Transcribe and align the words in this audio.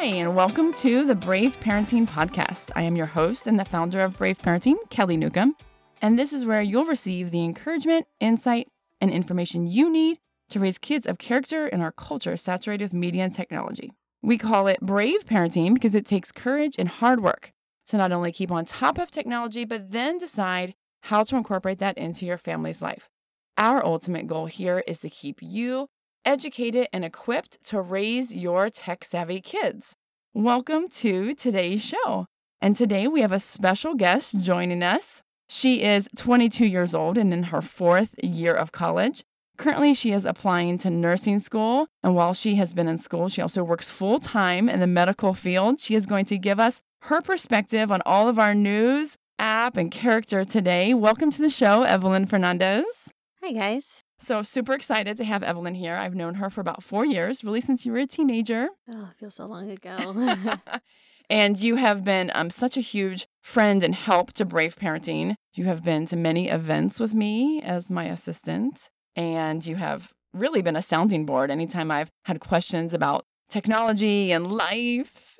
Hi, 0.00 0.06
and 0.06 0.34
welcome 0.34 0.72
to 0.76 1.04
the 1.04 1.14
Brave 1.14 1.60
Parenting 1.60 2.08
Podcast. 2.08 2.70
I 2.74 2.84
am 2.84 2.96
your 2.96 3.04
host 3.04 3.46
and 3.46 3.60
the 3.60 3.66
founder 3.66 4.00
of 4.00 4.16
Brave 4.16 4.38
Parenting, 4.38 4.76
Kelly 4.88 5.18
Newcomb. 5.18 5.56
And 6.00 6.18
this 6.18 6.32
is 6.32 6.46
where 6.46 6.62
you'll 6.62 6.86
receive 6.86 7.30
the 7.30 7.44
encouragement, 7.44 8.06
insight, 8.18 8.68
and 9.02 9.10
information 9.10 9.66
you 9.66 9.90
need 9.92 10.18
to 10.48 10.58
raise 10.58 10.78
kids 10.78 11.06
of 11.06 11.18
character 11.18 11.66
in 11.66 11.82
our 11.82 11.92
culture 11.92 12.38
saturated 12.38 12.84
with 12.84 12.94
media 12.94 13.24
and 13.24 13.34
technology. 13.34 13.92
We 14.22 14.38
call 14.38 14.68
it 14.68 14.80
Brave 14.80 15.26
Parenting 15.26 15.74
because 15.74 15.94
it 15.94 16.06
takes 16.06 16.32
courage 16.32 16.76
and 16.78 16.88
hard 16.88 17.22
work 17.22 17.52
to 17.88 17.98
not 17.98 18.10
only 18.10 18.32
keep 18.32 18.50
on 18.50 18.64
top 18.64 18.96
of 18.96 19.10
technology, 19.10 19.66
but 19.66 19.90
then 19.90 20.16
decide 20.16 20.74
how 21.02 21.24
to 21.24 21.36
incorporate 21.36 21.78
that 21.80 21.98
into 21.98 22.24
your 22.24 22.38
family's 22.38 22.80
life. 22.80 23.10
Our 23.58 23.84
ultimate 23.84 24.26
goal 24.26 24.46
here 24.46 24.82
is 24.86 25.00
to 25.00 25.10
keep 25.10 25.40
you 25.42 25.88
educated 26.24 26.88
and 26.92 27.04
equipped 27.04 27.62
to 27.64 27.80
raise 27.80 28.34
your 28.34 28.70
tech 28.70 29.04
savvy 29.04 29.40
kids. 29.40 29.94
Welcome 30.34 30.88
to 30.90 31.34
today's 31.34 31.82
show. 31.82 32.26
And 32.60 32.76
today 32.76 33.08
we 33.08 33.20
have 33.22 33.32
a 33.32 33.40
special 33.40 33.94
guest 33.94 34.40
joining 34.42 34.82
us. 34.82 35.22
She 35.48 35.82
is 35.82 36.08
22 36.16 36.66
years 36.66 36.94
old 36.94 37.18
and 37.18 37.32
in 37.32 37.44
her 37.44 37.62
fourth 37.62 38.14
year 38.22 38.54
of 38.54 38.72
college. 38.72 39.24
Currently, 39.56 39.92
she 39.92 40.12
is 40.12 40.24
applying 40.24 40.78
to 40.78 40.88
nursing 40.88 41.38
school. 41.38 41.86
And 42.02 42.14
while 42.14 42.32
she 42.32 42.54
has 42.54 42.72
been 42.72 42.88
in 42.88 42.96
school, 42.96 43.28
she 43.28 43.42
also 43.42 43.62
works 43.62 43.90
full 43.90 44.18
time 44.18 44.70
in 44.70 44.80
the 44.80 44.86
medical 44.86 45.34
field. 45.34 45.80
She 45.80 45.94
is 45.94 46.06
going 46.06 46.24
to 46.26 46.38
give 46.38 46.58
us 46.58 46.80
her 47.02 47.20
perspective 47.20 47.92
on 47.92 48.00
all 48.06 48.26
of 48.26 48.38
our 48.38 48.54
news, 48.54 49.16
app, 49.38 49.76
and 49.76 49.90
character 49.90 50.44
today. 50.44 50.94
Welcome 50.94 51.30
to 51.32 51.42
the 51.42 51.50
show, 51.50 51.82
Evelyn 51.82 52.24
Fernandez. 52.24 53.12
Hi, 53.42 53.52
guys. 53.52 54.02
So, 54.20 54.42
super 54.42 54.74
excited 54.74 55.16
to 55.16 55.24
have 55.24 55.42
Evelyn 55.42 55.74
here. 55.74 55.94
I've 55.94 56.14
known 56.14 56.34
her 56.34 56.50
for 56.50 56.60
about 56.60 56.82
four 56.82 57.06
years, 57.06 57.42
really 57.42 57.62
since 57.62 57.86
you 57.86 57.92
were 57.92 57.98
a 57.98 58.06
teenager. 58.06 58.68
Oh, 58.86 59.08
it 59.10 59.18
feels 59.18 59.34
so 59.34 59.46
long 59.46 59.70
ago. 59.70 60.32
and 61.30 61.58
you 61.58 61.76
have 61.76 62.04
been 62.04 62.30
um, 62.34 62.50
such 62.50 62.76
a 62.76 62.82
huge 62.82 63.26
friend 63.40 63.82
and 63.82 63.94
help 63.94 64.34
to 64.34 64.44
Brave 64.44 64.76
Parenting. 64.76 65.36
You 65.54 65.64
have 65.64 65.82
been 65.82 66.04
to 66.06 66.16
many 66.16 66.50
events 66.50 67.00
with 67.00 67.14
me 67.14 67.62
as 67.62 67.90
my 67.90 68.04
assistant, 68.04 68.90
and 69.16 69.64
you 69.64 69.76
have 69.76 70.12
really 70.34 70.60
been 70.60 70.76
a 70.76 70.82
sounding 70.82 71.24
board 71.24 71.50
anytime 71.50 71.90
I've 71.90 72.10
had 72.26 72.40
questions 72.40 72.92
about 72.92 73.24
technology 73.48 74.32
and 74.32 74.52
life 74.52 75.38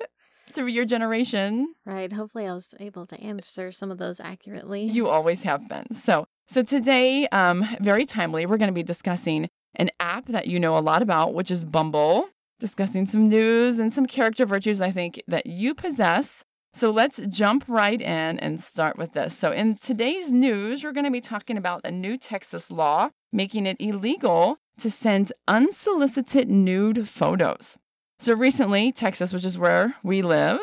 through 0.53 0.67
your 0.67 0.85
generation. 0.85 1.75
Right. 1.85 2.11
Hopefully, 2.11 2.47
I 2.47 2.53
was 2.53 2.73
able 2.79 3.05
to 3.07 3.19
answer 3.21 3.71
some 3.71 3.91
of 3.91 3.99
those 3.99 4.19
accurately. 4.19 4.83
You 4.83 5.07
always 5.07 5.43
have 5.43 5.69
been. 5.69 5.93
So, 5.93 6.25
so 6.51 6.61
today, 6.63 7.27
um, 7.29 7.65
very 7.79 8.03
timely, 8.03 8.45
we're 8.45 8.57
going 8.57 8.67
to 8.67 8.73
be 8.73 8.83
discussing 8.83 9.47
an 9.75 9.89
app 10.01 10.25
that 10.25 10.47
you 10.47 10.59
know 10.59 10.77
a 10.77 10.79
lot 10.79 11.01
about, 11.01 11.33
which 11.33 11.49
is 11.49 11.63
Bumble. 11.63 12.27
Discussing 12.59 13.07
some 13.07 13.29
news 13.29 13.79
and 13.79 13.93
some 13.93 14.05
character 14.05 14.45
virtues 14.45 14.81
I 14.81 14.91
think 14.91 15.23
that 15.29 15.45
you 15.45 15.73
possess. 15.73 16.43
So 16.73 16.91
let's 16.91 17.21
jump 17.29 17.63
right 17.69 18.01
in 18.01 18.37
and 18.37 18.59
start 18.59 18.97
with 18.97 19.13
this. 19.13 19.33
So, 19.33 19.51
in 19.51 19.77
today's 19.77 20.29
news, 20.29 20.83
we're 20.83 20.91
going 20.91 21.05
to 21.05 21.11
be 21.11 21.21
talking 21.21 21.55
about 21.55 21.85
a 21.85 21.91
new 21.91 22.17
Texas 22.17 22.69
law 22.69 23.11
making 23.31 23.65
it 23.65 23.77
illegal 23.79 24.57
to 24.79 24.91
send 24.91 25.31
unsolicited 25.47 26.49
nude 26.49 27.07
photos. 27.07 27.77
So 28.19 28.35
recently, 28.35 28.91
Texas, 28.91 29.31
which 29.31 29.45
is 29.45 29.57
where 29.57 29.95
we 30.03 30.21
live, 30.21 30.59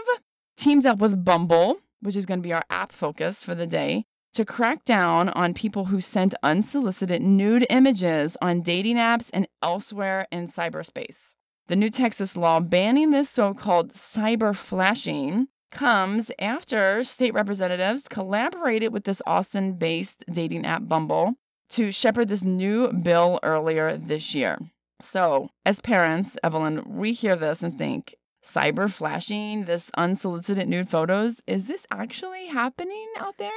teamed 0.58 0.84
up 0.84 0.98
with 0.98 1.24
Bumble, 1.24 1.80
which 2.00 2.14
is 2.14 2.26
going 2.26 2.40
to 2.40 2.46
be 2.46 2.52
our 2.52 2.64
app 2.68 2.92
focus 2.92 3.42
for 3.42 3.54
the 3.54 3.66
day, 3.66 4.04
to 4.38 4.44
crack 4.44 4.84
down 4.84 5.28
on 5.30 5.52
people 5.52 5.86
who 5.86 6.00
sent 6.00 6.32
unsolicited 6.44 7.20
nude 7.20 7.66
images 7.70 8.36
on 8.40 8.60
dating 8.60 8.94
apps 8.94 9.30
and 9.34 9.48
elsewhere 9.64 10.28
in 10.30 10.46
cyberspace. 10.46 11.34
The 11.66 11.74
new 11.74 11.90
Texas 11.90 12.36
law 12.36 12.60
banning 12.60 13.10
this 13.10 13.28
so 13.28 13.52
called 13.52 13.94
cyber 13.94 14.54
flashing 14.54 15.48
comes 15.72 16.30
after 16.38 17.02
state 17.02 17.34
representatives 17.34 18.06
collaborated 18.06 18.92
with 18.92 19.02
this 19.02 19.20
Austin 19.26 19.72
based 19.72 20.24
dating 20.30 20.64
app 20.64 20.86
Bumble 20.86 21.34
to 21.70 21.90
shepherd 21.90 22.28
this 22.28 22.44
new 22.44 22.92
bill 22.92 23.40
earlier 23.42 23.96
this 23.96 24.36
year. 24.36 24.56
So, 25.00 25.48
as 25.66 25.80
parents, 25.80 26.38
Evelyn, 26.44 26.84
we 26.86 27.12
hear 27.12 27.34
this 27.34 27.60
and 27.60 27.76
think, 27.76 28.14
cyber 28.40 28.88
flashing, 28.88 29.64
this 29.64 29.90
unsolicited 29.96 30.68
nude 30.68 30.88
photos, 30.88 31.40
is 31.48 31.66
this 31.66 31.86
actually 31.90 32.46
happening 32.46 33.08
out 33.18 33.36
there? 33.38 33.50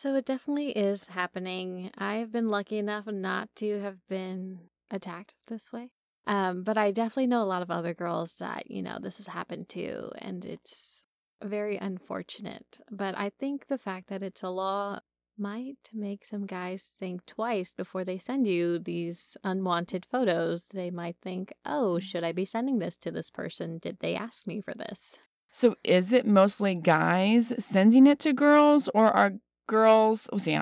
So, 0.00 0.14
it 0.14 0.26
definitely 0.26 0.70
is 0.70 1.06
happening. 1.06 1.90
I've 1.98 2.30
been 2.30 2.48
lucky 2.48 2.78
enough 2.78 3.08
not 3.08 3.48
to 3.56 3.80
have 3.80 3.96
been 4.08 4.60
attacked 4.92 5.34
this 5.48 5.72
way. 5.72 5.90
Um, 6.24 6.62
but 6.62 6.78
I 6.78 6.92
definitely 6.92 7.26
know 7.26 7.42
a 7.42 7.44
lot 7.44 7.62
of 7.62 7.70
other 7.72 7.94
girls 7.94 8.34
that, 8.38 8.70
you 8.70 8.80
know, 8.80 8.98
this 9.02 9.16
has 9.16 9.26
happened 9.26 9.68
to, 9.70 10.12
and 10.18 10.44
it's 10.44 11.02
very 11.42 11.78
unfortunate. 11.78 12.78
But 12.92 13.18
I 13.18 13.32
think 13.40 13.66
the 13.66 13.76
fact 13.76 14.08
that 14.08 14.22
it's 14.22 14.44
a 14.44 14.50
law 14.50 15.00
might 15.36 15.88
make 15.92 16.24
some 16.24 16.46
guys 16.46 16.84
think 16.96 17.26
twice 17.26 17.72
before 17.72 18.04
they 18.04 18.18
send 18.18 18.46
you 18.46 18.78
these 18.78 19.36
unwanted 19.42 20.06
photos. 20.08 20.66
They 20.72 20.92
might 20.92 21.16
think, 21.20 21.52
oh, 21.66 21.98
mm. 21.98 22.02
should 22.02 22.22
I 22.22 22.30
be 22.30 22.44
sending 22.44 22.78
this 22.78 22.96
to 22.98 23.10
this 23.10 23.30
person? 23.30 23.78
Did 23.78 23.98
they 23.98 24.14
ask 24.14 24.46
me 24.46 24.60
for 24.60 24.74
this? 24.74 25.16
So 25.50 25.74
is 25.82 26.12
it 26.12 26.24
mostly 26.24 26.76
guys 26.76 27.52
sending 27.58 28.06
it 28.06 28.20
to 28.20 28.32
girls 28.32 28.88
or 28.94 29.06
are 29.06 29.32
girls, 29.68 30.28
well, 30.32 30.40
see, 30.40 30.58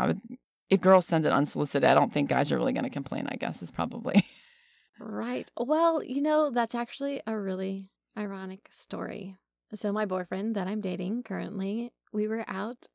if 0.68 0.80
girls 0.82 1.06
send 1.06 1.24
it 1.24 1.32
unsolicited, 1.32 1.88
I 1.88 1.94
don't 1.94 2.12
think 2.12 2.28
guys 2.28 2.52
are 2.52 2.58
really 2.58 2.74
going 2.74 2.84
to 2.84 2.90
complain, 2.90 3.26
I 3.28 3.36
guess, 3.36 3.62
is 3.62 3.70
probably. 3.70 4.26
right. 5.00 5.50
Well, 5.56 6.02
you 6.04 6.20
know, 6.20 6.50
that's 6.50 6.74
actually 6.74 7.22
a 7.26 7.38
really 7.38 7.88
ironic 8.18 8.68
story. 8.70 9.36
So, 9.74 9.92
my 9.92 10.04
boyfriend 10.04 10.54
that 10.56 10.68
I'm 10.68 10.80
dating 10.80 11.22
currently, 11.22 11.92
we 12.12 12.28
were 12.28 12.44
out 12.46 12.86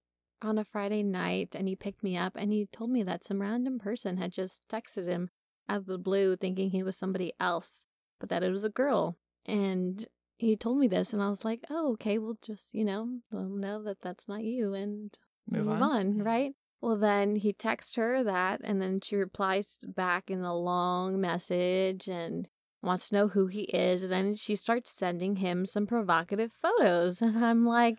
on 0.41 0.57
a 0.57 0.65
Friday 0.65 1.03
night 1.03 1.55
and 1.55 1.67
he 1.67 1.75
picked 1.75 2.03
me 2.03 2.17
up 2.17 2.33
and 2.35 2.51
he 2.51 2.67
told 2.71 2.89
me 2.89 3.03
that 3.03 3.25
some 3.25 3.41
random 3.41 3.79
person 3.79 4.17
had 4.17 4.31
just 4.31 4.61
texted 4.69 5.07
him 5.07 5.29
out 5.69 5.79
of 5.79 5.85
the 5.85 5.97
blue 5.97 6.35
thinking 6.35 6.69
he 6.69 6.83
was 6.83 6.97
somebody 6.97 7.33
else, 7.39 7.85
but 8.19 8.29
that 8.29 8.43
it 8.43 8.51
was 8.51 8.63
a 8.63 8.69
girl. 8.69 9.17
And 9.45 10.05
he 10.37 10.55
told 10.55 10.79
me 10.79 10.87
this 10.87 11.13
and 11.13 11.21
I 11.21 11.29
was 11.29 11.45
like, 11.45 11.63
oh, 11.69 11.91
okay, 11.93 12.17
we'll 12.17 12.39
just, 12.41 12.73
you 12.73 12.83
know, 12.83 13.19
know 13.31 13.83
that 13.83 14.01
that's 14.01 14.27
not 14.27 14.43
you 14.43 14.73
and 14.73 15.17
move, 15.49 15.65
move 15.65 15.81
on. 15.81 15.83
on, 15.83 16.17
right? 16.19 16.53
Well, 16.81 16.97
then 16.97 17.35
he 17.35 17.53
texts 17.53 17.95
her 17.95 18.23
that 18.23 18.61
and 18.63 18.81
then 18.81 19.01
she 19.01 19.15
replies 19.15 19.79
back 19.87 20.31
in 20.31 20.41
a 20.41 20.57
long 20.57 21.21
message 21.21 22.07
and 22.07 22.47
wants 22.81 23.09
to 23.09 23.15
know 23.15 23.27
who 23.27 23.47
he 23.47 23.61
is. 23.63 24.03
And 24.03 24.11
then 24.11 24.35
she 24.35 24.55
starts 24.55 24.91
sending 24.91 25.37
him 25.37 25.65
some 25.65 25.85
provocative 25.85 26.51
photos. 26.51 27.21
And 27.21 27.45
I'm 27.45 27.65
like, 27.65 27.97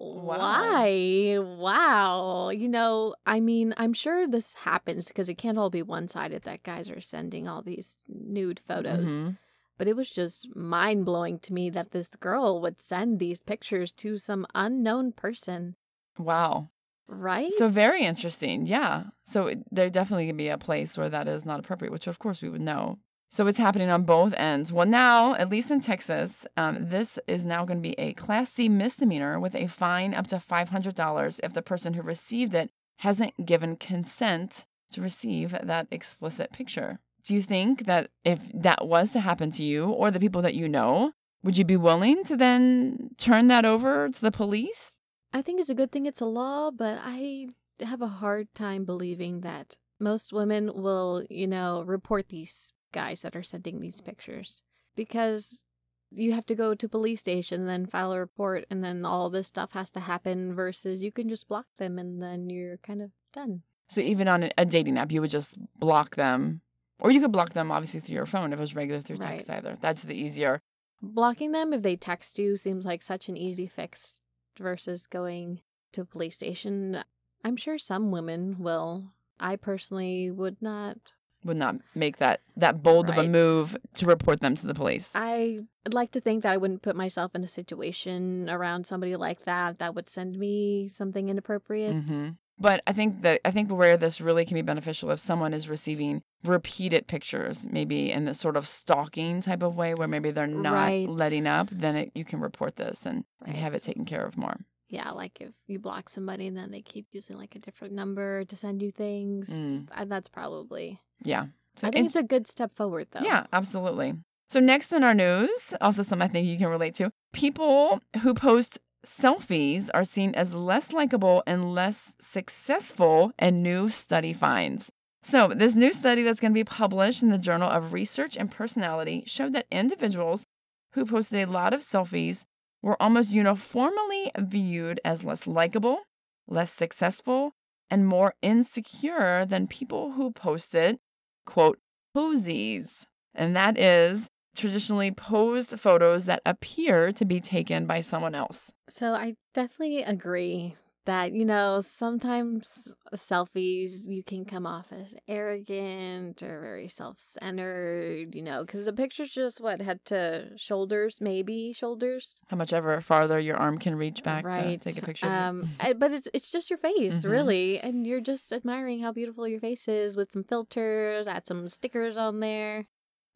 Wow. 0.00 0.38
Why? 0.38 1.38
Wow. 1.40 2.50
You 2.50 2.68
know, 2.68 3.16
I 3.26 3.40
mean, 3.40 3.74
I'm 3.76 3.92
sure 3.92 4.28
this 4.28 4.52
happens 4.52 5.08
because 5.08 5.28
it 5.28 5.38
can't 5.38 5.58
all 5.58 5.70
be 5.70 5.82
one 5.82 6.06
sided 6.06 6.42
that 6.42 6.62
guys 6.62 6.88
are 6.88 7.00
sending 7.00 7.48
all 7.48 7.62
these 7.62 7.96
nude 8.06 8.60
photos. 8.68 9.10
Mm-hmm. 9.10 9.30
But 9.76 9.88
it 9.88 9.96
was 9.96 10.08
just 10.08 10.54
mind 10.54 11.04
blowing 11.04 11.40
to 11.40 11.52
me 11.52 11.68
that 11.70 11.90
this 11.90 12.10
girl 12.10 12.60
would 12.60 12.80
send 12.80 13.18
these 13.18 13.40
pictures 13.40 13.90
to 13.92 14.18
some 14.18 14.46
unknown 14.54 15.12
person. 15.12 15.74
Wow. 16.16 16.70
Right? 17.08 17.52
So, 17.52 17.68
very 17.68 18.02
interesting. 18.02 18.66
Yeah. 18.66 19.04
So, 19.26 19.54
there 19.70 19.90
definitely 19.90 20.26
can 20.26 20.36
be 20.36 20.48
a 20.48 20.58
place 20.58 20.96
where 20.96 21.08
that 21.08 21.26
is 21.26 21.44
not 21.44 21.60
appropriate, 21.60 21.92
which 21.92 22.06
of 22.06 22.18
course 22.18 22.42
we 22.42 22.48
would 22.48 22.60
know. 22.60 22.98
So 23.30 23.46
it's 23.46 23.58
happening 23.58 23.90
on 23.90 24.04
both 24.04 24.32
ends. 24.38 24.72
Well, 24.72 24.86
now, 24.86 25.34
at 25.34 25.50
least 25.50 25.70
in 25.70 25.80
Texas, 25.80 26.46
um, 26.56 26.88
this 26.88 27.18
is 27.26 27.44
now 27.44 27.64
going 27.66 27.76
to 27.76 27.88
be 27.88 27.98
a 27.98 28.14
Class 28.14 28.50
C 28.50 28.70
misdemeanor 28.70 29.38
with 29.38 29.54
a 29.54 29.66
fine 29.66 30.14
up 30.14 30.26
to 30.28 30.36
$500 30.36 31.40
if 31.42 31.52
the 31.52 31.62
person 31.62 31.92
who 31.92 32.02
received 32.02 32.54
it 32.54 32.70
hasn't 33.00 33.44
given 33.44 33.76
consent 33.76 34.64
to 34.92 35.02
receive 35.02 35.50
that 35.62 35.88
explicit 35.90 36.52
picture. 36.52 37.00
Do 37.22 37.34
you 37.34 37.42
think 37.42 37.84
that 37.84 38.08
if 38.24 38.50
that 38.54 38.86
was 38.86 39.10
to 39.10 39.20
happen 39.20 39.50
to 39.52 39.62
you 39.62 39.90
or 39.90 40.10
the 40.10 40.20
people 40.20 40.40
that 40.42 40.54
you 40.54 40.66
know, 40.66 41.12
would 41.42 41.58
you 41.58 41.64
be 41.64 41.76
willing 41.76 42.24
to 42.24 42.36
then 42.36 43.10
turn 43.18 43.48
that 43.48 43.66
over 43.66 44.08
to 44.08 44.20
the 44.20 44.32
police? 44.32 44.92
I 45.32 45.42
think 45.42 45.60
it's 45.60 45.70
a 45.70 45.74
good 45.74 45.92
thing 45.92 46.06
it's 46.06 46.20
a 46.20 46.26
law, 46.26 46.70
but 46.70 46.98
I 47.02 47.48
have 47.80 48.02
a 48.02 48.08
hard 48.08 48.54
time 48.54 48.84
believing 48.84 49.40
that 49.40 49.76
most 50.00 50.32
women 50.32 50.70
will, 50.74 51.24
you 51.28 51.46
know, 51.46 51.82
report 51.82 52.28
these 52.28 52.72
guys 52.92 53.22
that 53.22 53.36
are 53.36 53.42
sending 53.42 53.80
these 53.80 54.00
pictures 54.00 54.62
because 54.96 55.62
you 56.10 56.32
have 56.32 56.46
to 56.46 56.54
go 56.54 56.74
to 56.74 56.88
police 56.88 57.20
station 57.20 57.60
and 57.60 57.68
then 57.68 57.86
file 57.86 58.12
a 58.12 58.18
report 58.18 58.64
and 58.70 58.82
then 58.82 59.04
all 59.04 59.28
this 59.28 59.46
stuff 59.46 59.72
has 59.72 59.90
to 59.90 60.00
happen 60.00 60.54
versus 60.54 61.02
you 61.02 61.12
can 61.12 61.28
just 61.28 61.48
block 61.48 61.66
them 61.78 61.98
and 61.98 62.22
then 62.22 62.48
you're 62.48 62.78
kind 62.78 63.02
of 63.02 63.10
done. 63.32 63.62
So 63.88 64.00
even 64.00 64.28
on 64.28 64.50
a 64.56 64.64
dating 64.64 64.98
app, 64.98 65.12
you 65.12 65.20
would 65.20 65.30
just 65.30 65.56
block 65.78 66.16
them, 66.16 66.60
or 67.00 67.10
you 67.10 67.20
could 67.20 67.32
block 67.32 67.54
them 67.54 67.70
obviously 67.70 68.00
through 68.00 68.16
your 68.16 68.26
phone 68.26 68.52
if 68.52 68.58
it 68.58 68.60
was 68.60 68.74
regular 68.74 69.00
through 69.00 69.18
text 69.18 69.48
right. 69.48 69.58
either. 69.58 69.78
That's 69.80 70.02
the 70.02 70.14
easier. 70.14 70.60
Blocking 71.00 71.52
them 71.52 71.72
if 71.72 71.82
they 71.82 71.96
text 71.96 72.38
you 72.38 72.56
seems 72.56 72.84
like 72.84 73.02
such 73.02 73.28
an 73.28 73.36
easy 73.36 73.66
fix 73.66 74.20
versus 74.58 75.06
going 75.06 75.60
to 75.92 76.02
a 76.02 76.04
police 76.04 76.34
station. 76.34 77.02
I'm 77.44 77.56
sure 77.56 77.78
some 77.78 78.10
women 78.10 78.56
will. 78.58 79.12
I 79.40 79.56
personally 79.56 80.30
would 80.30 80.60
not 80.60 80.96
would 81.44 81.56
not 81.56 81.76
make 81.94 82.16
that 82.16 82.40
that 82.56 82.82
bold 82.82 83.08
of 83.08 83.16
a 83.16 83.22
move 83.22 83.76
to 83.94 84.06
report 84.06 84.40
them 84.40 84.56
to 84.56 84.66
the 84.66 84.74
police. 84.74 85.12
I 85.14 85.60
would 85.84 85.94
like 85.94 86.10
to 86.12 86.20
think 86.20 86.42
that 86.42 86.52
I 86.52 86.56
wouldn't 86.56 86.82
put 86.82 86.96
myself 86.96 87.34
in 87.36 87.44
a 87.44 87.48
situation 87.48 88.50
around 88.50 88.86
somebody 88.86 89.14
like 89.14 89.44
that 89.44 89.78
that 89.78 89.94
would 89.94 90.08
send 90.08 90.36
me 90.36 90.88
something 90.88 91.28
inappropriate. 91.28 91.94
Mhm. 91.94 92.38
But 92.58 92.82
I 92.88 92.92
think 92.92 93.22
that 93.22 93.40
I 93.44 93.52
think 93.52 93.70
where 93.70 93.96
this 93.96 94.20
really 94.20 94.44
can 94.44 94.56
be 94.56 94.62
beneficial 94.62 95.12
if 95.12 95.20
someone 95.20 95.54
is 95.54 95.68
receiving 95.68 96.24
repeated 96.44 97.06
pictures, 97.06 97.66
maybe 97.70 98.10
in 98.12 98.24
this 98.24 98.38
sort 98.38 98.56
of 98.56 98.66
stalking 98.66 99.40
type 99.40 99.62
of 99.62 99.74
way, 99.76 99.94
where 99.94 100.08
maybe 100.08 100.30
they're 100.30 100.46
not 100.46 100.72
Right. 100.72 101.08
letting 101.08 101.46
up, 101.46 101.68
then 101.70 101.96
it, 101.96 102.12
you 102.14 102.24
can 102.24 102.40
report 102.40 102.76
this 102.76 103.04
and, 103.06 103.24
and 103.44 103.56
have 103.56 103.74
it 103.74 103.82
taken 103.82 104.04
care 104.04 104.24
of 104.24 104.36
more. 104.36 104.56
Yeah, 104.88 105.10
like 105.10 105.38
if 105.40 105.50
you 105.66 105.78
block 105.78 106.08
somebody 106.08 106.46
and 106.46 106.56
then 106.56 106.70
they 106.70 106.80
keep 106.80 107.06
using 107.12 107.36
like 107.36 107.54
a 107.54 107.58
different 107.58 107.92
number 107.92 108.44
to 108.44 108.56
send 108.56 108.80
you 108.82 108.90
things, 108.92 109.48
Mm. 109.48 109.88
that's 110.08 110.28
probably. 110.28 111.00
Yeah. 111.22 111.46
So 111.76 111.86
I 111.88 111.90
think 111.90 111.96
in- 112.00 112.06
it's 112.06 112.16
a 112.16 112.22
good 112.22 112.46
step 112.46 112.74
forward, 112.74 113.08
though. 113.10 113.20
Yeah, 113.20 113.46
absolutely. 113.52 114.14
So 114.48 114.60
next 114.60 114.92
in 114.92 115.04
our 115.04 115.12
news, 115.14 115.74
also 115.80 116.02
something 116.02 116.24
I 116.26 116.32
think 116.32 116.46
you 116.46 116.56
can 116.56 116.68
relate 116.68 116.94
to. 116.94 117.10
People 117.34 118.00
who 118.22 118.32
post 118.32 118.78
selfies 119.04 119.90
are 119.92 120.04
seen 120.04 120.34
as 120.34 120.54
less 120.54 120.92
likable 120.92 121.42
and 121.46 121.74
less 121.74 122.14
successful, 122.18 123.32
and 123.38 123.62
new 123.62 123.88
study 123.88 124.32
finds. 124.32 124.90
So, 125.22 125.48
this 125.48 125.74
new 125.74 125.92
study 125.92 126.22
that's 126.22 126.40
going 126.40 126.52
to 126.52 126.58
be 126.58 126.64
published 126.64 127.22
in 127.22 127.30
the 127.30 127.38
Journal 127.38 127.68
of 127.68 127.92
Research 127.92 128.36
and 128.36 128.50
Personality 128.50 129.24
showed 129.26 129.52
that 129.52 129.66
individuals 129.70 130.46
who 130.92 131.04
posted 131.04 131.48
a 131.48 131.50
lot 131.50 131.74
of 131.74 131.80
selfies 131.80 132.44
were 132.82 133.00
almost 133.02 133.32
uniformly 133.32 134.30
viewed 134.38 135.00
as 135.04 135.24
less 135.24 135.46
likable, 135.46 136.00
less 136.46 136.72
successful, 136.72 137.52
and 137.90 138.06
more 138.06 138.34
insecure 138.42 139.44
than 139.44 139.66
people 139.66 140.12
who 140.12 140.30
posted, 140.30 140.98
quote, 141.44 141.78
posies. 142.14 143.06
And 143.34 143.56
that 143.56 143.78
is 143.78 144.28
traditionally 144.56 145.10
posed 145.10 145.78
photos 145.78 146.24
that 146.26 146.42
appear 146.44 147.12
to 147.12 147.24
be 147.24 147.40
taken 147.40 147.86
by 147.86 148.00
someone 148.00 148.34
else. 148.34 148.72
So 148.88 149.14
I 149.14 149.36
definitely 149.54 150.02
agree 150.02 150.74
that, 151.08 151.32
you 151.32 151.44
know, 151.44 151.80
sometimes 151.80 152.92
selfies 153.14 154.06
you 154.06 154.22
can 154.22 154.44
come 154.44 154.66
off 154.66 154.92
as 154.92 155.14
arrogant 155.26 156.42
or 156.42 156.60
very 156.60 156.86
self 156.88 157.18
centered, 157.18 158.34
you 158.34 158.42
know, 158.42 158.64
because 158.64 158.84
the 158.84 158.92
picture's 158.92 159.30
just 159.30 159.60
what, 159.60 159.80
head 159.80 160.04
to 160.06 160.50
shoulders, 160.56 161.18
maybe 161.20 161.72
shoulders. 161.72 162.40
How 162.48 162.56
much 162.58 162.72
ever 162.74 163.00
farther 163.00 163.40
your 163.40 163.56
arm 163.56 163.78
can 163.78 163.96
reach 163.96 164.22
back 164.22 164.44
right. 164.44 164.78
to 164.80 164.84
take 164.92 165.02
a 165.02 165.06
picture. 165.06 165.28
Um, 165.28 165.66
but 165.98 166.12
it's 166.12 166.28
it's 166.34 166.50
just 166.50 166.70
your 166.70 166.78
face, 166.78 167.24
Mhm. 167.24 167.30
really, 167.30 167.80
and 167.80 168.06
you're 168.06 168.20
just 168.20 168.52
admiring 168.52 169.00
how 169.00 169.12
beautiful 169.12 169.48
your 169.48 169.60
face 169.60 169.88
is 169.88 170.16
with 170.16 170.30
some 170.30 170.44
filters, 170.44 171.26
add 171.26 171.46
some 171.46 171.66
stickers 171.68 172.16
on 172.16 172.40
there. 172.40 172.86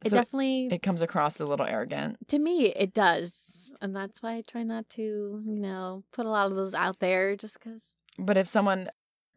It 0.05 0.11
So 0.11 0.17
definitely, 0.17 0.69
it 0.69 0.83
comes 0.83 1.01
across 1.03 1.41
a 1.41 1.47
little 1.47 1.67
arrogant. 1.67 2.19
to 2.29 2.39
me, 2.39 2.67
it 2.75 2.93
does, 2.93 3.33
and 3.81 3.95
that's 3.95 4.23
why 4.23 4.35
I 4.35 4.43
try 4.43 4.63
not 4.63 4.89
to, 4.91 5.03
you 5.03 5.59
know, 5.59 6.05
put 6.13 6.27
a 6.27 6.31
lot 6.31 6.51
of 6.51 6.57
those 6.57 6.75
out 6.75 6.99
there, 7.01 7.37
just 7.37 7.55
because. 7.55 7.83
But 8.19 8.37
if 8.37 8.47
someone 8.47 8.89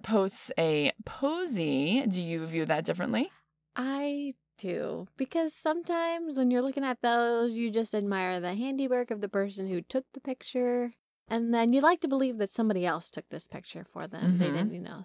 posts 0.04 0.52
a 0.58 0.92
posy, 1.06 2.06
do 2.08 2.22
you 2.22 2.46
view 2.46 2.66
that 2.66 2.86
differently? 2.86 3.32
I 3.76 4.34
do 4.58 5.08
because 5.18 5.54
sometimes 5.54 6.38
when 6.38 6.50
you're 6.50 6.62
looking 6.62 6.84
at 6.86 7.02
those, 7.02 7.54
you 7.54 7.70
just 7.72 7.94
admire 7.94 8.40
the 8.40 8.56
handiwork 8.56 9.12
of 9.12 9.22
the 9.22 9.28
person 9.30 9.68
who 9.68 9.82
took 9.82 10.06
the 10.14 10.22
picture, 10.22 10.94
and 11.28 11.54
then 11.54 11.74
you 11.74 11.82
like 11.82 12.02
to 12.02 12.08
believe 12.08 12.38
that 12.38 12.54
somebody 12.54 12.86
else 12.86 13.10
took 13.10 13.28
this 13.30 13.48
picture 13.48 13.86
for 13.92 14.08
them. 14.08 14.38
They 14.38 14.50
Mhm. 14.50 14.54
didn't, 14.54 14.74
you 14.74 14.80
know, 14.82 15.04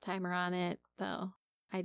timer 0.00 0.32
on 0.32 0.54
it. 0.54 0.80
Though 0.98 1.34
I 1.72 1.84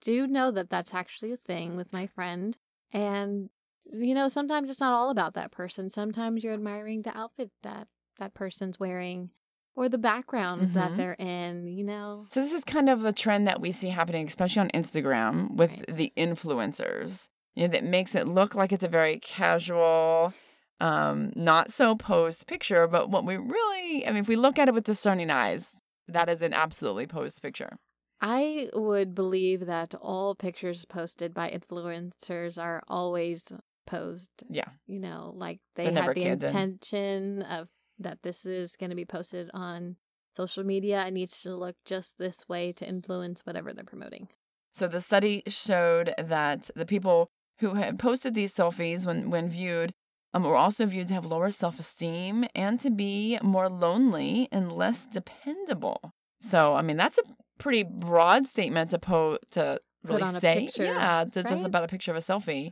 do 0.00 0.26
know 0.26 0.50
that 0.50 0.68
that's 0.68 0.92
actually 0.92 1.32
a 1.32 1.36
thing 1.38 1.76
with 1.76 1.92
my 1.92 2.06
friend, 2.06 2.56
and 2.92 3.48
you 3.90 4.14
know, 4.14 4.28
sometimes 4.28 4.70
it's 4.70 4.80
not 4.80 4.92
all 4.94 5.10
about 5.10 5.34
that 5.34 5.50
person. 5.50 5.90
Sometimes 5.90 6.42
you're 6.44 6.54
admiring 6.54 7.02
the 7.02 7.16
outfit 7.16 7.50
that 7.62 7.88
that 8.18 8.34
person's 8.34 8.78
wearing. 8.78 9.30
Or 9.74 9.88
the 9.88 9.96
background 9.96 10.68
Mhm. 10.68 10.74
that 10.74 10.96
they're 10.98 11.14
in, 11.14 11.66
you 11.66 11.82
know. 11.82 12.26
So 12.28 12.42
this 12.42 12.52
is 12.52 12.62
kind 12.62 12.90
of 12.90 13.00
the 13.00 13.12
trend 13.12 13.48
that 13.48 13.58
we 13.58 13.72
see 13.72 13.88
happening, 13.88 14.26
especially 14.26 14.60
on 14.60 14.68
Instagram 14.70 15.56
with 15.56 15.70
Right. 15.88 15.96
the 15.96 16.12
influencers. 16.14 17.28
You 17.54 17.62
know, 17.66 17.72
that 17.72 17.84
makes 17.84 18.14
it 18.14 18.28
look 18.28 18.54
like 18.54 18.70
it's 18.70 18.84
a 18.84 18.88
very 18.88 19.18
casual, 19.18 20.34
um, 20.78 21.32
not 21.34 21.72
so 21.72 21.96
posed 21.96 22.46
picture. 22.46 22.86
But 22.86 23.08
what 23.08 23.24
we 23.24 23.38
really, 23.38 24.06
I 24.06 24.10
mean, 24.10 24.20
if 24.20 24.28
we 24.28 24.36
look 24.36 24.58
at 24.58 24.68
it 24.68 24.74
with 24.74 24.84
discerning 24.84 25.30
eyes, 25.30 25.74
that 26.06 26.28
is 26.28 26.42
an 26.42 26.52
absolutely 26.52 27.06
posed 27.06 27.40
picture. 27.40 27.78
I 28.20 28.68
would 28.74 29.14
believe 29.14 29.64
that 29.66 29.94
all 29.94 30.34
pictures 30.34 30.84
posted 30.84 31.32
by 31.32 31.50
influencers 31.50 32.60
are 32.62 32.82
always 32.88 33.50
posed. 33.86 34.30
Yeah. 34.48 34.68
You 34.86 34.98
know, 34.98 35.32
like 35.36 35.60
they 35.76 35.90
They're 35.90 36.02
had 36.02 36.16
the 36.16 36.26
intention 36.26 37.42
of 37.42 37.68
that 37.98 38.18
this 38.22 38.44
is 38.44 38.76
going 38.76 38.90
to 38.90 38.96
be 38.96 39.04
posted 39.04 39.50
on 39.54 39.96
social 40.34 40.64
media. 40.64 41.06
It 41.06 41.12
needs 41.12 41.40
to 41.42 41.54
look 41.54 41.76
just 41.84 42.14
this 42.18 42.48
way 42.48 42.72
to 42.72 42.88
influence 42.88 43.42
whatever 43.44 43.72
they're 43.72 43.84
promoting. 43.84 44.28
So 44.72 44.88
the 44.88 45.00
study 45.00 45.42
showed 45.46 46.14
that 46.18 46.70
the 46.74 46.86
people 46.86 47.28
who 47.58 47.74
had 47.74 47.98
posted 47.98 48.34
these 48.34 48.54
selfies, 48.54 49.06
when 49.06 49.30
when 49.30 49.48
viewed, 49.48 49.92
um, 50.34 50.44
were 50.44 50.56
also 50.56 50.86
viewed 50.86 51.08
to 51.08 51.14
have 51.14 51.26
lower 51.26 51.50
self 51.50 51.78
esteem 51.78 52.46
and 52.54 52.80
to 52.80 52.90
be 52.90 53.38
more 53.42 53.68
lonely 53.68 54.48
and 54.50 54.72
less 54.72 55.06
dependable. 55.06 56.12
So 56.40 56.74
I 56.74 56.82
mean, 56.82 56.96
that's 56.96 57.18
a 57.18 57.22
pretty 57.58 57.82
broad 57.82 58.46
statement 58.46 58.90
to 58.90 58.98
po 58.98 59.38
to 59.52 59.80
really 60.02 60.26
say, 60.40 60.70
yeah, 60.76 61.24
to 61.32 61.42
just 61.42 61.64
about 61.64 61.84
a 61.84 61.88
picture 61.88 62.10
of 62.10 62.16
a 62.16 62.20
selfie. 62.20 62.70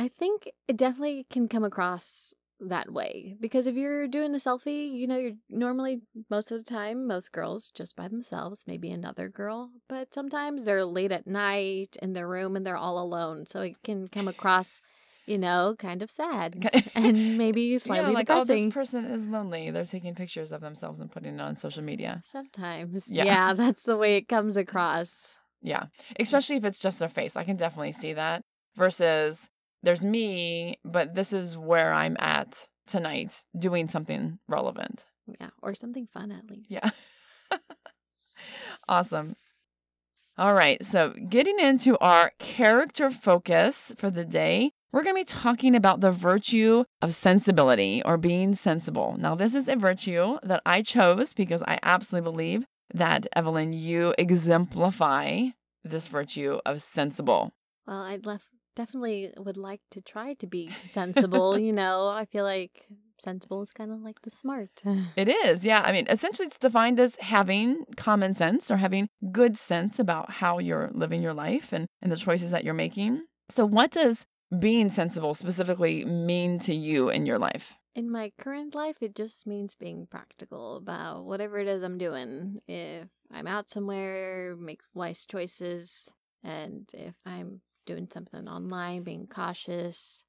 I 0.00 0.08
think 0.08 0.50
it 0.66 0.78
definitely 0.78 1.26
can 1.30 1.46
come 1.46 1.62
across 1.62 2.32
that 2.58 2.90
way 2.90 3.36
because 3.38 3.66
if 3.66 3.74
you're 3.74 4.08
doing 4.08 4.34
a 4.34 4.38
selfie, 4.38 4.90
you 4.90 5.06
know, 5.06 5.18
you're 5.18 5.36
normally 5.50 6.00
most 6.30 6.50
of 6.50 6.56
the 6.58 6.64
time 6.64 7.06
most 7.06 7.32
girls 7.32 7.70
just 7.74 7.96
by 7.96 8.08
themselves, 8.08 8.64
maybe 8.66 8.90
another 8.90 9.28
girl, 9.28 9.70
but 9.90 10.14
sometimes 10.14 10.62
they're 10.62 10.86
late 10.86 11.12
at 11.12 11.26
night 11.26 11.98
in 12.00 12.14
their 12.14 12.26
room 12.26 12.56
and 12.56 12.66
they're 12.66 12.78
all 12.78 12.98
alone, 12.98 13.44
so 13.44 13.60
it 13.60 13.74
can 13.84 14.08
come 14.08 14.26
across, 14.26 14.80
you 15.26 15.36
know, 15.36 15.74
kind 15.78 16.00
of 16.02 16.10
sad 16.10 16.70
and 16.94 17.36
maybe 17.36 17.78
slightly 17.78 18.08
yeah, 18.08 18.14
like 18.14 18.30
oh, 18.30 18.40
depressing. 18.40 18.68
this 18.68 18.74
person 18.74 19.04
is 19.04 19.26
lonely. 19.26 19.70
They're 19.70 19.84
taking 19.84 20.14
pictures 20.14 20.50
of 20.50 20.62
themselves 20.62 21.00
and 21.00 21.10
putting 21.10 21.34
it 21.34 21.40
on 21.42 21.56
social 21.56 21.82
media. 21.82 22.22
Sometimes, 22.32 23.06
Yeah. 23.10 23.24
yeah, 23.24 23.52
that's 23.52 23.82
the 23.82 23.98
way 23.98 24.16
it 24.16 24.28
comes 24.28 24.56
across. 24.64 25.28
Yeah. 25.60 25.84
Especially 26.18 26.56
if 26.56 26.64
it's 26.64 26.78
just 26.78 26.98
their 27.00 27.10
face. 27.10 27.36
I 27.36 27.44
can 27.44 27.56
definitely 27.56 27.92
see 27.92 28.14
that. 28.14 28.40
Versus 28.76 29.50
there's 29.82 30.04
me, 30.04 30.78
but 30.84 31.14
this 31.14 31.32
is 31.32 31.56
where 31.56 31.92
I'm 31.92 32.16
at 32.20 32.68
tonight 32.86 33.44
doing 33.58 33.88
something 33.88 34.38
relevant. 34.48 35.06
Yeah, 35.40 35.50
or 35.62 35.74
something 35.74 36.08
fun 36.12 36.32
at 36.32 36.50
least. 36.50 36.70
Yeah. 36.70 36.90
awesome. 38.88 39.36
All 40.36 40.54
right. 40.54 40.84
So, 40.84 41.14
getting 41.28 41.58
into 41.60 41.98
our 41.98 42.32
character 42.38 43.10
focus 43.10 43.94
for 43.98 44.10
the 44.10 44.24
day, 44.24 44.72
we're 44.92 45.02
going 45.04 45.14
to 45.14 45.20
be 45.20 45.24
talking 45.24 45.74
about 45.76 46.00
the 46.00 46.10
virtue 46.10 46.84
of 47.00 47.14
sensibility 47.14 48.02
or 48.04 48.16
being 48.16 48.54
sensible. 48.54 49.14
Now, 49.18 49.34
this 49.34 49.54
is 49.54 49.68
a 49.68 49.76
virtue 49.76 50.38
that 50.42 50.62
I 50.66 50.82
chose 50.82 51.34
because 51.34 51.62
I 51.62 51.78
absolutely 51.82 52.30
believe 52.30 52.66
that, 52.92 53.26
Evelyn, 53.36 53.72
you 53.72 54.14
exemplify 54.18 55.48
this 55.84 56.08
virtue 56.08 56.58
of 56.66 56.82
sensible. 56.82 57.52
Well, 57.86 58.02
I'd 58.02 58.26
left 58.26 58.46
definitely 58.76 59.32
would 59.36 59.56
like 59.56 59.80
to 59.90 60.00
try 60.00 60.34
to 60.34 60.46
be 60.46 60.70
sensible. 60.88 61.58
you 61.58 61.72
know, 61.72 62.08
I 62.08 62.24
feel 62.24 62.44
like 62.44 62.86
sensible 63.18 63.62
is 63.62 63.72
kind 63.72 63.92
of 63.92 64.00
like 64.00 64.22
the 64.22 64.30
smart. 64.30 64.82
It 65.16 65.28
is, 65.28 65.64
yeah. 65.64 65.82
I 65.84 65.92
mean, 65.92 66.06
essentially, 66.08 66.46
it's 66.46 66.58
defined 66.58 66.98
as 66.98 67.16
having 67.16 67.84
common 67.96 68.34
sense 68.34 68.70
or 68.70 68.76
having 68.78 69.08
good 69.30 69.56
sense 69.56 69.98
about 69.98 70.30
how 70.30 70.58
you're 70.58 70.90
living 70.94 71.22
your 71.22 71.34
life 71.34 71.72
and, 71.72 71.86
and 72.00 72.10
the 72.10 72.16
choices 72.16 72.50
that 72.50 72.64
you're 72.64 72.74
making. 72.74 73.24
So, 73.48 73.66
what 73.66 73.90
does 73.90 74.26
being 74.58 74.90
sensible 74.90 75.34
specifically 75.34 76.04
mean 76.04 76.58
to 76.60 76.74
you 76.74 77.08
in 77.10 77.26
your 77.26 77.38
life? 77.38 77.76
In 77.94 78.10
my 78.10 78.32
current 78.38 78.74
life, 78.74 78.96
it 79.00 79.16
just 79.16 79.46
means 79.46 79.74
being 79.74 80.06
practical 80.08 80.76
about 80.76 81.24
whatever 81.24 81.58
it 81.58 81.66
is 81.66 81.82
I'm 81.82 81.98
doing. 81.98 82.60
If 82.68 83.08
I'm 83.32 83.48
out 83.48 83.70
somewhere, 83.70 84.56
make 84.58 84.80
wise 84.94 85.26
choices, 85.26 86.08
and 86.42 86.88
if 86.94 87.14
I'm 87.26 87.60
doing 87.90 88.08
something 88.12 88.46
online, 88.48 89.02
being 89.02 89.26
cautious. 89.26 90.22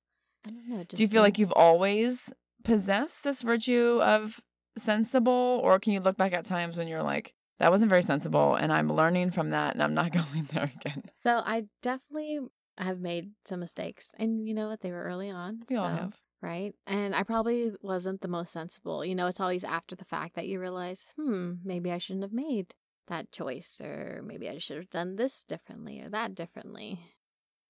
I 0.46 0.50
don't 0.50 0.68
know. 0.68 0.84
Do 0.84 1.04
you 1.04 1.08
feel 1.08 1.22
like 1.22 1.38
you've 1.38 1.52
always 1.52 2.34
possessed 2.64 3.24
this 3.24 3.44
virtue 3.44 4.00
of 4.02 4.40
sensible, 4.78 5.62
or 5.64 5.80
can 5.80 5.94
you 5.94 6.00
look 6.00 6.18
back 6.18 6.34
at 6.34 6.44
times 6.46 6.76
when 6.78 6.88
you're 6.88 7.04
like, 7.04 7.36
that 7.60 7.70
wasn't 7.70 7.90
very 7.90 8.02
sensible, 8.02 8.56
and 8.56 8.72
I'm 8.72 8.92
learning 8.92 9.30
from 9.30 9.52
that, 9.52 9.76
and 9.76 9.84
I'm 9.84 9.94
not 9.94 10.12
going 10.20 10.50
there 10.52 10.72
again? 10.76 11.04
So 11.22 11.42
I 11.46 11.66
definitely 11.84 12.40
have 12.80 13.00
made 13.00 13.32
some 13.46 13.60
mistakes, 13.60 14.10
and 14.18 14.48
you 14.48 14.56
know 14.56 14.70
what? 14.70 14.82
They 14.82 14.92
were 14.92 15.04
early 15.04 15.30
on. 15.30 15.62
We 15.70 15.76
all 15.76 15.90
have. 15.90 16.16
right? 16.42 16.74
And 16.88 17.14
I 17.14 17.22
probably 17.22 17.74
wasn't 17.84 18.22
the 18.22 18.28
most 18.28 18.52
sensible. 18.54 19.06
You 19.06 19.14
know, 19.14 19.28
it's 19.28 19.40
always 19.40 19.64
after 19.64 19.96
the 19.96 20.06
fact 20.06 20.36
that 20.36 20.48
you 20.48 20.60
realize, 20.60 21.06
hmm, 21.16 21.54
maybe 21.64 21.92
I 21.92 22.00
shouldn't 22.00 22.24
have 22.24 22.34
made 22.34 22.74
that 23.08 23.32
choice, 23.32 23.80
or 23.80 24.24
maybe 24.26 24.50
I 24.50 24.58
should 24.58 24.78
have 24.78 24.90
done 24.90 25.18
this 25.18 25.44
differently 25.44 26.02
or 26.02 26.10
that 26.10 26.34
differently. 26.34 26.98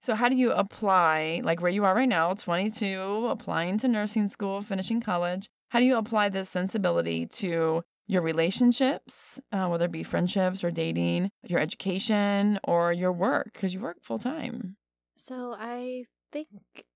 So, 0.02 0.16
how 0.16 0.30
do 0.30 0.36
you 0.36 0.52
apply, 0.52 1.42
like 1.44 1.62
where 1.62 1.72
you 1.72 1.86
are 1.86 1.94
right 1.96 2.10
now, 2.10 2.34
22, 2.34 3.28
applying 3.30 3.78
to 3.80 3.88
nursing 3.88 4.28
school, 4.28 4.62
finishing 4.64 5.00
college? 5.00 5.48
How 5.70 5.80
do 5.80 5.86
you 5.86 5.96
apply 5.98 6.30
this 6.30 6.50
sensibility 6.50 7.28
to 7.28 7.84
your 8.08 8.22
relationships, 8.24 9.40
uh, 9.52 9.68
whether 9.68 9.86
it 9.86 9.92
be 9.92 10.04
friendships 10.04 10.64
or 10.64 10.72
dating, 10.72 11.30
your 11.48 11.60
education, 11.60 12.60
or 12.64 12.92
your 12.92 13.12
work, 13.14 13.54
because 13.54 13.74
you 13.74 13.80
work 13.80 13.98
full 14.02 14.18
time? 14.20 14.76
So, 15.18 15.54
I 15.58 16.06
think 16.32 16.50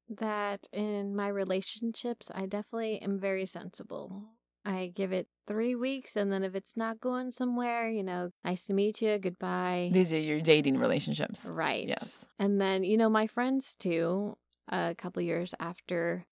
that 0.10 0.68
in 0.74 1.16
my 1.16 1.28
relationships, 1.30 2.30
I 2.34 2.46
definitely 2.46 3.02
am 3.02 3.20
very 3.20 3.46
sensible. 3.46 4.35
I 4.66 4.92
give 4.96 5.12
it 5.12 5.28
three 5.48 5.76
weeks, 5.76 6.16
and 6.16 6.32
then 6.32 6.44
if 6.44 6.56
it's 6.56 6.76
not 6.76 7.00
going 7.00 7.32
somewhere, 7.32 7.88
you 7.88 8.04
know, 8.04 8.32
nice 8.44 8.66
to 8.66 8.74
meet 8.74 9.02
you, 9.02 9.18
goodbye. 9.20 9.92
These 9.94 10.12
are 10.14 10.20
your 10.20 10.42
dating 10.42 10.80
relationships. 10.80 11.48
Right. 11.54 11.88
Yes. 11.88 12.26
And 12.40 12.60
then, 12.60 12.84
you 12.84 12.98
know, 12.98 13.10
my 13.10 13.28
friends 13.28 13.76
too, 13.78 14.38
a 14.68 14.96
couple 14.98 15.22
years 15.22 15.54
after 15.60 16.26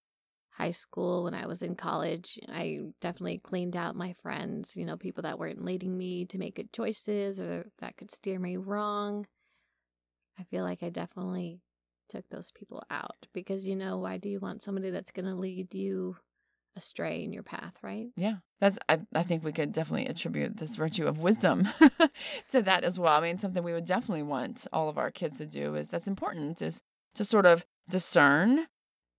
high 0.50 0.72
school 0.72 1.24
when 1.24 1.34
I 1.34 1.46
was 1.46 1.62
in 1.62 1.76
college, 1.76 2.40
I 2.50 2.80
definitely 3.02 3.40
cleaned 3.40 3.76
out 3.76 3.96
my 3.96 4.16
friends, 4.22 4.76
you 4.76 4.86
know, 4.86 4.98
people 4.98 5.24
that 5.24 5.38
weren't 5.38 5.64
leading 5.64 5.96
me 5.98 6.26
to 6.26 6.38
make 6.38 6.56
good 6.56 6.74
choices 6.74 7.40
or 7.40 7.68
that 7.80 7.98
could 7.98 8.12
steer 8.12 8.40
me 8.40 8.58
wrong. 8.58 9.28
I 10.40 10.44
feel 10.44 10.64
like 10.64 10.82
I 10.82 10.90
definitely 10.90 11.62
took 12.10 12.28
those 12.30 12.52
people 12.52 12.84
out 12.90 13.28
because, 13.34 13.68
you 13.68 13.76
know, 13.76 13.98
why 14.00 14.18
do 14.18 14.30
you 14.30 14.40
want 14.40 14.64
somebody 14.64 14.90
that's 14.90 15.12
going 15.12 15.26
to 15.26 15.36
lead 15.36 15.74
you 15.74 16.18
astray 16.76 17.24
in 17.24 17.34
your 17.34 17.44
path, 17.44 17.74
right? 17.82 18.08
Yeah. 18.16 18.38
That's 18.60 18.80
I, 18.90 19.00
I 19.14 19.24
think 19.24 19.44
we 19.44 19.52
could 19.52 19.72
definitely 19.72 20.08
attribute 20.08 20.58
this 20.58 20.76
virtue 20.76 21.08
of 21.08 21.20
wisdom 21.20 21.68
to 22.52 22.62
that 22.62 22.84
as 22.84 23.00
well. 23.00 23.18
I 23.18 23.22
mean, 23.22 23.40
something 23.40 23.64
we 23.64 23.74
would 23.74 23.86
definitely 23.86 24.24
want 24.24 24.68
all 24.74 24.90
of 24.90 24.98
our 24.98 25.12
kids 25.12 25.38
to 25.38 25.46
do 25.46 25.76
is 25.76 25.90
that's 25.90 26.08
important 26.08 26.62
is 26.62 26.82
to 27.16 27.26
sort 27.26 27.46
of 27.46 27.66
discern 27.90 28.68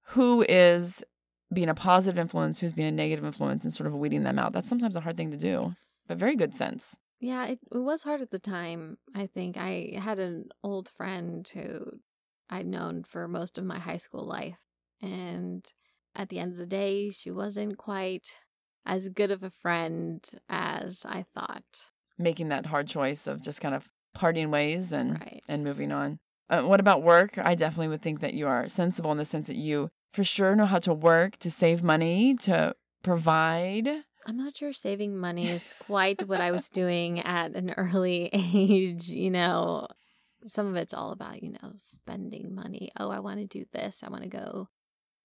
who 0.09 0.45
is 0.49 1.05
being 1.53 1.69
a 1.69 1.75
positive 1.75 2.19
influence, 2.19 2.59
who's 2.59 2.73
being 2.73 2.89
a 2.89 2.93
negative 2.93 3.25
influence, 3.25 3.65
and 3.65 3.73
sort 3.73 3.87
of 3.87 3.95
weeding 3.95 4.25
them 4.25 4.39
out. 4.39 4.53
That's 4.53 4.69
sometimes 4.69 4.97
a 4.97 5.01
hard 5.01 5.17
thing 5.17 5.31
to 5.31 5.37
do, 5.37 5.75
but 6.09 6.19
very 6.19 6.37
good 6.37 6.55
sense. 6.55 6.97
Yeah, 7.21 7.47
it, 7.47 7.61
it 7.73 7.79
was 7.79 8.03
hard 8.03 8.21
at 8.21 8.31
the 8.31 8.39
time. 8.39 8.99
I 9.15 9.27
think 9.27 9.57
I 9.57 9.99
had 9.99 10.19
an 10.19 10.49
old 10.63 10.89
friend 10.89 11.49
who 11.55 12.01
I'd 12.51 12.67
known 12.67 13.05
for 13.05 13.27
most 13.29 13.57
of 13.57 13.65
my 13.65 13.79
high 13.79 13.97
school 13.97 14.27
life. 14.27 14.59
And 15.01 15.65
at 16.15 16.29
the 16.29 16.39
end 16.39 16.53
of 16.53 16.59
the 16.59 16.67
day, 16.67 17.11
she 17.11 17.31
wasn't 17.31 17.77
quite 17.79 18.29
as 18.87 19.09
good 19.09 19.31
of 19.31 19.43
a 19.43 19.51
friend 19.51 20.23
as 20.49 21.05
I 21.07 21.25
thought. 21.35 21.65
Making 22.19 22.49
that 22.51 22.67
hard 22.67 22.87
choice 22.87 23.27
of 23.27 23.43
just 23.43 23.61
kind 23.61 23.75
of 23.75 23.89
parting 24.15 24.51
ways 24.51 24.93
and 24.93 25.19
Right. 25.21 25.43
and 25.49 25.65
moving 25.65 25.91
on. 25.91 26.19
Uh, 26.49 26.63
what 26.63 26.79
about 26.81 27.03
work? 27.03 27.39
I 27.39 27.55
definitely 27.55 27.89
would 27.89 28.03
think 28.03 28.21
that 28.21 28.35
you 28.35 28.47
are 28.47 28.69
sensible 28.69 29.11
in 29.11 29.19
the 29.19 29.25
sense 29.25 29.47
that 29.49 29.57
you 29.57 29.89
for 30.13 30.23
sure 30.23 30.55
know 30.55 30.67
how 30.67 30.79
to 30.81 30.93
work, 30.95 31.39
to 31.39 31.51
save 31.51 31.83
money, 31.83 32.37
to 32.37 32.75
provide. 33.03 33.89
I'm 34.27 34.37
not 34.37 34.57
sure 34.57 34.73
saving 34.73 35.17
money 35.17 35.49
is 35.51 35.75
quite 35.81 36.29
what 36.29 36.41
I 36.41 36.51
was 36.53 36.69
doing 36.83 37.21
at 37.21 37.55
an 37.57 37.71
early 37.77 38.31
age. 38.33 39.09
You 39.09 39.31
know, 39.31 39.89
some 40.47 40.67
of 40.67 40.77
it's 40.77 40.95
all 40.95 41.11
about, 41.11 41.43
you 41.43 41.51
know, 41.53 41.73
spending 41.79 42.55
money. 42.55 42.93
Oh, 42.99 43.11
I 43.11 43.21
want 43.21 43.41
to 43.41 43.47
do 43.47 43.65
this. 43.73 44.01
I 44.03 44.11
want 44.11 44.23
to 44.23 44.29
go 44.29 44.69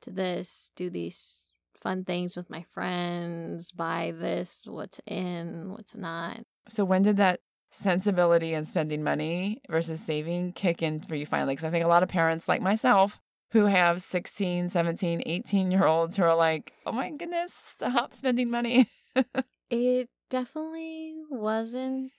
to 0.02 0.12
this, 0.12 0.72
do 0.76 0.90
these 0.90 1.42
fun 1.82 2.04
things 2.04 2.36
with 2.36 2.50
my 2.50 2.66
friends, 2.74 3.72
buy 3.72 4.14
this, 4.18 4.62
what's 4.66 5.00
in, 5.06 5.72
what's 5.72 5.96
not. 5.96 6.42
So 6.68 6.84
when 6.86 7.04
did 7.04 7.18
that 7.18 7.40
sensibility 7.72 8.54
and 8.54 8.68
spending 8.68 9.04
money 9.04 9.62
versus 9.70 10.02
saving 10.02 10.54
kick 10.54 10.82
in 10.82 11.02
for 11.02 11.16
you 11.16 11.26
finally? 11.26 11.54
Because 11.54 11.66
I 11.66 11.72
think 11.72 11.86
a 11.86 11.90
lot 11.90 12.04
of 12.04 12.10
parents 12.10 12.48
like 12.48 12.62
myself 12.62 13.20
who 13.52 13.66
have 13.66 14.02
16, 14.02 14.70
17, 14.70 15.24
18 15.26 15.72
year 15.72 15.86
olds 15.86 16.16
who 16.16 16.24
are 16.24 16.36
like, 16.36 16.74
oh 16.86 16.92
my 16.92 17.12
goodness, 17.12 17.54
stop 17.54 18.14
spending 18.14 18.50
money. 18.50 18.90
It 19.72 20.10
definitely 20.32 21.14
wasn't 21.30 22.12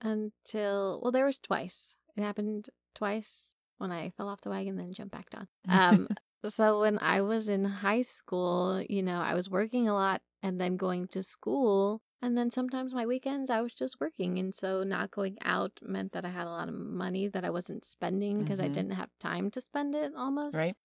until 0.00 1.00
well, 1.02 1.12
there 1.12 1.26
was 1.26 1.38
twice. 1.38 1.96
It 2.16 2.22
happened 2.22 2.70
twice 2.94 3.50
when 3.78 3.92
I 3.92 4.10
fell 4.16 4.28
off 4.28 4.40
the 4.40 4.50
wagon, 4.50 4.76
then 4.76 4.92
jumped 4.94 5.12
back 5.12 5.28
on. 5.34 5.48
Um, 5.68 6.08
so 6.48 6.80
when 6.80 6.98
I 6.98 7.20
was 7.22 7.48
in 7.48 7.64
high 7.64 8.02
school, 8.02 8.82
you 8.88 9.02
know, 9.02 9.20
I 9.20 9.34
was 9.34 9.48
working 9.50 9.88
a 9.88 9.94
lot 9.94 10.22
and 10.42 10.60
then 10.60 10.76
going 10.76 11.08
to 11.08 11.22
school. 11.22 12.00
And 12.22 12.36
then 12.36 12.50
sometimes 12.50 12.94
my 12.94 13.06
weekends 13.06 13.50
I 13.50 13.60
was 13.60 13.74
just 13.74 14.00
working. 14.00 14.38
And 14.38 14.54
so 14.54 14.82
not 14.82 15.10
going 15.10 15.36
out 15.42 15.72
meant 15.82 16.12
that 16.12 16.24
I 16.24 16.30
had 16.30 16.46
a 16.46 16.50
lot 16.50 16.68
of 16.68 16.74
money 16.74 17.28
that 17.28 17.44
I 17.44 17.50
wasn't 17.50 17.84
spending 17.84 18.38
because 18.38 18.60
I 18.60 18.68
Mhm. 18.68 18.72
didn't 18.74 18.92
have 18.92 19.10
time 19.18 19.50
to 19.52 19.60
spend 19.60 19.94
it 19.94 20.14
almost. 20.14 20.54
right? 20.56 20.76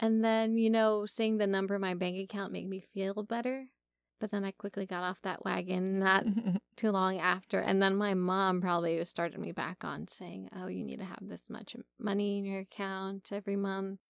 And 0.00 0.24
then, 0.24 0.56
you 0.56 0.70
know, 0.70 1.06
seeing 1.06 1.36
the 1.38 1.46
number 1.46 1.74
in 1.76 1.80
my 1.80 1.94
bank 1.94 2.16
account 2.18 2.52
made 2.52 2.68
me 2.68 2.80
feel 2.80 3.22
better. 3.22 3.68
But 4.18 4.30
then 4.30 4.44
I 4.44 4.50
quickly 4.52 4.86
got 4.86 5.04
off 5.04 5.20
that 5.22 5.44
wagon 5.44 5.98
not 5.98 6.24
too 6.76 6.90
long 6.90 7.18
after. 7.18 7.60
And 7.60 7.80
then 7.82 7.96
my 7.96 8.14
mom 8.14 8.60
probably 8.60 9.04
started 9.04 9.38
me 9.40 9.52
back 9.52 9.84
on 9.84 10.08
saying, 10.08 10.48
oh, 10.56 10.66
you 10.68 10.84
need 10.84 10.98
to 10.98 11.04
have 11.04 11.20
this 11.22 11.48
much 11.50 11.76
money 11.98 12.38
in 12.38 12.44
your 12.44 12.60
account 12.60 13.30
every 13.32 13.56
month. 13.56 14.00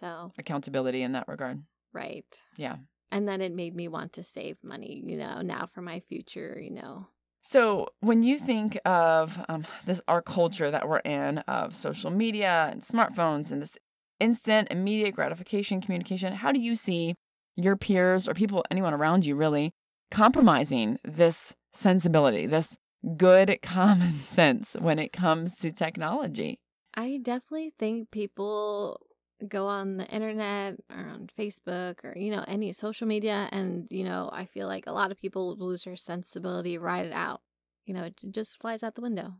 So, 0.00 0.32
Accountability 0.38 1.02
in 1.02 1.12
that 1.12 1.28
regard. 1.28 1.62
right. 1.92 2.26
Yeah. 2.56 2.76
And 3.12 3.28
then 3.28 3.40
it 3.40 3.52
made 3.54 3.76
me 3.76 3.86
want 3.86 4.14
to 4.14 4.24
save 4.24 4.56
money, 4.64 5.02
you 5.06 5.16
know, 5.16 5.40
now 5.40 5.68
for 5.72 5.82
my 5.82 6.00
future, 6.00 6.58
you 6.60 6.72
know. 6.72 7.06
So 7.42 7.88
when 8.00 8.22
you 8.22 8.38
think 8.38 8.78
of 8.86 9.38
um, 9.48 9.66
this 9.84 10.00
our 10.08 10.22
culture 10.22 10.70
that 10.70 10.88
we're 10.88 11.00
in 11.00 11.38
of 11.40 11.76
social 11.76 12.10
media 12.10 12.70
and 12.72 12.80
smartphones 12.80 13.52
and 13.52 13.60
this 13.60 13.76
instant 14.18 14.68
immediate 14.70 15.14
gratification 15.14 15.80
communication, 15.80 16.32
how 16.32 16.52
do 16.52 16.60
you 16.60 16.74
see 16.74 17.14
your 17.54 17.76
peers 17.76 18.26
or 18.26 18.34
people 18.34 18.64
anyone 18.70 18.94
around 18.94 19.26
you 19.26 19.36
really 19.36 19.72
compromising 20.10 20.98
this 21.04 21.54
sensibility, 21.72 22.46
this 22.46 22.76
good 23.16 23.58
common 23.62 24.14
sense 24.14 24.74
when 24.80 24.98
it 24.98 25.12
comes 25.12 25.56
to 25.58 25.70
technology? 25.70 26.58
I 26.94 27.18
definitely 27.22 27.74
think 27.78 28.10
people 28.10 29.00
go 29.48 29.66
on 29.66 29.96
the 29.96 30.06
internet 30.06 30.76
or 30.90 30.98
on 30.98 31.28
Facebook 31.38 32.04
or, 32.04 32.16
you 32.16 32.30
know, 32.30 32.44
any 32.46 32.72
social 32.72 33.06
media. 33.06 33.48
And, 33.52 33.86
you 33.90 34.04
know, 34.04 34.30
I 34.32 34.46
feel 34.46 34.66
like 34.66 34.86
a 34.86 34.92
lot 34.92 35.10
of 35.10 35.18
people 35.18 35.56
lose 35.56 35.84
their 35.84 35.96
sensibility, 35.96 36.78
write 36.78 37.06
it 37.06 37.12
out. 37.12 37.40
You 37.86 37.94
know, 37.94 38.04
it 38.04 38.14
just 38.30 38.60
flies 38.60 38.82
out 38.82 38.94
the 38.94 39.02
window. 39.02 39.34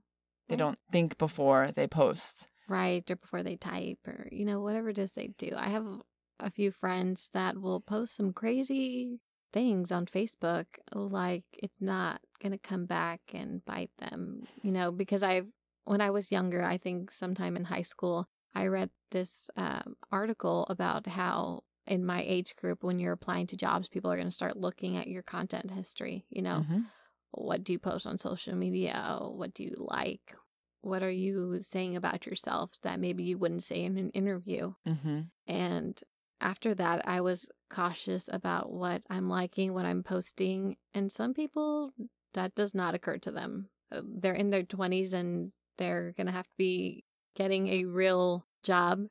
They 0.48 0.56
don't 0.56 0.78
think 0.92 1.16
before 1.16 1.70
they 1.74 1.86
post. 1.86 2.48
Right. 2.68 3.08
Or 3.10 3.16
before 3.16 3.42
they 3.42 3.56
type 3.56 3.98
or, 4.06 4.28
you 4.30 4.44
know, 4.44 4.60
whatever 4.60 4.90
it 4.90 4.98
is 4.98 5.12
they 5.12 5.28
do. 5.38 5.50
I 5.56 5.68
have 5.68 5.86
a 6.40 6.50
few 6.50 6.70
friends 6.70 7.30
that 7.32 7.58
will 7.58 7.80
post 7.80 8.16
some 8.16 8.32
crazy 8.32 9.20
things 9.52 9.92
on 9.92 10.04
Facebook 10.04 10.66
like 10.92 11.44
it's 11.52 11.80
not 11.80 12.20
going 12.42 12.52
to 12.52 12.58
come 12.58 12.86
back 12.86 13.20
and 13.32 13.64
bite 13.64 13.92
them, 13.98 14.42
you 14.62 14.72
know, 14.72 14.90
because 14.90 15.22
I've, 15.22 15.46
when 15.84 16.00
I 16.00 16.10
was 16.10 16.32
younger, 16.32 16.62
I 16.62 16.76
think 16.76 17.10
sometime 17.10 17.56
in 17.56 17.64
high 17.64 17.82
school, 17.82 18.26
I 18.54 18.66
read 18.66 18.90
this 19.10 19.50
um, 19.56 19.96
article 20.12 20.66
about 20.70 21.06
how 21.06 21.64
in 21.86 22.04
my 22.04 22.22
age 22.22 22.56
group, 22.56 22.82
when 22.82 22.98
you're 23.00 23.12
applying 23.12 23.46
to 23.48 23.56
jobs, 23.56 23.88
people 23.88 24.10
are 24.10 24.16
going 24.16 24.28
to 24.28 24.32
start 24.34 24.56
looking 24.56 24.96
at 24.96 25.08
your 25.08 25.22
content 25.22 25.70
history. 25.70 26.26
You 26.30 26.42
know, 26.42 26.66
Mhm. 26.68 26.86
what 27.32 27.64
do 27.64 27.72
you 27.72 27.78
post 27.78 28.06
on 28.06 28.18
social 28.18 28.54
media? 28.54 29.18
What 29.20 29.54
do 29.54 29.64
you 29.64 29.74
like? 29.76 30.34
What 30.82 31.02
are 31.02 31.10
you 31.10 31.60
saying 31.62 31.96
about 31.96 32.26
yourself 32.26 32.72
that 32.82 33.00
maybe 33.00 33.24
you 33.24 33.38
wouldn't 33.38 33.62
say 33.62 33.82
in 33.84 33.96
an 33.98 34.10
interview? 34.10 34.74
Mhm. 34.86 35.30
And 35.46 36.00
after 36.40 36.74
that, 36.74 37.06
I 37.08 37.20
was 37.20 37.50
cautious 37.70 38.28
about 38.32 38.72
what 38.72 39.02
I'm 39.10 39.28
liking, 39.28 39.72
what 39.72 39.86
I'm 39.86 40.02
posting. 40.02 40.76
And 40.92 41.10
some 41.12 41.34
people, 41.34 41.92
that 42.34 42.54
does 42.54 42.74
not 42.74 42.94
occur 42.94 43.18
to 43.18 43.30
them. 43.30 43.70
Uh, 43.92 44.02
They're 44.04 44.34
in 44.34 44.50
their 44.50 44.64
20s 44.64 45.12
and 45.12 45.52
they're 45.78 46.12
going 46.12 46.26
to 46.26 46.32
have 46.32 46.46
to 46.48 46.56
be 46.56 47.04
getting 47.34 47.68
a 47.68 47.84
real 47.84 48.44
job. 48.62 49.06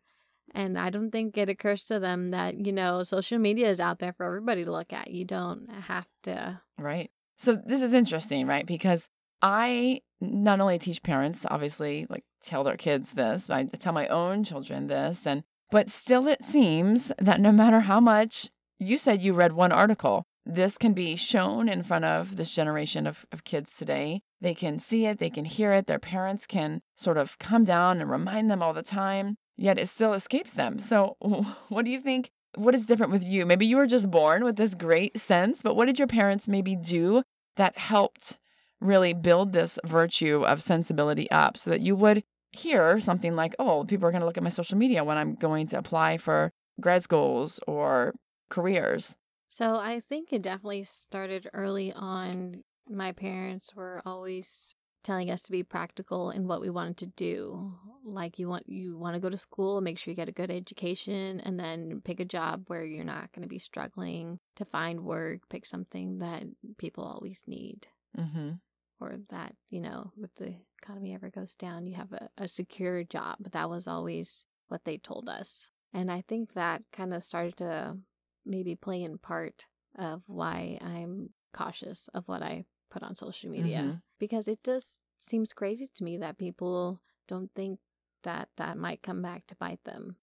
And 0.55 0.77
I 0.77 0.89
don't 0.89 1.11
think 1.11 1.37
it 1.37 1.49
occurs 1.49 1.85
to 1.85 1.99
them 1.99 2.31
that, 2.31 2.63
you 2.65 2.71
know, 2.71 3.03
social 3.03 3.39
media 3.39 3.69
is 3.69 3.79
out 3.79 3.99
there 3.99 4.13
for 4.13 4.25
everybody 4.25 4.65
to 4.65 4.71
look 4.71 4.93
at. 4.93 5.09
You 5.09 5.25
don't 5.25 5.67
have 5.87 6.07
to. 6.23 6.61
Right. 6.77 7.09
So 7.37 7.55
this 7.55 7.81
is 7.81 7.93
interesting, 7.93 8.45
right? 8.45 8.65
Because 8.65 9.07
I 9.41 10.01
not 10.21 10.61
only 10.61 10.79
teach 10.79 11.03
parents 11.03 11.45
obviously 11.49 12.05
like 12.09 12.23
tell 12.41 12.63
their 12.63 12.77
kids 12.77 13.13
this, 13.13 13.49
I 13.49 13.63
tell 13.63 13.93
my 13.93 14.07
own 14.07 14.43
children 14.43 14.87
this 14.87 15.25
and 15.27 15.43
but 15.71 15.89
still 15.89 16.27
it 16.27 16.43
seems 16.43 17.11
that 17.17 17.41
no 17.41 17.51
matter 17.51 17.81
how 17.81 17.99
much 17.99 18.51
you 18.77 18.97
said 18.97 19.23
you 19.23 19.33
read 19.33 19.55
one 19.55 19.71
article, 19.71 20.23
this 20.45 20.77
can 20.77 20.93
be 20.93 21.15
shown 21.15 21.67
in 21.67 21.83
front 21.83 22.05
of 22.05 22.35
this 22.35 22.51
generation 22.51 23.07
of, 23.07 23.25
of 23.31 23.43
kids 23.43 23.75
today. 23.75 24.21
They 24.43 24.53
can 24.53 24.77
see 24.77 25.05
it, 25.05 25.19
they 25.19 25.29
can 25.29 25.45
hear 25.45 25.71
it, 25.71 25.88
their 25.88 26.00
parents 26.00 26.45
can 26.45 26.81
sort 26.95 27.17
of 27.17 27.39
come 27.39 27.63
down 27.63 28.01
and 28.01 28.12
remind 28.12 28.51
them 28.51 28.62
all 28.62 28.73
the 28.73 28.83
time, 28.83 29.38
yet 29.55 29.79
it 29.79 29.88
still 29.88 30.12
escapes 30.12 30.51
them. 30.51 30.79
So 30.79 31.15
what 31.69 31.85
do 31.85 31.91
you 31.91 32.01
think 32.01 32.29
what 32.55 32.75
is 32.75 32.85
different 32.85 33.13
with 33.13 33.23
you? 33.23 33.45
Maybe 33.45 33.65
you 33.65 33.77
were 33.77 33.88
just 33.88 34.12
born 34.12 34.43
with 34.43 34.57
this 34.57 34.75
great 34.75 35.17
sense, 35.17 35.62
but 35.63 35.77
what 35.77 35.85
did 35.85 35.97
your 35.97 36.09
parents 36.09 36.50
maybe 36.50 36.75
do 36.75 37.23
that 37.55 37.77
helped 37.77 38.38
really 38.81 39.13
build 39.13 39.53
this 39.53 39.79
virtue 39.85 40.43
of 40.45 40.62
sensibility 40.62 41.31
up 41.31 41.57
so 41.57 41.69
that 41.69 41.79
you 41.79 41.95
would 41.95 42.21
hear 42.51 43.00
something 43.00 43.38
like, 43.38 43.55
oh, 43.57 43.85
people 43.85 44.05
are 44.07 44.12
going 44.12 44.19
to 44.19 44.25
look 44.25 44.38
at 44.38 44.43
my 44.43 44.50
social 44.50 44.77
media 44.77 45.05
when 45.05 45.17
I'm 45.17 45.35
going 45.35 45.67
to 45.67 45.77
apply 45.77 46.17
for 46.17 46.51
grad 46.81 47.01
schools 47.01 47.62
or 47.65 48.13
careers. 48.50 49.15
So 49.47 49.77
I 49.77 50.01
think 50.01 50.33
it 50.33 50.41
definitely 50.41 50.83
started 50.83 51.50
early 51.53 51.93
on. 51.93 52.63
My 52.93 53.12
parents 53.12 53.73
were 53.75 54.01
always 54.05 54.75
telling 55.03 55.29
us 55.29 55.43
to 55.43 55.51
be 55.51 55.63
practical 55.63 56.31
in 56.31 56.47
what 56.47 56.62
we 56.62 56.69
wanted 56.69 56.97
to 56.97 57.07
do. 57.07 57.73
Like 58.05 58.39
you 58.39 58.47
want 58.47 58.67
you 58.67 58.97
want 58.97 59.15
to 59.15 59.21
go 59.21 59.29
to 59.29 59.38
school, 59.38 59.81
make 59.81 59.97
sure 59.97 60.12
you 60.12 60.15
get 60.15 60.29
a 60.29 60.33
good 60.33 60.51
education 60.51 61.41
and 61.41 61.59
then 61.59 62.01
pick 62.03 62.19
a 62.19 62.25
job 62.25 62.63
where 62.67 62.83
you're 62.83 63.03
not 63.03 63.31
going 63.33 63.43
to 63.43 63.50
be 63.50 63.59
struggling 63.59 64.39
to 64.55 64.65
find 64.65 65.01
work, 65.01 65.41
pick 65.50 65.65
something 65.65 66.19
that 66.19 66.43
people 66.77 67.03
always 67.03 67.41
need. 67.47 67.88
Mm-hmm. 68.17 68.51
Or 69.00 69.17
that, 69.31 69.55
you 69.69 69.81
know, 69.81 70.12
if 70.21 70.33
the 70.35 70.55
economy 70.81 71.13
ever 71.13 71.29
goes 71.29 71.55
down, 71.55 71.85
you 71.85 71.95
have 71.95 72.13
a, 72.13 72.29
a 72.38 72.47
secure 72.47 73.03
job. 73.03 73.38
That 73.51 73.69
was 73.69 73.88
always 73.88 74.45
what 74.69 74.85
they 74.85 74.97
told 74.97 75.27
us. 75.27 75.67
And 75.93 76.09
I 76.09 76.21
think 76.21 76.53
that 76.53 76.83
kind 76.93 77.13
of 77.13 77.23
started 77.23 77.57
to 77.57 77.97
maybe 78.45 78.75
play 78.75 79.03
in 79.03 79.17
part 79.17 79.65
of 79.97 80.21
why 80.27 80.77
I'm 80.81 81.31
cautious 81.53 82.09
of 82.13 82.27
what 82.27 82.41
I 82.41 82.65
put 82.93 83.03
on 83.03 83.15
social 83.15 83.50
media 83.50 83.79
Mhm. 83.81 84.01
because 84.19 84.47
it 84.47 84.63
just 84.63 85.00
seems 85.17 85.51
crazy 85.51 85.88
to 85.95 86.03
me 86.03 86.17
that 86.17 86.38
people 86.38 87.01
don't 87.27 87.51
think 87.55 87.79
that 88.23 88.50
that 88.57 88.77
might 88.77 89.01
come 89.01 89.21
back 89.21 89.47
to 89.47 89.55
bite 89.55 89.83
them. 89.83 90.17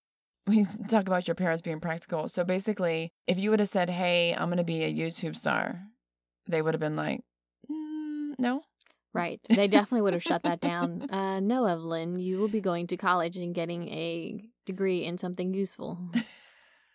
We 0.47 0.65
talk 0.89 1.07
about 1.07 1.27
your 1.29 1.35
parents 1.35 1.63
being 1.63 1.81
practical. 1.81 2.29
So 2.29 2.45
basically, 2.45 3.13
if 3.27 3.39
you 3.39 3.51
would 3.51 3.61
have 3.61 3.69
said, 3.69 3.91
hey, 3.91 4.35
I'm 4.35 4.49
going 4.49 4.59
to 4.59 4.65
be 4.65 4.85
a 4.85 4.93
YouTube 4.95 5.37
star, 5.37 5.83
they 6.47 6.63
would 6.63 6.75
have 6.75 6.81
been 6.81 6.97
like, 6.97 7.21
mm, 7.71 8.35
no. 8.39 8.63
Right. 9.13 9.41
They 9.51 9.67
definitely 9.67 10.03
would 10.03 10.15
have 10.15 10.23
shut 10.23 10.45
that 10.45 10.61
down. 10.61 11.07
Uh, 11.11 11.41
no, 11.41 11.67
Evelyn, 11.67 12.19
you 12.19 12.39
will 12.39 12.49
be 12.49 12.61
going 12.61 12.87
to 12.87 12.97
college 12.97 13.37
and 13.37 13.55
getting 13.55 13.89
a 13.89 14.45
degree 14.65 15.05
in 15.05 15.19
something 15.19 15.53
useful. 15.53 15.99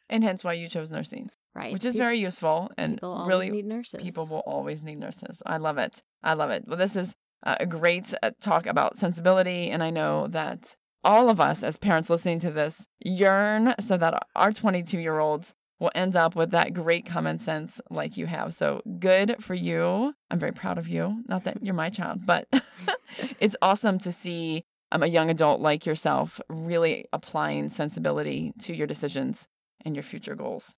And 0.08 0.24
hence 0.24 0.44
why 0.44 0.54
you 0.54 0.70
chose 0.70 0.92
nursing, 0.92 1.32
Right. 1.56 1.72
which 1.72 1.86
is 1.86 1.96
Pe- 1.96 2.00
very 2.00 2.20
useful 2.20 2.70
and 2.78 2.96
people 2.96 3.14
always 3.14 3.28
really 3.30 3.50
need 3.50 3.66
nurses. 3.66 4.04
people 4.04 4.28
will 4.28 4.44
always 4.46 4.84
need 4.84 5.00
nurses. 5.00 5.42
I 5.46 5.56
love 5.58 5.78
it. 5.78 6.02
I 6.22 6.34
love 6.34 6.50
it. 6.50 6.66
Well, 6.68 6.78
this 6.78 6.96
is 6.98 7.16
uh, 7.46 7.56
a 7.60 7.66
great 7.66 8.14
uh, 8.22 8.32
talk 8.42 8.66
about 8.66 8.98
sensibility. 8.98 9.70
And 9.70 9.82
I 9.82 9.90
know 9.90 10.28
that 10.28 10.76
all 11.04 11.30
of 11.30 11.40
us 11.40 11.64
as 11.64 11.78
parents 11.78 12.10
listening 12.10 12.40
to 12.40 12.52
this 12.52 12.86
yearn 13.06 13.74
so 13.80 13.96
that 13.98 14.28
our 14.36 14.52
22 14.52 15.00
year 15.00 15.20
olds 15.20 15.54
will 15.80 15.92
end 15.96 16.16
up 16.16 16.36
with 16.36 16.52
that 16.52 16.74
great 16.74 17.06
common 17.06 17.38
sense 17.38 17.80
like 17.90 18.18
you 18.18 18.26
have. 18.26 18.54
So 18.54 18.82
good 19.00 19.38
for 19.42 19.54
you. 19.54 20.14
I'm 20.32 20.40
very 20.40 20.54
proud 20.54 20.78
of 20.78 20.88
you. 20.88 21.24
Not 21.28 21.44
that 21.44 21.64
you're 21.64 21.74
my 21.76 21.90
child, 21.90 22.26
but 22.26 22.48
it's 23.40 23.56
awesome 23.62 24.00
to 24.00 24.12
see 24.12 24.64
um, 24.92 25.04
a 25.04 25.08
young 25.08 25.30
adult 25.30 25.62
like 25.62 25.86
yourself 25.86 26.40
really 26.50 27.06
applying 27.14 27.70
sensibility 27.70 28.54
to 28.60 28.76
your 28.76 28.88
decisions 28.88 29.48
and 29.84 29.96
your 29.96 30.04
future 30.04 30.36
goals. 30.36 30.74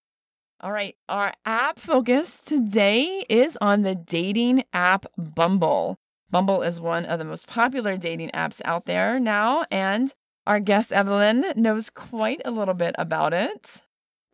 All 0.59 0.71
right, 0.71 0.95
our 1.07 1.31
app 1.45 1.77
focus 1.77 2.41
today 2.43 3.23
is 3.29 3.59
on 3.61 3.83
the 3.83 3.93
dating 3.93 4.63
app 4.73 5.05
Bumble. 5.15 5.99
Bumble 6.31 6.63
is 6.63 6.81
one 6.81 7.05
of 7.05 7.19
the 7.19 7.25
most 7.25 7.45
popular 7.45 7.95
dating 7.95 8.31
apps 8.31 8.59
out 8.65 8.85
there 8.85 9.19
now, 9.19 9.65
and 9.69 10.11
our 10.47 10.59
guest 10.59 10.91
Evelyn 10.91 11.45
knows 11.55 11.91
quite 11.91 12.41
a 12.43 12.49
little 12.49 12.73
bit 12.73 12.95
about 12.97 13.33
it. 13.33 13.83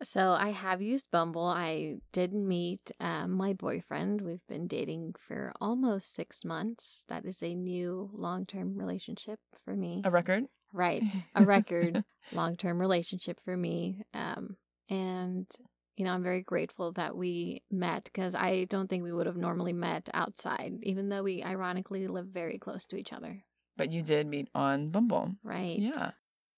So 0.02 0.30
I 0.30 0.48
have 0.48 0.80
used 0.80 1.10
Bumble. 1.10 1.44
I 1.44 1.96
did 2.14 2.32
meet 2.32 2.90
um, 3.00 3.32
my 3.32 3.52
boyfriend. 3.52 4.22
We've 4.22 4.46
been 4.48 4.66
dating 4.66 5.16
for 5.28 5.52
almost 5.60 6.14
six 6.14 6.42
months. 6.42 7.04
That 7.08 7.26
is 7.26 7.42
a 7.42 7.54
new 7.54 8.08
long 8.14 8.46
term 8.46 8.78
relationship 8.78 9.40
for 9.62 9.76
me. 9.76 10.00
A 10.06 10.10
record. 10.10 10.44
Right. 10.72 11.04
A 11.34 11.44
record 11.44 12.02
long 12.32 12.56
term 12.56 12.80
relationship 12.80 13.40
for 13.44 13.54
me. 13.54 14.04
Um, 14.14 14.56
and, 14.88 15.46
you 15.96 16.04
know, 16.04 16.12
I'm 16.12 16.22
very 16.22 16.42
grateful 16.42 16.92
that 16.92 17.16
we 17.16 17.62
met 17.70 18.04
because 18.04 18.34
I 18.34 18.64
don't 18.64 18.88
think 18.88 19.02
we 19.02 19.12
would 19.12 19.26
have 19.26 19.36
normally 19.36 19.72
met 19.72 20.08
outside, 20.12 20.74
even 20.82 21.08
though 21.08 21.22
we 21.22 21.42
ironically 21.42 22.08
live 22.08 22.26
very 22.26 22.58
close 22.58 22.84
to 22.86 22.96
each 22.96 23.12
other. 23.12 23.42
But 23.76 23.92
you 23.92 24.02
did 24.02 24.26
meet 24.26 24.48
on 24.54 24.90
Bumble. 24.90 25.34
Right. 25.42 25.78
Yeah. 25.78 26.12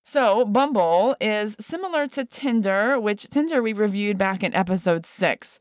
So, 0.05 0.45
Bumble 0.45 1.17
is 1.21 1.57
similar 1.59 2.07
to 2.09 2.25
Tinder, 2.25 3.01
which 3.01 3.29
Tinder 3.29 3.63
we 3.63 3.73
reviewed 3.73 4.17
back 4.17 4.45
in 4.45 4.55
episode 4.55 5.05
six. 5.05 5.59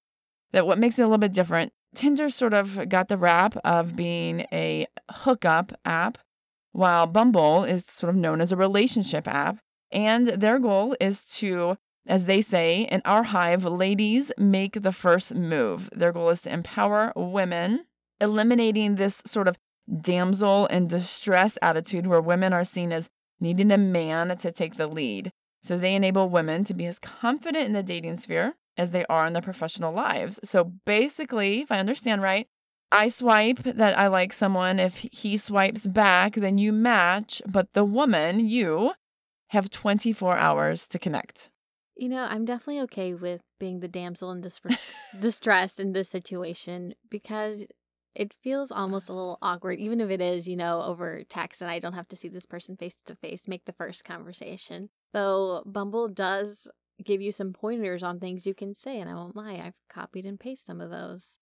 That 0.52 0.68
what 0.68 0.78
makes 0.78 1.00
it 1.00 1.02
a 1.02 1.06
little 1.06 1.18
bit 1.18 1.34
different, 1.34 1.72
Tinder 1.96 2.30
sort 2.30 2.54
of 2.54 2.88
got 2.88 3.08
the 3.08 3.18
rap 3.18 3.58
of 3.64 3.96
being 3.96 4.42
a 4.52 4.86
hookup 5.10 5.74
app, 5.84 6.18
while 6.74 7.08
Bumble 7.08 7.64
is 7.64 7.86
sort 7.86 8.10
of 8.10 8.16
known 8.16 8.40
as 8.40 8.52
a 8.52 8.58
relationship 8.58 9.28
app. 9.28 9.58
And 9.92 10.28
their 10.28 10.60
goal 10.60 10.96
is 11.00 11.26
to, 11.38 11.78
as 12.08 12.26
they 12.26 12.42
say, 12.42 12.82
in 12.82 13.02
our 13.06 13.24
hive, 13.24 13.64
ladies 13.64 14.32
make 14.38 14.82
the 14.82 14.92
first 14.92 15.34
move. 15.34 15.90
Their 15.94 16.12
goal 16.12 16.30
is 16.30 16.42
to 16.42 16.54
empower 16.54 17.12
women, 17.16 17.86
eliminating 18.22 18.96
this 18.96 19.22
sort 19.26 19.48
of 19.48 19.58
damsel 20.02 20.66
in 20.68 20.88
distress 20.88 21.58
attitude 21.62 22.08
where 22.08 22.22
women 22.22 22.54
are 22.54 22.64
seen 22.64 22.92
as 22.92 23.10
needing 23.40 23.72
a 23.72 23.78
man 23.78 24.36
to 24.38 24.52
take 24.52 24.76
the 24.76 24.88
lead. 24.88 25.32
So 25.62 25.78
they 25.78 25.96
enable 25.96 26.30
women 26.30 26.64
to 26.66 26.74
be 26.74 26.86
as 26.86 27.00
confident 27.00 27.66
in 27.66 27.74
the 27.74 27.84
dating 27.84 28.18
sphere 28.18 28.54
as 28.78 28.92
they 28.92 29.06
are 29.08 29.26
in 29.26 29.34
their 29.34 29.42
professional 29.42 29.94
lives. 29.94 30.40
So 30.44 30.64
basically, 30.64 31.62
if 31.62 31.72
I 31.72 31.80
understand 31.80 32.22
right, 32.22 32.46
I 32.92 33.10
swipe 33.10 33.64
that 33.64 33.98
I 33.98 34.08
like 34.08 34.32
someone. 34.32 34.80
If 34.80 34.98
he 35.12 35.38
swipes 35.38 35.88
back, 35.88 36.36
then 36.36 36.58
you 36.58 36.72
match. 36.72 37.42
But 37.48 37.74
the 37.74 37.84
woman, 37.84 38.48
you, 38.48 38.94
have 39.50 39.70
24 39.70 40.38
hours 40.38 40.88
to 40.88 41.00
connect. 41.00 41.50
You 41.96 42.10
know, 42.10 42.26
I'm 42.30 42.46
definitely 42.46 42.82
okay 42.82 43.14
with 43.14 43.42
being 43.60 43.80
the 43.80 43.88
damsel 43.88 44.32
in 44.32 44.42
distress, 44.42 44.82
distress 45.20 45.80
in 45.80 45.94
this 45.94 46.10
situation 46.10 46.94
because 47.10 47.64
it 48.14 48.34
feels 48.44 48.72
almost 48.72 49.10
a 49.10 49.14
little 49.14 49.38
awkward, 49.42 49.80
even 49.80 50.02
if 50.02 50.10
it 50.10 50.22
is, 50.22 50.48
you 50.48 50.56
know, 50.56 50.82
over 50.82 51.24
text 51.30 51.62
and 51.62 51.72
I 51.72 51.80
don't 51.80 51.94
have 51.94 52.08
to 52.10 52.16
see 52.16 52.28
this 52.28 52.46
person 52.46 52.76
face 52.76 52.98
to 53.06 53.16
face, 53.16 53.48
make 53.48 53.66
the 53.66 53.74
first 53.74 54.04
conversation. 54.04 54.90
Though 55.14 55.64
Bumble 55.66 56.10
does 56.10 56.68
give 57.04 57.22
you 57.22 57.32
some 57.32 57.54
pointers 57.54 58.04
on 58.04 58.20
things 58.20 58.46
you 58.46 58.54
can 58.54 58.76
say, 58.76 59.00
and 59.00 59.10
I 59.10 59.16
won't 59.16 59.36
lie, 59.36 59.62
I've 59.64 59.74
copied 59.90 60.26
and 60.26 60.40
pasted 60.40 60.66
some 60.68 60.82
of 60.82 60.90
those. 60.90 61.34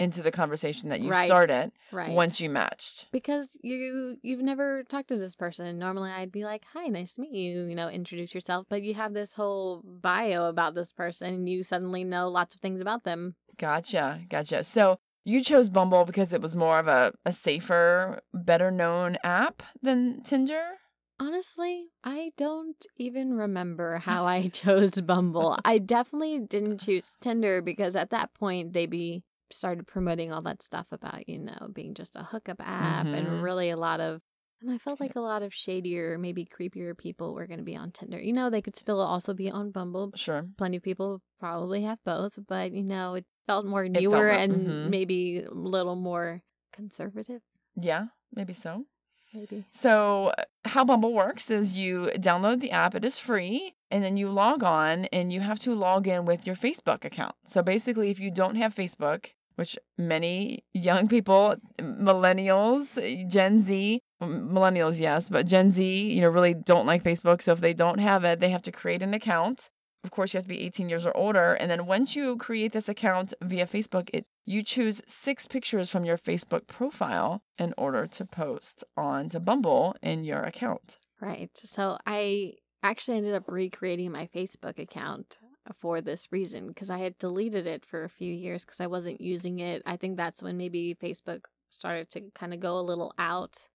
Into 0.00 0.22
the 0.22 0.30
conversation 0.32 0.88
that 0.88 1.00
you 1.00 1.10
Right. 1.10 1.26
started 1.26 1.72
Right. 1.92 2.10
once 2.10 2.40
you 2.40 2.48
matched. 2.50 3.08
because 3.12 3.56
you 3.62 4.16
you've 4.22 4.40
never 4.40 4.82
talked 4.84 5.08
to 5.08 5.16
this 5.18 5.34
person 5.36 5.78
normally 5.78 6.10
i'd 6.10 6.32
be 6.32 6.44
like 6.44 6.62
hi 6.72 6.86
nice 6.86 7.14
to 7.14 7.20
meet 7.20 7.32
you 7.32 7.64
you 7.64 7.74
know 7.74 7.88
introduce 7.88 8.34
yourself 8.34 8.66
but 8.68 8.82
you 8.82 8.94
have 8.94 9.12
this 9.12 9.32
whole 9.34 9.82
bio 9.84 10.48
about 10.48 10.74
this 10.74 10.92
person 10.92 11.34
and 11.34 11.48
you 11.48 11.62
suddenly 11.62 12.02
know 12.04 12.28
lots 12.28 12.54
of 12.54 12.60
things 12.60 12.80
about 12.80 13.04
them 13.04 13.34
Gotcha. 13.58 14.22
Gotcha. 14.30 14.64
So 14.64 14.98
you 15.26 15.42
chose 15.42 15.68
Bumble 15.68 16.06
because 16.06 16.32
it 16.32 16.40
was 16.40 16.56
more 16.56 16.78
of 16.78 16.88
a, 16.88 17.12
a 17.26 17.32
safer, 17.32 18.20
better 18.32 18.70
known 18.70 19.18
app 19.22 19.62
than 19.82 20.22
Tinder? 20.22 20.64
honestly 21.18 21.88
i 22.02 22.32
don't 22.38 22.86
even 22.96 23.34
remember 23.34 23.98
how 23.98 24.24
i 24.24 24.48
chose 24.54 24.92
bumble 25.02 25.58
i 25.66 25.76
definitely 25.76 26.38
didn't 26.38 26.78
choose 26.80 27.12
tinder 27.20 27.60
because 27.60 27.94
at 27.94 28.08
that 28.08 28.32
point 28.32 28.72
they'd 28.72 28.88
be 28.88 29.22
started 29.52 29.86
promoting 29.86 30.32
all 30.32 30.42
that 30.42 30.62
stuff 30.62 30.86
about 30.92 31.28
you 31.28 31.38
know 31.38 31.68
being 31.72 31.94
just 31.94 32.16
a 32.16 32.22
hookup 32.22 32.60
app 32.60 33.06
Mhm. 33.06 33.14
and 33.18 33.42
really 33.42 33.70
a 33.70 33.76
lot 33.76 34.00
of 34.00 34.20
and 34.62 34.70
I 34.70 34.76
felt 34.76 35.00
like 35.00 35.16
a 35.16 35.20
lot 35.20 35.42
of 35.42 35.54
shadier, 35.54 36.18
maybe 36.18 36.44
creepier 36.44 36.94
people 36.96 37.32
were 37.32 37.46
going 37.46 37.60
to 37.60 37.64
be 37.64 37.76
on 37.76 37.92
Tinder. 37.92 38.20
You 38.20 38.34
know, 38.34 38.50
they 38.50 38.60
could 38.60 38.76
still 38.76 39.00
also 39.00 39.32
be 39.32 39.50
on 39.50 39.70
Bumble, 39.70 40.12
Sure. 40.16 40.46
plenty 40.58 40.76
of 40.76 40.82
people 40.82 41.22
probably 41.38 41.84
have 41.84 41.98
both, 42.04 42.34
but 42.46 42.70
you 42.72 42.82
know, 42.84 43.14
it 43.14 43.24
felt 43.46 43.64
more 43.64 43.84
felt 43.86 43.92
newer 44.02 44.16
more- 44.16 44.28
and 44.28 44.52
mhm. 44.68 44.90
maybe 44.90 45.42
a 45.44 45.50
little 45.50 45.96
more 45.96 46.42
conservative, 46.74 47.40
Yeah, 47.74 48.08
maybe 48.34 48.52
so. 48.52 48.84
maybe. 49.32 49.64
So, 49.70 50.32
how 50.66 50.84
Bumble 50.84 51.14
works 51.14 51.50
is 51.50 51.78
you 51.78 52.10
download 52.16 52.60
the 52.60 52.70
app, 52.72 52.94
it 52.94 53.04
is 53.04 53.18
free, 53.18 53.74
and 53.90 54.04
then 54.04 54.18
you 54.18 54.28
log 54.28 54.62
on 54.62 55.06
and 55.06 55.32
you 55.32 55.40
have 55.40 55.58
to 55.60 55.74
log 55.74 56.06
in 56.06 56.26
with 56.26 56.46
your 56.46 56.56
Facebook 56.56 57.04
account. 57.06 57.34
So, 57.46 57.62
basically, 57.62 58.10
if 58.10 58.18
you 58.20 58.30
don't 58.30 58.56
have 58.56 58.74
Facebook, 58.74 59.30
which 59.56 59.78
many 59.98 60.64
young 60.72 61.08
people, 61.08 61.56
millennials, 61.78 63.28
Gen 63.28 63.60
Z, 63.60 64.00
millennials, 64.22 65.00
yes, 65.00 65.28
but 65.28 65.46
Gen 65.46 65.70
Z, 65.70 66.10
you 66.10 66.20
know, 66.20 66.28
really 66.28 66.54
don't 66.54 66.86
like 66.86 67.02
Facebook. 67.02 67.42
So, 67.42 67.52
if 67.52 67.60
they 67.60 67.74
don't 67.74 67.98
have 67.98 68.24
it, 68.24 68.40
they 68.40 68.50
have 68.50 68.62
to 68.62 68.72
create 68.72 69.02
an 69.02 69.14
account. 69.14 69.70
Of 70.02 70.10
course, 70.10 70.32
you 70.32 70.38
have 70.38 70.44
to 70.44 70.48
be 70.48 70.62
18 70.62 70.88
years 70.88 71.04
or 71.04 71.14
older. 71.14 71.52
And 71.54 71.70
then 71.70 71.84
once 71.84 72.16
you 72.16 72.36
create 72.36 72.72
this 72.72 72.88
account 72.88 73.34
via 73.42 73.66
Facebook, 73.66 74.08
it 74.14 74.24
you 74.46 74.62
choose 74.62 75.00
six 75.06 75.46
pictures 75.46 75.90
from 75.90 76.04
your 76.04 76.18
Facebook 76.18 76.66
profile 76.66 77.42
in 77.56 77.72
order 77.78 78.06
to 78.06 78.24
post 78.24 78.82
onto 78.96 79.38
Bumble 79.38 79.94
in 80.02 80.24
your 80.24 80.42
account. 80.42 80.98
Right. 81.20 81.50
So 81.54 81.98
I 82.04 82.54
actually 82.82 83.18
ended 83.18 83.34
up 83.34 83.44
recreating 83.46 84.10
my 84.10 84.28
Facebook 84.34 84.78
account 84.78 85.38
for 85.78 86.00
this 86.00 86.28
reason 86.32 86.68
because 86.68 86.90
I 86.90 86.98
had 86.98 87.18
deleted 87.18 87.66
it 87.66 87.84
for 87.86 88.04
a 88.04 88.08
few 88.10 88.32
years 88.32 88.64
because 88.64 88.80
I 88.80 88.86
wasn't 88.86 89.20
using 89.20 89.58
it. 89.60 89.82
I 89.86 89.96
think 89.96 90.16
that's 90.16 90.42
when 90.42 90.56
maybe 90.56 90.96
Facebook 91.00 91.44
started 91.70 92.10
to 92.10 92.30
kind 92.34 92.52
of 92.54 92.60
go 92.60 92.78
a 92.78 92.82
little 92.82 93.14
out, 93.18 93.68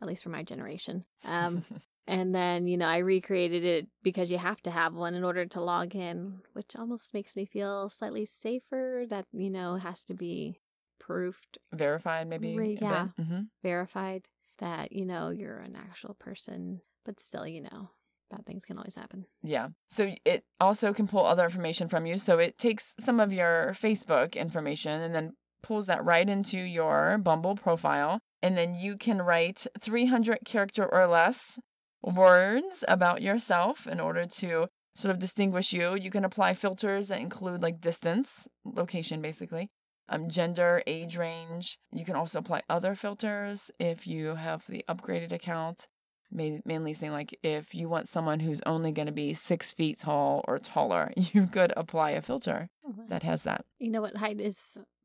at 0.00 0.08
least 0.08 0.22
for 0.22 0.28
my 0.30 0.42
generation. 0.42 1.04
Um, 1.24 1.64
and 2.06 2.34
then, 2.34 2.66
you 2.66 2.76
know, 2.76 2.86
I 2.86 2.98
recreated 2.98 3.64
it 3.64 3.88
because 4.02 4.30
you 4.30 4.38
have 4.38 4.60
to 4.62 4.70
have 4.70 4.94
one 4.94 5.14
in 5.14 5.24
order 5.24 5.46
to 5.46 5.60
log 5.60 5.94
in, 5.94 6.40
which 6.52 6.76
almost 6.76 7.14
makes 7.14 7.36
me 7.36 7.44
feel 7.44 7.90
slightly 7.90 8.26
safer 8.26 9.04
that, 9.08 9.26
you 9.32 9.50
know, 9.50 9.76
has 9.76 10.04
to 10.06 10.14
be 10.14 10.60
proofed, 10.98 11.58
Verified, 11.72 12.26
maybe. 12.26 12.56
Re- 12.56 12.78
yeah. 12.80 13.08
Mhm. 13.18 13.48
verified 13.62 14.26
that, 14.58 14.92
you 14.92 15.04
know, 15.06 15.30
you're 15.30 15.58
an 15.58 15.76
actual 15.76 16.14
person. 16.14 16.80
But 17.04 17.20
still, 17.20 17.46
you 17.46 17.62
know, 17.62 17.90
bad 18.30 18.46
things 18.46 18.64
can 18.64 18.78
always 18.78 18.94
happen. 18.94 19.26
Yeah. 19.42 19.68
So 19.90 20.14
it 20.24 20.44
also 20.60 20.92
can 20.92 21.08
pull 21.08 21.24
other 21.24 21.44
information 21.44 21.88
from 21.88 22.06
you. 22.06 22.18
So 22.18 22.38
it 22.38 22.58
takes 22.58 22.94
some 22.98 23.20
of 23.20 23.32
your 23.32 23.74
Facebook 23.74 24.34
information 24.34 25.00
and 25.00 25.14
then 25.14 25.32
pulls 25.62 25.86
that 25.86 26.04
right 26.04 26.28
into 26.28 26.58
your 26.58 27.18
Bumble 27.18 27.56
profile. 27.56 28.20
And 28.42 28.56
then 28.56 28.76
you 28.76 28.96
can 28.96 29.22
write 29.22 29.66
300 29.80 30.40
character 30.44 30.86
or 30.86 31.06
less 31.06 31.58
words 32.02 32.84
about 32.86 33.22
yourself 33.22 33.86
in 33.86 33.98
order 34.00 34.26
to 34.26 34.68
sort 34.94 35.12
of 35.12 35.18
distinguish 35.18 35.72
you. 35.72 35.96
You 35.96 36.10
can 36.10 36.24
apply 36.24 36.54
filters 36.54 37.08
that 37.08 37.20
include 37.20 37.62
like 37.62 37.80
distance, 37.80 38.48
location 38.64 39.20
basically, 39.20 39.70
um, 40.08 40.28
gender, 40.28 40.82
age 40.86 41.16
range. 41.16 41.78
You 41.92 42.04
can 42.04 42.16
also 42.16 42.38
apply 42.38 42.62
other 42.68 42.94
filters 42.94 43.70
if 43.78 44.06
you 44.06 44.36
have 44.36 44.64
the 44.68 44.84
upgraded 44.88 45.32
account 45.32 45.86
mainly 46.30 46.94
saying 46.94 47.12
like 47.12 47.38
if 47.42 47.74
you 47.74 47.88
want 47.88 48.08
someone 48.08 48.40
who's 48.40 48.60
only 48.66 48.92
going 48.92 49.06
to 49.06 49.12
be 49.12 49.34
six 49.34 49.72
feet 49.72 49.98
tall 49.98 50.44
or 50.46 50.58
taller, 50.58 51.12
you 51.16 51.46
could 51.46 51.72
apply 51.76 52.10
a 52.12 52.22
filter 52.22 52.68
that 53.08 53.22
has 53.22 53.42
that. 53.44 53.64
You 53.78 53.90
know 53.90 54.00
what? 54.00 54.16
Height 54.16 54.40
is 54.40 54.56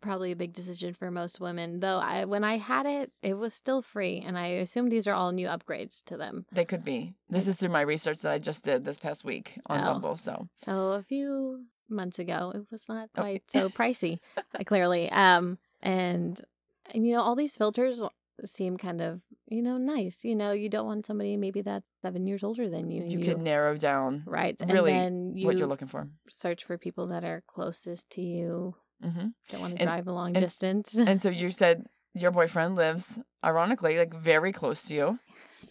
probably 0.02 0.32
a 0.34 0.36
big 0.36 0.52
decision 0.54 0.94
for 0.94 1.10
most 1.12 1.40
women. 1.40 1.80
Though 1.80 1.98
I, 2.00 2.26
when 2.26 2.44
I 2.44 2.58
had 2.58 2.86
it, 2.86 3.12
it 3.22 3.36
was 3.36 3.54
still 3.54 3.82
free, 3.82 4.22
and 4.26 4.38
I 4.38 4.48
assume 4.48 4.90
these 4.90 5.08
are 5.08 5.14
all 5.14 5.32
new 5.32 5.48
upgrades 5.48 6.04
to 6.06 6.18
them. 6.18 6.46
They 6.52 6.66
could 6.66 6.84
be. 6.84 7.14
This 7.30 7.48
is 7.48 7.56
through 7.56 7.70
my 7.70 7.82
research 7.82 8.20
that 8.22 8.32
I 8.34 8.38
just 8.40 8.64
did 8.64 8.84
this 8.84 9.00
past 9.00 9.24
week 9.24 9.58
on 9.68 9.80
Oh. 9.82 9.94
Bumble. 9.94 10.18
So 10.18 10.48
So 10.66 10.88
a 10.92 11.02
few 11.04 11.66
months 11.90 12.20
ago, 12.20 12.52
it 12.56 12.64
was 12.72 12.84
not 12.90 13.10
Oh. 13.16 13.22
quite 13.22 13.44
so 13.50 13.70
pricey, 13.80 14.20
uh, 14.38 14.64
clearly. 14.66 15.10
Um, 15.10 15.58
and 15.82 16.40
and 16.94 17.08
you 17.08 17.14
know, 17.14 17.22
all 17.22 17.36
these 17.36 17.56
filters 17.56 18.04
seem 18.46 18.76
kind 18.78 19.00
of 19.00 19.22
you 19.54 19.62
know 19.62 19.78
nice. 19.78 20.24
You 20.24 20.36
know, 20.36 20.52
you 20.52 20.70
don't 20.70 20.86
want 20.92 21.06
somebody 21.06 21.38
maybe 21.38 21.62
that's 21.62 21.86
seven 22.02 22.26
years 22.28 22.44
older 22.44 22.70
than 22.70 22.90
you. 22.92 23.04
you, 23.06 23.20
could 23.26 23.42
narrow 23.42 23.78
down 23.78 24.24
right, 24.26 24.56
really 24.68 24.92
and 24.94 25.02
then 25.32 25.38
you 25.38 25.46
what 25.48 25.58
you're 25.58 25.68
looking 25.74 25.88
for. 25.88 26.08
search 26.30 26.62
for 26.66 26.78
people 26.78 27.08
that 27.08 27.24
are 27.24 27.44
closest 27.48 28.10
to 28.16 28.22
you. 28.22 28.76
hmm 29.02 29.28
Don't 29.50 29.62
want 29.62 29.76
to 29.76 29.82
And- 29.82 29.88
drive 29.88 30.08
a 30.08 30.14
long 30.14 30.32
and- 30.36 30.44
distance. 30.46 30.94
And 30.96 31.22
so 31.22 31.30
you 31.30 31.52
said 31.52 31.86
your 32.16 32.32
boyfriend 32.32 32.76
lives, 32.76 33.20
ironically, 33.44 33.98
like 33.98 34.14
very 34.14 34.52
close 34.52 34.84
to 34.86 34.94
you, 34.96 35.20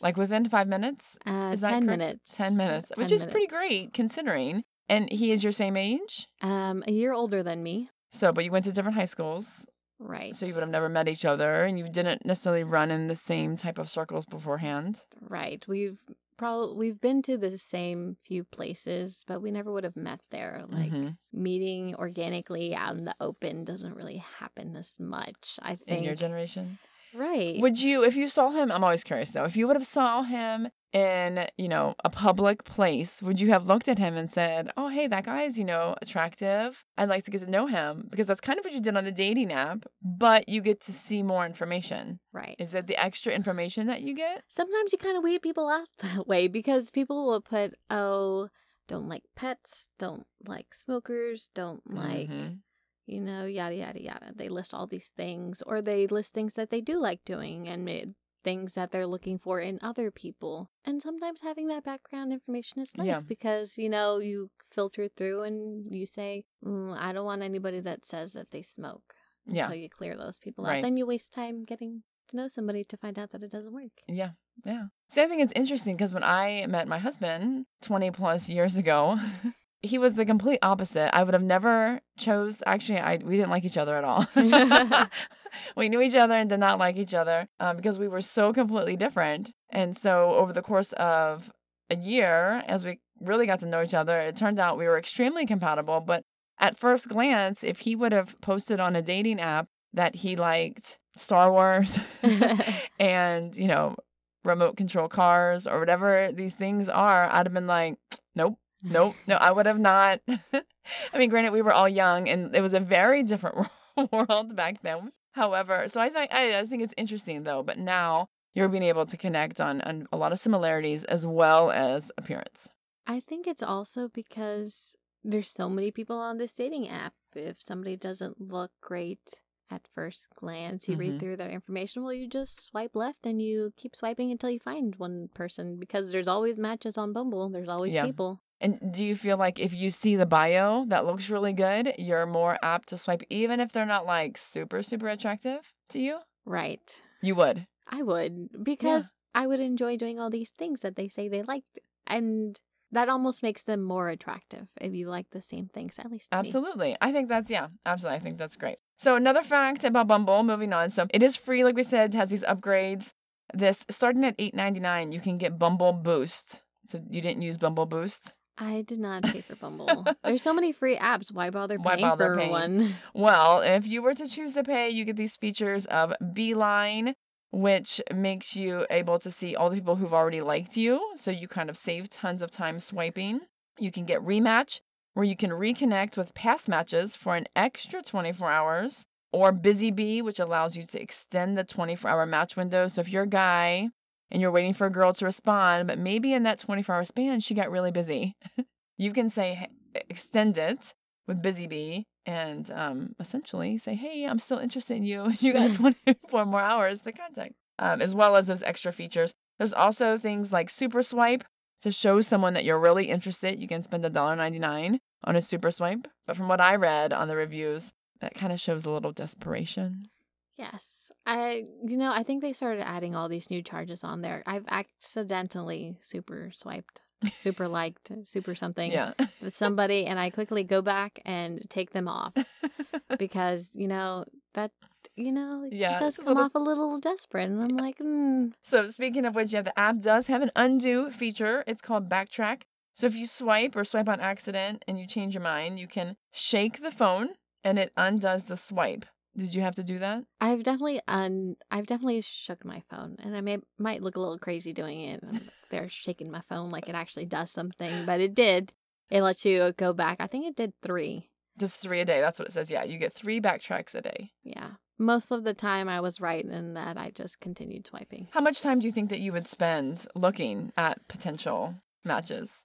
like 0.00 0.16
within 0.16 0.48
five 0.48 0.68
minutes. 0.68 1.18
uh, 1.26 1.50
Is 1.54 1.60
that 1.62 1.70
ten 1.70 1.86
correct? 1.86 1.98
minutes. 2.00 2.36
10 2.36 2.56
minutes, 2.56 2.86
10 2.94 3.02
which 3.02 3.12
is 3.12 3.26
pretty 3.26 3.46
great 3.46 3.92
considering. 3.94 4.64
And 4.88 5.10
he 5.12 5.30
is 5.32 5.42
your 5.44 5.52
same 5.52 5.76
age. 5.76 6.26
Um, 6.42 6.82
a 6.86 6.92
year 6.92 7.12
older 7.12 7.42
than 7.42 7.62
me. 7.62 7.88
So, 8.10 8.32
but 8.32 8.44
you 8.44 8.50
went 8.50 8.64
to 8.66 8.72
different 8.72 8.96
high 8.96 9.06
schools. 9.06 9.64
Right. 10.02 10.34
So 10.34 10.46
you 10.46 10.54
would 10.54 10.62
have 10.62 10.70
never 10.70 10.88
met 10.88 11.08
each 11.08 11.24
other 11.24 11.64
and 11.64 11.78
you 11.78 11.88
didn't 11.88 12.26
necessarily 12.26 12.64
run 12.64 12.90
in 12.90 13.08
the 13.08 13.14
same 13.14 13.56
type 13.56 13.78
of 13.78 13.88
circles 13.88 14.26
beforehand. 14.26 15.04
Right. 15.20 15.64
We've 15.68 15.98
probably 16.36 16.76
we've 16.76 17.00
been 17.00 17.22
to 17.22 17.38
the 17.38 17.56
same 17.56 18.16
few 18.26 18.42
places, 18.42 19.24
but 19.28 19.40
we 19.40 19.50
never 19.52 19.70
would 19.72 19.84
have 19.84 19.96
met 19.96 20.20
there. 20.30 20.64
Like 20.68 20.90
Mhm. 20.90 21.16
meeting 21.32 21.94
organically 21.94 22.74
out 22.74 22.96
in 22.96 23.04
the 23.04 23.14
open 23.20 23.64
doesn't 23.64 23.94
really 23.94 24.16
happen 24.38 24.74
as 24.76 24.98
much. 24.98 25.58
I 25.62 25.76
think. 25.76 25.98
in 25.98 26.04
your 26.04 26.14
generation. 26.16 26.78
Right. 27.14 27.60
Would 27.60 27.80
you, 27.80 28.02
if 28.04 28.16
you 28.16 28.28
saw 28.28 28.50
him, 28.50 28.70
I'm 28.72 28.84
always 28.84 29.04
curious 29.04 29.30
though, 29.30 29.44
if 29.44 29.56
you 29.56 29.66
would 29.66 29.76
have 29.76 29.86
saw 29.86 30.22
him 30.22 30.68
in, 30.92 31.46
you 31.56 31.68
know, 31.68 31.94
a 32.04 32.10
public 32.10 32.64
place, 32.64 33.22
would 33.22 33.40
you 33.40 33.48
have 33.50 33.66
looked 33.66 33.88
at 33.88 33.98
him 33.98 34.14
and 34.16 34.30
said, 34.30 34.70
oh, 34.76 34.88
hey, 34.88 35.06
that 35.06 35.24
guy's, 35.24 35.58
you 35.58 35.64
know, 35.64 35.94
attractive. 36.02 36.84
I'd 36.98 37.08
like 37.08 37.24
to 37.24 37.30
get 37.30 37.40
to 37.42 37.50
know 37.50 37.66
him 37.66 38.06
because 38.10 38.26
that's 38.26 38.40
kind 38.42 38.58
of 38.58 38.64
what 38.64 38.74
you 38.74 38.80
did 38.80 38.96
on 38.96 39.04
the 39.04 39.12
dating 39.12 39.52
app, 39.52 39.86
but 40.02 40.48
you 40.48 40.60
get 40.60 40.80
to 40.82 40.92
see 40.92 41.22
more 41.22 41.46
information. 41.46 42.20
right. 42.32 42.56
Is 42.58 42.74
it 42.74 42.86
the 42.86 43.02
extra 43.02 43.32
information 43.32 43.86
that 43.86 44.02
you 44.02 44.14
get? 44.14 44.42
Sometimes 44.48 44.92
you 44.92 44.98
kind 44.98 45.16
of 45.16 45.22
weed 45.22 45.40
people 45.42 45.68
out 45.68 45.88
that 46.02 46.26
way 46.28 46.46
because 46.48 46.90
people 46.90 47.26
will 47.26 47.40
put, 47.40 47.74
oh, 47.88 48.48
don't 48.88 49.08
like 49.08 49.22
pets, 49.34 49.88
don't 49.98 50.26
like 50.46 50.74
smokers, 50.74 51.48
don't 51.54 51.80
like 51.90 52.28
Mhm. 52.28 52.58
You 53.06 53.20
know, 53.20 53.44
yada, 53.46 53.74
yada, 53.74 54.02
yada. 54.02 54.32
They 54.34 54.48
list 54.48 54.72
all 54.74 54.86
these 54.86 55.08
things, 55.16 55.62
or 55.66 55.82
they 55.82 56.06
list 56.06 56.32
things 56.34 56.54
that 56.54 56.70
they 56.70 56.80
do 56.80 56.98
like 57.00 57.24
doing 57.24 57.68
and 57.68 57.88
it, 57.88 58.08
things 58.44 58.74
that 58.74 58.90
they're 58.90 59.06
looking 59.06 59.38
for 59.38 59.60
in 59.60 59.78
other 59.82 60.10
people. 60.10 60.70
And 60.84 61.00
sometimes 61.02 61.40
having 61.42 61.68
that 61.68 61.84
background 61.84 62.32
information 62.32 62.80
is 62.82 62.96
nice 62.96 63.06
Yeah. 63.06 63.20
because, 63.26 63.78
you 63.78 63.88
know, 63.88 64.18
you 64.18 64.50
filter 64.70 65.08
through 65.08 65.42
and 65.44 65.92
you 65.94 66.06
say, 66.06 66.44
mm, 66.64 66.96
I 66.98 67.12
don't 67.12 67.24
want 67.26 67.42
anybody 67.42 67.80
that 67.80 68.06
says 68.06 68.32
that 68.32 68.50
they 68.50 68.62
smoke. 68.62 69.14
Yeah. 69.46 69.68
So 69.68 69.74
you 69.74 69.88
clear 69.88 70.16
those 70.16 70.38
people 70.38 70.64
Right. 70.64 70.78
out. 70.78 70.82
Then 70.82 70.96
you 70.96 71.06
waste 71.06 71.32
time 71.32 71.64
getting 71.64 72.02
to 72.28 72.36
know 72.36 72.48
somebody 72.48 72.84
to 72.84 72.96
find 72.96 73.18
out 73.18 73.30
that 73.30 73.42
it 73.42 73.50
doesn't 73.50 73.72
work. 73.72 73.92
Yeah, 74.08 74.30
yeah. 74.64 74.86
See, 75.10 75.20
I 75.22 75.26
think 75.26 75.42
it's 75.42 75.52
interesting 75.54 75.96
because 75.96 76.12
when 76.14 76.22
I 76.24 76.66
met 76.68 76.88
my 76.88 76.98
husband 76.98 77.66
20 77.82 78.10
plus 78.12 78.48
years 78.48 78.76
ago, 78.76 79.18
he 79.82 79.98
was 79.98 80.14
the 80.14 80.24
complete 80.24 80.60
opposite. 80.62 81.14
I 81.14 81.24
would 81.24 81.34
have 81.34 81.42
never 81.42 82.00
chose. 82.16 82.62
Actually, 82.66 83.00
I 83.00 83.16
we 83.16 83.36
didn't 83.36 83.50
like 83.50 83.64
each 83.64 83.76
other 83.76 83.96
at 83.96 84.04
all. 84.04 84.26
we 85.76 85.88
knew 85.88 86.00
each 86.00 86.14
other 86.14 86.34
and 86.34 86.48
did 86.48 86.60
not 86.60 86.78
like 86.78 86.96
each 86.96 87.14
other 87.14 87.48
um, 87.58 87.76
because 87.76 87.98
we 87.98 88.08
were 88.08 88.20
so 88.20 88.52
completely 88.52 88.96
different. 88.96 89.52
And 89.70 89.96
so 89.96 90.30
over 90.34 90.52
the 90.52 90.62
course 90.62 90.92
of 90.94 91.50
a 91.90 91.96
year, 91.96 92.62
as 92.68 92.84
we 92.84 93.00
really 93.20 93.46
got 93.46 93.58
to 93.60 93.66
know 93.66 93.82
each 93.82 93.94
other, 93.94 94.18
it 94.18 94.36
turned 94.36 94.60
out 94.60 94.78
we 94.78 94.86
were 94.86 94.98
extremely 94.98 95.46
compatible. 95.46 96.00
But 96.00 96.22
at 96.60 96.78
first 96.78 97.08
glance, 97.08 97.64
if 97.64 97.80
he 97.80 97.96
would 97.96 98.12
have 98.12 98.40
posted 98.40 98.78
on 98.78 98.94
a 98.94 99.02
dating 99.02 99.40
app 99.40 99.66
that 99.92 100.16
he 100.16 100.36
liked 100.36 100.98
Star 101.16 101.50
Wars 101.50 101.98
and, 102.98 103.56
you 103.56 103.66
know, 103.66 103.96
remote 104.44 104.76
control 104.76 105.08
cars 105.08 105.66
or 105.66 105.78
whatever 105.78 106.30
these 106.32 106.54
things 106.54 106.88
are, 106.88 107.28
I'd 107.30 107.46
have 107.46 107.52
been 107.52 107.66
like, 107.66 107.96
nope, 108.34 108.58
nope, 108.82 109.14
no, 109.26 109.36
I 109.36 109.50
would 109.50 109.66
have 109.66 109.78
not. 109.78 110.20
I 110.28 111.18
mean, 111.18 111.30
granted, 111.30 111.52
we 111.52 111.62
were 111.62 111.72
all 111.72 111.88
young 111.88 112.28
and 112.28 112.54
it 112.54 112.60
was 112.60 112.72
a 112.74 112.80
very 112.80 113.22
different 113.22 113.68
world 114.12 114.56
back 114.56 114.82
then. 114.82 115.12
However, 115.32 115.88
so 115.88 116.00
I 116.00 116.08
think 116.10 116.32
I, 116.32 116.58
I 116.58 116.64
think 116.66 116.82
it's 116.82 116.94
interesting 116.96 117.44
though. 117.44 117.62
But 117.62 117.78
now 117.78 118.28
you're 118.54 118.68
being 118.68 118.82
able 118.82 119.06
to 119.06 119.16
connect 119.16 119.60
on, 119.60 119.80
on 119.82 120.06
a 120.12 120.16
lot 120.16 120.32
of 120.32 120.38
similarities 120.38 121.04
as 121.04 121.26
well 121.26 121.70
as 121.70 122.10
appearance. 122.18 122.68
I 123.06 123.20
think 123.20 123.46
it's 123.46 123.62
also 123.62 124.08
because 124.08 124.94
there's 125.24 125.48
so 125.48 125.68
many 125.68 125.90
people 125.90 126.16
on 126.18 126.38
this 126.38 126.52
dating 126.52 126.88
app. 126.88 127.14
If 127.34 127.56
somebody 127.62 127.96
doesn't 127.96 128.40
look 128.40 128.72
great 128.82 129.40
at 129.70 129.88
first 129.94 130.26
glance, 130.36 130.86
you 130.86 130.96
Mhm. 130.96 131.00
read 131.00 131.20
through 131.20 131.36
their 131.38 131.48
information, 131.50 132.02
well, 132.02 132.12
you 132.12 132.28
just 132.28 132.60
swipe 132.60 132.94
left 132.94 133.24
and 133.24 133.40
you 133.40 133.72
keep 133.76 133.96
swiping 133.96 134.30
until 134.30 134.50
you 134.50 134.60
find 134.60 134.94
one 134.96 135.30
person 135.34 135.78
because 135.78 136.12
there's 136.12 136.28
always 136.28 136.58
matches 136.58 136.98
on 136.98 137.14
Bumble. 137.14 137.48
There's 137.48 137.70
always 137.70 137.94
Yeah. 137.94 138.04
people. 138.04 138.42
And 138.62 138.78
do 138.92 139.04
you 139.04 139.16
feel 139.16 139.36
like 139.36 139.58
if 139.58 139.74
you 139.74 139.90
see 139.90 140.16
the 140.16 140.24
bio 140.24 140.86
that 140.86 141.04
looks 141.04 141.28
really 141.28 141.52
good, 141.52 141.94
you're 141.98 142.26
more 142.26 142.56
apt 142.62 142.88
to 142.90 142.96
swipe, 142.96 143.22
even 143.28 143.60
if 143.60 143.72
they're 143.72 143.84
not 143.84 144.06
like 144.06 144.38
super 144.38 144.82
super 144.82 145.08
attractive 145.08 145.72
to 145.90 145.98
you? 145.98 146.18
Right. 146.46 147.02
You 147.20 147.34
would. 147.34 147.66
I 147.88 148.02
would 148.02 148.64
because 148.64 149.12
I 149.34 149.46
would 149.46 149.60
enjoy 149.60 149.96
doing 149.96 150.20
all 150.20 150.30
these 150.30 150.50
things 150.50 150.80
that 150.80 150.96
they 150.96 151.08
say 151.08 151.28
they 151.28 151.42
liked. 151.42 151.80
And 152.06 152.58
that 152.92 153.08
almost 153.08 153.42
makes 153.42 153.62
them 153.64 153.82
more 153.82 154.08
attractive 154.08 154.68
if 154.80 154.92
you 154.92 155.08
like 155.08 155.26
the 155.32 155.40
same 155.42 155.66
things, 155.66 155.98
at 155.98 156.10
least 156.10 156.30
to 156.30 156.36
me. 156.36 156.40
Absolutely. 156.40 156.96
I 157.00 157.10
think 157.10 157.28
that's, 157.28 157.50
yeah, 157.50 157.68
absolutely. 157.86 158.18
I 158.18 158.20
think 158.20 158.38
that's 158.38 158.56
great. 158.56 158.78
So, 158.98 159.16
another 159.16 159.42
fact 159.42 159.82
about 159.82 160.06
Bumble, 160.06 160.42
moving 160.42 160.72
on. 160.72 160.90
So, 160.90 161.06
it 161.10 161.22
is 161.22 161.34
free, 161.34 161.64
like 161.64 161.74
we 161.74 161.82
said, 161.82 162.14
has 162.14 162.30
these 162.30 162.44
upgrades. 162.44 163.12
This 163.54 163.84
starting 163.88 164.24
at 164.24 164.34
eight 164.38 164.54
ninety 164.54 164.80
nine, 164.80 165.10
you 165.10 165.20
can 165.20 165.38
get 165.38 165.58
Bumble 165.58 165.92
Boost. 165.92 166.60
So, 166.88 167.00
you 167.10 167.20
didn't 167.20 167.42
use 167.42 167.56
Bumble 167.56 167.86
Boost? 167.86 168.34
I 168.58 168.82
did 168.82 168.98
not 168.98 169.22
pay 169.22 169.40
for 169.40 169.56
Bumble. 169.56 170.06
There's 170.24 170.42
so 170.42 170.52
many 170.52 170.72
free 170.72 170.96
apps. 170.96 171.32
Why 171.32 171.50
bother 171.50 171.76
Why 171.78 171.96
paying 171.96 172.08
bother 172.08 172.34
for 172.34 172.36
paying? 172.36 172.50
one? 172.50 172.94
Well, 173.14 173.60
if 173.60 173.86
you 173.86 174.02
were 174.02 174.14
to 174.14 174.26
choose 174.28 174.54
to 174.54 174.62
pay, 174.62 174.90
you 174.90 175.04
get 175.04 175.16
these 175.16 175.36
features 175.36 175.86
of 175.86 176.12
Beeline, 176.32 177.14
which 177.50 178.00
makes 178.12 178.54
you 178.56 178.86
able 178.90 179.18
to 179.18 179.30
see 179.30 179.56
all 179.56 179.70
the 179.70 179.76
people 179.76 179.96
who've 179.96 180.14
already 180.14 180.40
liked 180.40 180.76
you. 180.76 181.12
So, 181.16 181.30
you 181.30 181.48
kind 181.48 181.70
of 181.70 181.76
save 181.76 182.08
tons 182.08 182.42
of 182.42 182.50
time 182.50 182.78
swiping. 182.80 183.40
You 183.78 183.90
can 183.90 184.04
get 184.04 184.20
Rematch, 184.20 184.80
where 185.14 185.24
you 185.24 185.36
can 185.36 185.50
reconnect 185.50 186.16
with 186.16 186.34
past 186.34 186.68
matches 186.68 187.16
for 187.16 187.36
an 187.36 187.46
extra 187.56 188.02
24 188.02 188.50
hours, 188.50 189.04
or 189.32 189.50
Busy 189.52 189.90
Bee, 189.90 190.20
which 190.20 190.38
allows 190.38 190.76
you 190.76 190.84
to 190.84 191.00
extend 191.00 191.56
the 191.56 191.64
24 191.64 192.10
hour 192.10 192.26
match 192.26 192.54
window. 192.56 192.86
So 192.88 193.00
if 193.00 193.08
you're 193.08 193.22
a 193.22 193.26
guy 193.28 193.88
and 194.32 194.40
you're 194.40 194.50
waiting 194.50 194.72
for 194.72 194.86
a 194.86 194.90
girl 194.90 195.12
to 195.12 195.24
respond, 195.24 195.86
but 195.86 195.98
maybe 195.98 196.32
in 196.32 196.42
that 196.42 196.58
24 196.58 196.94
hour 196.94 197.04
span, 197.04 197.40
she 197.40 197.54
got 197.54 197.70
really 197.70 197.92
busy, 197.92 198.34
you 198.96 199.12
can 199.12 199.28
say, 199.28 199.68
extend 200.08 200.58
it 200.58 200.94
with 201.28 201.42
Busy 201.42 201.66
Bee 201.66 202.06
and 202.24 202.70
um, 202.70 203.14
essentially 203.20 203.76
say, 203.76 203.94
hey, 203.94 204.24
I'm 204.24 204.38
still 204.38 204.58
interested 204.58 204.96
in 204.96 205.04
you. 205.04 205.30
You 205.40 205.52
got 205.52 205.74
24 205.74 206.46
more 206.46 206.60
hours 206.60 207.02
to 207.02 207.12
contact, 207.12 207.52
um, 207.78 208.00
as 208.00 208.14
well 208.14 208.34
as 208.34 208.46
those 208.46 208.62
extra 208.62 208.92
features. 208.92 209.34
There's 209.58 209.74
also 209.74 210.16
things 210.16 210.52
like 210.52 210.70
Super 210.70 211.02
Swipe 211.02 211.44
to 211.82 211.92
show 211.92 212.20
someone 212.22 212.54
that 212.54 212.64
you're 212.64 212.78
really 212.78 213.06
interested. 213.06 213.60
You 213.60 213.68
can 213.68 213.82
spend 213.82 214.04
$1.99 214.04 214.98
on 215.24 215.36
a 215.36 215.40
Super 215.42 215.70
Swipe. 215.70 216.08
But 216.26 216.36
from 216.36 216.48
what 216.48 216.60
I 216.60 216.76
read 216.76 217.12
on 217.12 217.28
the 217.28 217.36
reviews, 217.36 217.92
that 218.20 218.34
kind 218.34 218.52
of 218.52 218.60
shows 218.60 218.86
a 218.86 218.90
little 218.90 219.12
desperation. 219.12 220.08
Yes. 220.56 221.01
I 221.26 221.64
you 221.86 221.96
know, 221.96 222.12
I 222.12 222.22
think 222.22 222.42
they 222.42 222.52
started 222.52 222.86
adding 222.86 223.14
all 223.14 223.28
these 223.28 223.50
new 223.50 223.62
charges 223.62 224.02
on 224.04 224.22
there. 224.22 224.42
I've 224.46 224.64
accidentally 224.68 225.96
super 226.02 226.50
swiped, 226.52 227.00
super 227.40 227.68
liked, 227.68 228.10
super 228.24 228.54
something 228.54 228.90
Yeah. 228.90 229.12
with 229.40 229.56
somebody 229.56 230.06
and 230.06 230.18
I 230.18 230.30
quickly 230.30 230.64
go 230.64 230.82
back 230.82 231.20
and 231.24 231.64
take 231.70 231.90
them 231.92 232.08
off 232.08 232.32
because, 233.18 233.70
you 233.74 233.88
know, 233.88 234.24
that 234.54 234.70
you 235.16 235.32
know, 235.32 235.68
yeah, 235.70 235.96
it 235.96 236.00
does 236.00 236.14
it's 236.14 236.18
a 236.18 236.22
come 236.22 236.28
little- 236.34 236.44
off 236.44 236.54
a 236.54 236.58
little 236.58 236.98
desperate 236.98 237.50
and 237.50 237.60
I'm 237.62 237.76
like, 237.76 237.98
mm, 237.98 238.52
So 238.62 238.86
speaking 238.86 239.24
of 239.24 239.34
which, 239.34 239.52
yeah, 239.52 239.62
the 239.62 239.78
app 239.78 239.98
does 240.00 240.26
have 240.28 240.42
an 240.42 240.50
undo 240.56 241.10
feature. 241.10 241.64
It's 241.66 241.82
called 241.82 242.08
backtrack. 242.08 242.62
So 242.94 243.06
if 243.06 243.14
you 243.14 243.26
swipe 243.26 243.74
or 243.76 243.84
swipe 243.84 244.08
on 244.08 244.20
accident 244.20 244.84
and 244.86 244.98
you 244.98 245.06
change 245.06 245.34
your 245.34 245.42
mind, 245.42 245.78
you 245.78 245.86
can 245.88 246.16
shake 246.32 246.80
the 246.82 246.90
phone 246.90 247.30
and 247.64 247.78
it 247.78 247.92
undoes 247.96 248.44
the 248.44 248.56
swipe. 248.56 249.06
Did 249.36 249.54
you 249.54 249.62
have 249.62 249.74
to 249.76 249.82
do 249.82 249.98
that? 249.98 250.24
I've 250.40 250.62
definitely 250.62 251.00
un 251.08 251.56
I've 251.70 251.86
definitely 251.86 252.20
shook 252.20 252.64
my 252.64 252.82
phone 252.90 253.16
and 253.22 253.36
I 253.36 253.40
may 253.40 253.58
might 253.78 254.02
look 254.02 254.16
a 254.16 254.20
little 254.20 254.38
crazy 254.38 254.72
doing 254.72 255.00
it. 255.00 255.20
I'm 255.26 255.40
there 255.70 255.88
shaking 255.88 256.30
my 256.30 256.42
phone 256.48 256.70
like 256.70 256.88
it 256.88 256.94
actually 256.94 257.24
does 257.24 257.50
something, 257.50 258.04
but 258.04 258.20
it 258.20 258.34
did. 258.34 258.72
It 259.10 259.22
lets 259.22 259.44
you 259.44 259.60
uh, 259.62 259.72
go 259.76 259.92
back. 259.92 260.18
I 260.20 260.26
think 260.26 260.46
it 260.46 260.56
did 260.56 260.72
3. 260.82 261.28
Just 261.58 261.76
three 261.76 262.00
a 262.00 262.04
day. 262.04 262.20
That's 262.20 262.38
what 262.38 262.48
it 262.48 262.52
says. 262.52 262.70
Yeah, 262.70 262.82
you 262.84 262.98
get 262.98 263.12
three 263.12 263.40
backtracks 263.40 263.94
a 263.94 264.00
day. 264.00 264.32
Yeah. 264.42 264.70
Most 264.98 265.30
of 265.30 265.44
the 265.44 265.52
time 265.52 265.88
I 265.88 266.00
was 266.00 266.20
right 266.20 266.44
in 266.44 266.74
that 266.74 266.96
I 266.96 267.10
just 267.10 267.40
continued 267.40 267.86
swiping. 267.86 268.28
How 268.30 268.40
much 268.40 268.62
time 268.62 268.78
do 268.78 268.86
you 268.86 268.92
think 268.92 269.10
that 269.10 269.20
you 269.20 269.32
would 269.32 269.46
spend 269.46 270.06
looking 270.14 270.72
at 270.76 271.06
potential 271.08 271.74
matches? 272.04 272.64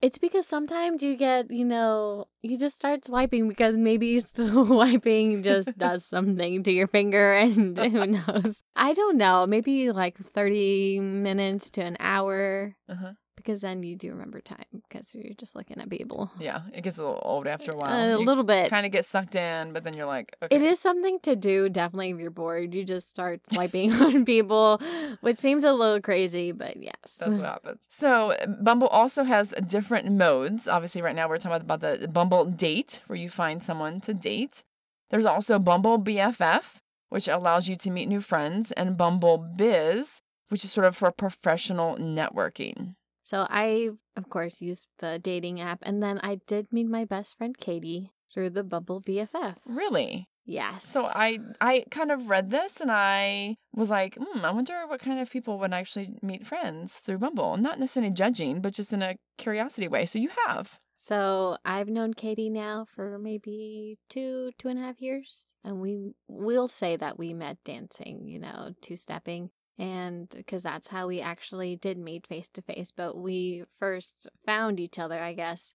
It's 0.00 0.18
because 0.18 0.46
sometimes 0.46 1.02
you 1.02 1.16
get, 1.16 1.50
you 1.50 1.64
know, 1.64 2.26
you 2.40 2.56
just 2.56 2.76
start 2.76 3.04
swiping 3.04 3.48
because 3.48 3.76
maybe 3.76 4.20
swiping 4.34 5.42
just 5.42 5.76
does 5.78 6.04
something 6.04 6.62
to 6.62 6.70
your 6.70 6.86
finger 6.86 7.34
and 7.34 7.76
who 7.78 8.06
knows. 8.06 8.62
I 8.76 8.94
don't 8.94 9.16
know. 9.16 9.46
Maybe 9.46 9.90
like 9.90 10.16
30 10.18 11.00
minutes 11.00 11.70
to 11.72 11.82
an 11.82 11.96
hour 11.98 12.76
Uh-huh. 12.88 13.12
Because 13.38 13.62
then 13.62 13.82
you 13.82 13.96
do 13.96 14.10
remember 14.10 14.40
time 14.40 14.64
because 14.88 15.14
you're 15.14 15.34
just 15.34 15.56
looking 15.56 15.78
at 15.80 15.88
people. 15.88 16.30
Yeah, 16.38 16.60
it 16.74 16.82
gets 16.82 16.98
a 16.98 17.02
little 17.02 17.22
old 17.24 17.46
after 17.46 17.72
a 17.72 17.76
while. 17.76 18.16
a 18.16 18.18
little 18.18 18.44
bit. 18.44 18.68
kind 18.68 18.84
of 18.84 18.92
get 18.92 19.04
sucked 19.06 19.34
in, 19.34 19.72
but 19.72 19.84
then 19.84 19.94
you're 19.94 20.06
like, 20.06 20.36
okay. 20.42 20.54
It 20.54 20.62
is 20.62 20.78
something 20.78 21.18
to 21.20 21.34
do, 21.34 21.68
definitely, 21.68 22.10
if 22.10 22.18
you're 22.18 22.30
bored. 22.30 22.74
You 22.74 22.84
just 22.84 23.08
start 23.08 23.40
swiping 23.52 23.92
on 24.02 24.24
people, 24.24 24.80
which 25.22 25.38
seems 25.38 25.64
a 25.64 25.72
little 25.72 26.00
crazy, 26.00 26.52
but 26.52 26.80
yes. 26.82 26.94
That's 27.18 27.38
what 27.38 27.46
happens. 27.46 27.86
So 27.88 28.36
Bumble 28.60 28.88
also 28.88 29.24
has 29.24 29.54
different 29.66 30.10
modes. 30.12 30.68
Obviously, 30.68 31.00
right 31.02 31.16
now 31.16 31.28
we're 31.28 31.38
talking 31.38 31.60
about 31.62 31.80
the 31.80 32.08
Bumble 32.08 32.44
Date, 32.44 33.00
where 33.06 33.18
you 33.18 33.30
find 33.30 33.62
someone 33.62 34.00
to 34.02 34.12
date. 34.12 34.62
There's 35.10 35.24
also 35.24 35.58
Bumble 35.58 35.98
BFF, 35.98 36.80
which 37.08 37.28
allows 37.28 37.68
you 37.68 37.76
to 37.76 37.90
meet 37.90 38.08
new 38.08 38.20
friends, 38.20 38.72
and 38.72 38.96
Bumble 38.96 39.38
Biz, 39.38 40.20
which 40.50 40.64
is 40.64 40.70
sort 40.72 40.86
of 40.86 40.96
for 40.96 41.10
professional 41.10 41.96
networking. 41.96 42.94
So 43.28 43.46
I, 43.50 43.90
of 44.16 44.30
course, 44.30 44.62
used 44.62 44.86
the 45.00 45.18
dating 45.18 45.60
app, 45.60 45.80
and 45.82 46.02
then 46.02 46.18
I 46.22 46.40
did 46.46 46.72
meet 46.72 46.88
my 46.88 47.04
best 47.04 47.36
friend 47.36 47.54
Katie 47.54 48.10
through 48.32 48.48
the 48.50 48.64
Bumble 48.64 49.02
BFF. 49.02 49.56
Really? 49.66 50.30
Yes. 50.46 50.88
So 50.88 51.04
I 51.04 51.38
I 51.60 51.84
kind 51.90 52.10
of 52.10 52.30
read 52.30 52.50
this 52.50 52.80
and 52.80 52.90
I 52.90 53.58
was 53.74 53.90
like, 53.90 54.16
hmm, 54.18 54.42
I 54.42 54.50
wonder 54.50 54.86
what 54.86 55.00
kind 55.00 55.20
of 55.20 55.30
people 55.30 55.58
would 55.58 55.74
actually 55.74 56.14
meet 56.22 56.46
friends 56.46 56.94
through 57.04 57.18
Bumble. 57.18 57.58
Not 57.58 57.78
necessarily 57.78 58.14
judging, 58.14 58.62
but 58.62 58.72
just 58.72 58.94
in 58.94 59.02
a 59.02 59.16
curiosity 59.36 59.88
way. 59.88 60.06
So 60.06 60.18
you 60.18 60.30
have. 60.46 60.78
So 60.96 61.58
I've 61.66 61.88
known 61.88 62.14
Katie 62.14 62.48
now 62.48 62.86
for 62.94 63.18
maybe 63.18 63.98
two, 64.08 64.52
two 64.56 64.68
and 64.68 64.78
a 64.78 64.82
half 64.82 65.02
years. 65.02 65.50
And 65.64 65.82
we 65.82 66.12
will 66.28 66.68
say 66.68 66.96
that 66.96 67.18
we 67.18 67.34
met 67.34 67.58
dancing, 67.62 68.26
you 68.26 68.38
know, 68.38 68.72
two 68.80 68.96
stepping. 68.96 69.50
And 69.78 70.28
because 70.28 70.62
that's 70.62 70.88
how 70.88 71.06
we 71.06 71.20
actually 71.20 71.76
did 71.76 71.98
meet 71.98 72.26
face 72.26 72.48
to 72.54 72.62
face. 72.62 72.92
But 72.94 73.16
we 73.16 73.64
first 73.78 74.28
found 74.44 74.80
each 74.80 74.98
other, 74.98 75.22
I 75.22 75.34
guess, 75.34 75.74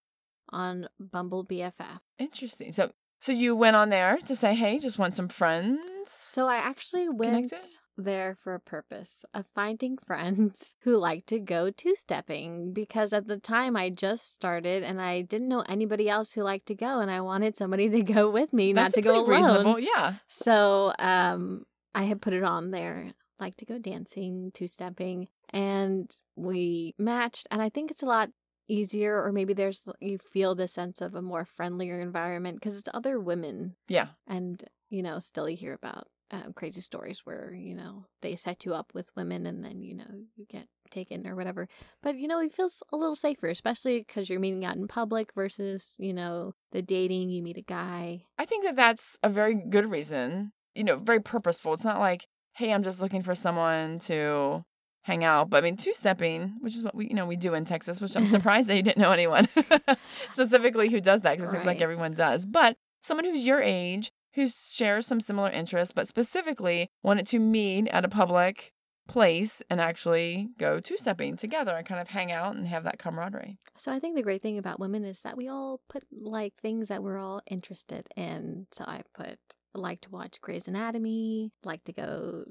on 0.50 0.88
Bumble 1.00 1.46
BFF. 1.46 2.00
Interesting. 2.20 2.72
So 2.74 2.92
so 3.22 3.32
you 3.32 3.56
went 3.56 3.78
on 3.78 3.88
there 3.88 4.18
to 4.26 4.36
say, 4.36 4.54
hey, 4.54 4.78
just 4.80 5.00
want 5.00 5.16
some 5.16 5.30
friends. 5.30 5.80
So 6.08 6.46
I 6.48 6.58
actually 6.58 7.08
went 7.08 7.50
Connected? 7.50 7.62
there 7.98 8.38
for 8.44 8.54
a 8.54 8.60
purpose 8.60 9.24
of 9.34 9.46
finding 9.56 9.98
friends 10.06 10.76
who 10.82 10.98
like 10.98 11.26
to 11.28 11.40
go 11.40 11.70
two 11.72 11.96
stepping 11.96 12.74
because 12.74 13.14
at 13.14 13.28
the 13.28 13.38
time 13.38 13.78
I 13.78 13.90
just 13.90 14.34
started 14.34 14.84
and 14.84 15.00
I 15.02 15.22
didn't 15.22 15.48
know 15.48 15.62
anybody 15.70 16.10
else 16.10 16.34
who 16.34 16.44
liked 16.44 16.66
to 16.66 16.76
go 16.76 17.00
and 17.00 17.10
I 17.10 17.22
wanted 17.22 17.56
somebody 17.56 17.88
to 17.98 18.02
go 18.02 18.30
with 18.30 18.52
me, 18.52 18.74
That's 18.74 18.94
not 18.98 19.02
to 19.02 19.02
go 19.02 19.22
alone. 19.22 19.30
reasonable. 19.30 19.80
Yeah. 19.80 20.16
So 20.28 20.92
um 21.00 21.64
I 21.96 22.04
had 22.04 22.22
put 22.22 22.34
it 22.34 22.44
on 22.44 22.72
there, 22.72 23.14
like 23.40 23.56
to 23.58 23.66
go 23.66 23.78
dancing, 23.80 24.52
two 24.54 24.68
stepping, 24.68 25.28
and 25.50 26.10
we 26.36 26.96
matched 26.98 27.48
and 27.52 27.62
I 27.62 27.70
think 27.70 27.92
it's 27.92 28.04
a 28.04 28.08
lot 28.08 28.30
easier 28.68 29.22
or 29.22 29.32
maybe 29.32 29.54
there's 29.54 29.84
you 30.00 30.18
feel 30.18 30.56
the 30.56 30.68
sense 30.68 31.02
of 31.02 31.16
a 31.16 31.22
more 31.22 31.44
friendlier 31.46 32.00
environment 32.00 32.60
because 32.60 32.78
it's 32.78 32.88
other 32.94 33.20
women 33.20 33.76
Yeah. 33.90 34.08
and 34.26 34.64
you 34.90 35.04
know 35.04 35.20
still 35.20 35.50
you 35.50 35.58
hear 35.58 35.74
about 35.74 36.08
uh, 36.32 36.50
crazy 36.56 36.80
stories 36.82 37.22
where 37.26 37.54
you 37.54 37.76
know 37.76 38.06
they 38.22 38.36
set 38.38 38.64
you 38.66 38.74
up 38.74 38.92
with 38.94 39.12
women 39.18 39.46
and 39.46 39.64
then 39.66 39.84
you 39.84 39.94
know 39.94 40.08
you 40.38 40.46
get 40.50 40.68
taken 40.90 41.28
or 41.28 41.36
whatever 41.36 41.68
but 42.02 42.16
you 42.18 42.28
know 42.28 42.40
it 42.40 42.54
feels 42.54 42.82
a 42.94 42.96
little 42.98 43.16
safer 43.18 43.48
especially 43.50 44.00
because 44.00 44.30
you're 44.30 44.40
meeting 44.40 44.64
out 44.64 44.78
in 44.78 44.88
public 44.88 45.34
versus 45.36 45.94
you 45.98 46.14
know 46.14 46.54
the 46.72 46.82
dating 46.82 47.30
you 47.30 47.44
meet 47.44 47.58
a 47.58 47.62
guy 47.62 48.24
I 48.40 48.46
think 48.46 48.64
that 48.64 48.78
that's 48.78 49.18
a 49.22 49.30
very 49.30 49.56
good 49.56 49.92
reason. 49.92 50.54
You 50.74 50.84
know, 50.86 50.96
very 50.98 51.20
purposeful. 51.22 51.74
It's 51.74 51.84
not 51.84 52.00
like, 52.00 52.26
hey, 52.56 52.74
I'm 52.74 52.84
just 52.84 53.02
looking 53.02 53.24
for 53.24 53.36
someone 53.36 54.00
to 54.00 54.64
hang 55.04 55.24
out. 55.24 55.50
But 55.50 55.58
I 55.58 55.62
mean, 55.62 55.78
two 55.78 55.94
stepping, 55.94 56.56
which 56.62 56.76
is 56.76 56.84
what 56.84 56.96
we, 56.96 57.08
you 57.08 57.14
know, 57.14 57.26
we 57.26 57.36
do 57.36 57.54
in 57.54 57.66
Texas, 57.66 58.02
which 58.02 58.16
I'm 58.16 58.26
surprised 58.38 58.70
that 58.70 58.76
you 58.76 58.84
didn't 58.84 59.02
know 59.02 59.12
anyone 59.12 59.48
specifically 60.30 60.90
who 60.90 61.02
does 61.02 61.22
that 61.22 61.38
because 61.38 61.50
it 61.50 61.58
seems 61.58 61.66
like 61.66 61.82
everyone 61.82 62.14
does. 62.14 62.46
But 62.46 62.76
someone 63.02 63.26
who's 63.26 63.46
your 63.46 63.62
age, 63.62 64.12
who 64.36 64.48
shares 64.48 65.06
some 65.06 65.20
similar 65.20 65.50
interests, 65.50 65.94
but 65.94 66.08
specifically 66.08 66.90
wanted 67.04 67.28
to 67.28 67.40
meet 67.40 67.88
at 67.90 68.06
a 68.06 68.10
public 68.10 68.72
place 69.08 69.62
and 69.70 69.82
actually 69.82 70.50
go 70.58 70.80
two 70.80 70.98
stepping 70.98 71.36
together 71.36 71.76
and 71.76 71.86
kind 71.86 72.00
of 72.00 72.08
hang 72.08 72.32
out 72.32 72.56
and 72.56 72.68
have 72.68 72.84
that 72.84 72.98
camaraderie. 72.98 73.58
so 73.78 73.92
i 73.92 74.00
think 74.00 74.16
the 74.16 74.24
great 74.24 74.42
thing 74.42 74.58
about 74.58 74.80
women 74.80 75.04
is 75.04 75.22
that 75.24 75.36
we 75.36 75.50
all 75.50 75.82
put 75.90 76.04
like 76.22 76.54
things 76.62 76.88
that 76.88 77.04
we're 77.04 77.18
all 77.18 77.42
interested 77.46 78.08
in 78.16 78.66
so 78.72 78.86
i 78.88 79.02
put 79.14 79.38
like 79.80 80.02
to 80.02 80.10
watch 80.10 80.42
Grey's 80.42 80.68
Anatomy, 80.68 81.52
like 81.64 81.84
to 81.86 81.94
go 81.94 82.46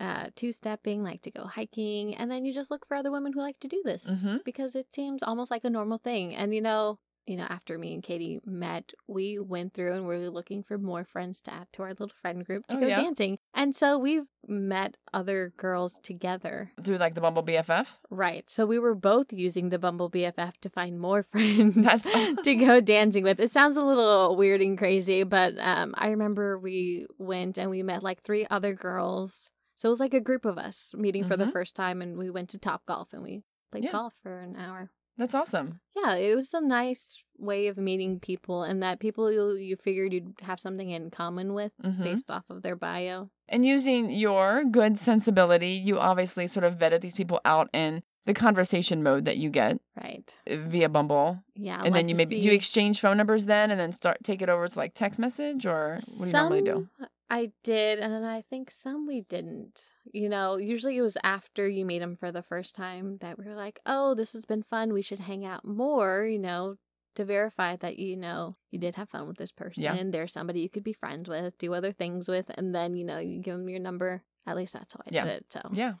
uh 0.00 0.30
two 0.36 0.52
stepping, 0.52 1.02
like 1.02 1.22
to 1.22 1.30
go 1.30 1.44
hiking, 1.44 2.14
and 2.16 2.30
then 2.30 2.44
you 2.44 2.54
just 2.54 2.70
look 2.70 2.86
for 2.86 2.96
other 2.96 3.10
women 3.10 3.32
who 3.32 3.40
like 3.40 3.58
to 3.60 3.68
do 3.68 3.82
this. 3.84 4.04
hmm 4.06 4.36
because 4.44 4.74
it 4.76 4.86
seems 4.94 5.22
almost 5.22 5.50
like 5.50 5.64
a 5.64 5.70
normal 5.70 5.98
thing. 5.98 6.34
And 6.34 6.54
you 6.54 6.60
know, 6.62 6.98
you 7.28 7.36
know, 7.36 7.46
after 7.48 7.78
me 7.78 7.92
and 7.94 8.02
Katie 8.02 8.40
met, 8.46 8.92
we 9.06 9.38
went 9.38 9.74
through 9.74 9.92
and 9.92 10.08
we 10.08 10.16
were 10.16 10.30
looking 10.30 10.62
for 10.62 10.78
more 10.78 11.04
friends 11.04 11.40
to 11.42 11.52
add 11.52 11.66
to 11.74 11.82
our 11.82 11.90
little 11.90 12.08
friend 12.08 12.44
group 12.44 12.66
to 12.68 12.76
Oh, 12.76 12.80
go 12.80 12.86
yeah? 12.86 13.02
dancing. 13.02 13.38
And 13.54 13.76
so 13.76 13.98
we've 13.98 14.24
met 14.46 14.96
other 15.12 15.52
girls 15.58 15.98
together. 16.02 16.72
Through 16.82 16.96
like 16.96 17.14
the 17.14 17.20
Bumble 17.20 17.42
BFF. 17.44 17.98
Right. 18.10 18.48
So 18.48 18.64
we 18.64 18.78
were 18.78 18.94
both 18.94 19.32
using 19.32 19.68
the 19.68 19.78
Bumble 19.78 20.10
BFF 20.10 20.54
to 20.62 20.70
find 20.70 20.98
more 20.98 21.22
friends 21.32 22.08
to 22.44 22.54
go 22.54 22.80
dancing 22.80 23.24
with. 23.24 23.40
It 23.40 23.50
sounds 23.50 23.76
a 23.76 23.82
little 23.82 24.34
weird 24.36 24.62
and 24.62 24.78
crazy, 24.78 25.22
but 25.24 25.54
um, 25.58 25.94
I 25.98 26.08
remember 26.08 26.58
we 26.58 27.06
went 27.18 27.58
and 27.58 27.68
we 27.70 27.82
met 27.82 28.02
like 28.02 28.22
three 28.22 28.46
other 28.50 28.72
girls. 28.74 29.50
So 29.74 29.88
it 29.88 29.90
was 29.90 30.00
like 30.00 30.14
a 30.14 30.20
group 30.20 30.44
of 30.46 30.56
us 30.58 30.92
meeting 30.96 31.24
for 31.24 31.36
the 31.36 31.44
Mhm. 31.46 31.52
first 31.52 31.76
time, 31.76 32.02
and 32.02 32.16
we 32.18 32.30
went 32.30 32.48
to 32.50 32.58
Top 32.58 32.84
Golf 32.86 33.12
and 33.12 33.22
we 33.22 33.42
played 33.70 33.84
Yeah. 33.84 33.92
golf 33.92 34.14
for 34.22 34.38
an 34.38 34.56
hour. 34.56 34.90
That's 35.18 35.34
awesome. 35.34 35.80
Yeah, 35.96 36.14
it 36.14 36.36
was 36.36 36.54
a 36.54 36.60
nice 36.60 37.18
way 37.36 37.66
of 37.66 37.76
meeting 37.76 38.20
people, 38.20 38.62
and 38.62 38.82
that 38.82 39.00
people 39.00 39.30
you 39.32 39.56
you 39.56 39.76
figured 39.76 40.12
you'd 40.12 40.34
have 40.42 40.60
something 40.60 40.90
in 40.90 41.10
common 41.10 41.54
with 41.54 41.72
hmm 41.82 42.02
based 42.02 42.30
off 42.30 42.44
of 42.48 42.62
their 42.62 42.76
bio. 42.76 43.28
And 43.48 43.64
using 43.66 44.10
your 44.10 44.62
good 44.64 44.96
sensibility, 44.98 45.70
you 45.70 45.98
obviously 45.98 46.46
sort 46.46 46.64
of 46.64 46.74
vetted 46.78 47.00
these 47.00 47.14
people 47.14 47.40
out 47.44 47.68
in 47.72 48.02
the 48.26 48.34
conversation 48.34 49.02
mode 49.02 49.24
that 49.24 49.38
you 49.38 49.48
get 49.50 49.80
Right. 49.96 50.32
uh, 50.50 50.56
via 50.68 50.88
Bumble. 50.88 51.42
Yeah. 51.56 51.82
and 51.82 51.94
then 51.94 52.08
you 52.08 52.14
maybe 52.14 52.38
do 52.40 52.48
you 52.48 52.54
exchange 52.54 53.00
phone 53.00 53.16
numbers 53.16 53.46
then 53.46 53.70
and 53.70 53.80
then 53.80 53.90
start 53.92 54.18
take 54.22 54.42
it 54.42 54.48
over 54.50 54.68
to 54.68 54.78
like 54.78 54.92
text 54.94 55.18
message 55.18 55.64
or 55.66 55.98
what 56.16 56.24
do 56.24 56.26
you 56.26 56.32
normally 56.32 56.62
do? 56.62 56.88
I 57.30 57.52
did, 57.62 57.98
and 57.98 58.12
then 58.12 58.24
I 58.24 58.42
think 58.42 58.70
some 58.70 59.06
we 59.06 59.20
didn't. 59.22 59.82
You 60.12 60.28
know, 60.28 60.56
usually 60.56 60.96
it 60.96 61.02
was 61.02 61.16
after 61.22 61.68
you 61.68 61.84
meet 61.84 61.98
them 61.98 62.16
for 62.16 62.32
the 62.32 62.42
first 62.42 62.74
time 62.74 63.18
that 63.20 63.38
we 63.38 63.44
were 63.44 63.54
like, 63.54 63.80
"Oh, 63.84 64.14
this 64.14 64.32
has 64.32 64.46
been 64.46 64.62
fun. 64.62 64.92
We 64.92 65.02
should 65.02 65.20
hang 65.20 65.44
out 65.44 65.64
more." 65.64 66.24
You 66.24 66.38
know, 66.38 66.76
to 67.16 67.24
verify 67.24 67.76
that 67.76 67.98
you 67.98 68.16
know 68.16 68.56
you 68.70 68.78
did 68.78 68.94
have 68.94 69.10
fun 69.10 69.28
with 69.28 69.36
this 69.36 69.52
person. 69.52 69.82
Yeah. 69.82 70.02
There's 70.06 70.32
somebody 70.32 70.60
you 70.60 70.70
could 70.70 70.84
be 70.84 70.92
friends 70.92 71.28
with, 71.28 71.58
do 71.58 71.74
other 71.74 71.92
things 71.92 72.28
with, 72.28 72.50
and 72.56 72.74
then 72.74 72.96
you 72.96 73.04
know 73.04 73.18
you 73.18 73.40
give 73.40 73.58
them 73.58 73.68
your 73.68 73.80
number. 73.80 74.22
At 74.46 74.56
least 74.56 74.72
that's 74.72 74.92
how 74.94 75.00
I 75.06 75.10
Yeah. 75.12 75.24
did 75.24 75.32
it. 75.32 75.46
So 75.52 75.60
Yeah. 75.72 75.94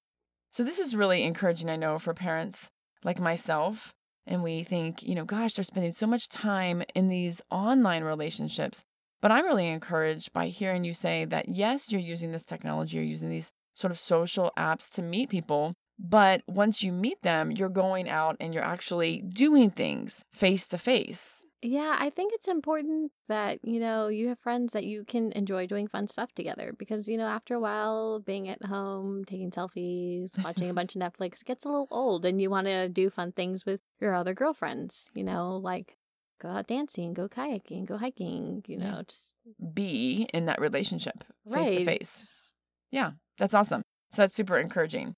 So 0.50 0.64
this 0.64 0.78
is 0.78 0.96
really 0.96 1.24
encouraging, 1.24 1.68
I 1.68 1.76
know, 1.76 1.98
for 1.98 2.14
parents 2.14 2.70
like 3.04 3.20
myself. 3.20 3.94
And 4.26 4.42
we 4.42 4.62
think, 4.62 5.02
you 5.02 5.14
know, 5.14 5.24
gosh, 5.24 5.54
they're 5.54 5.64
spending 5.64 5.92
so 5.92 6.06
much 6.06 6.28
time 6.28 6.82
in 6.94 7.08
these 7.08 7.40
online 7.50 8.04
relationships. 8.04 8.84
But 9.20 9.32
I'm 9.32 9.44
really 9.44 9.66
encouraged 9.66 10.32
by 10.32 10.48
hearing 10.48 10.84
you 10.84 10.92
say 10.92 11.24
that, 11.24 11.48
yes, 11.48 11.90
you're 11.90 12.00
using 12.00 12.32
this 12.32 12.44
technology, 12.44 12.96
you're 12.96 13.04
using 13.04 13.30
these 13.30 13.50
sort 13.74 13.90
of 13.90 13.98
social 13.98 14.52
apps 14.56 14.90
to 14.90 15.02
meet 15.02 15.30
people. 15.30 15.74
But 15.98 16.42
once 16.46 16.82
you 16.82 16.92
meet 16.92 17.22
them, 17.22 17.50
you're 17.50 17.68
going 17.68 18.08
out 18.08 18.36
and 18.38 18.54
you're 18.54 18.62
actually 18.62 19.22
doing 19.22 19.70
things 19.70 20.24
face 20.32 20.66
to 20.68 20.78
face. 20.78 21.42
Yeah, 21.60 21.96
I 21.98 22.10
think 22.10 22.32
it's 22.32 22.46
important 22.46 23.10
that, 23.26 23.58
you 23.64 23.80
know, 23.80 24.06
you 24.06 24.28
have 24.28 24.38
friends 24.38 24.72
that 24.74 24.84
you 24.84 25.04
can 25.04 25.32
enjoy 25.32 25.66
doing 25.66 25.88
fun 25.88 26.06
stuff 26.06 26.32
together 26.32 26.72
because, 26.78 27.08
you 27.08 27.16
know, 27.16 27.26
after 27.26 27.54
a 27.54 27.60
while, 27.60 28.20
being 28.20 28.48
at 28.48 28.64
home, 28.64 29.24
taking 29.24 29.50
selfies, 29.50 30.30
watching 30.44 30.70
a 30.70 30.74
bunch 30.78 30.94
of 30.94 31.02
Netflix 31.02 31.44
gets 31.44 31.64
a 31.64 31.68
little 31.68 31.88
old 31.90 32.24
and 32.24 32.40
you 32.40 32.48
want 32.48 32.68
to 32.68 32.88
do 32.88 33.10
fun 33.10 33.32
things 33.32 33.66
with 33.66 33.80
your 34.00 34.14
other 34.14 34.34
girlfriends, 34.34 35.06
you 35.14 35.24
know, 35.24 35.56
like 35.56 35.96
go 36.40 36.48
out 36.48 36.66
dancing, 36.66 37.12
go 37.14 37.28
kayaking, 37.28 37.86
go 37.86 37.96
hiking, 37.96 38.62
you 38.66 38.78
Yeah. 38.78 38.90
know, 38.90 39.02
just 39.06 39.36
Be 39.74 40.28
in 40.32 40.46
that 40.46 40.60
relationship 40.60 41.24
face 41.50 41.68
to 41.68 41.84
face. 41.84 42.26
Yeah, 42.90 43.12
that's 43.38 43.54
awesome. 43.54 43.82
So 44.10 44.22
that's 44.22 44.34
super 44.34 44.58
encouraging. 44.58 45.14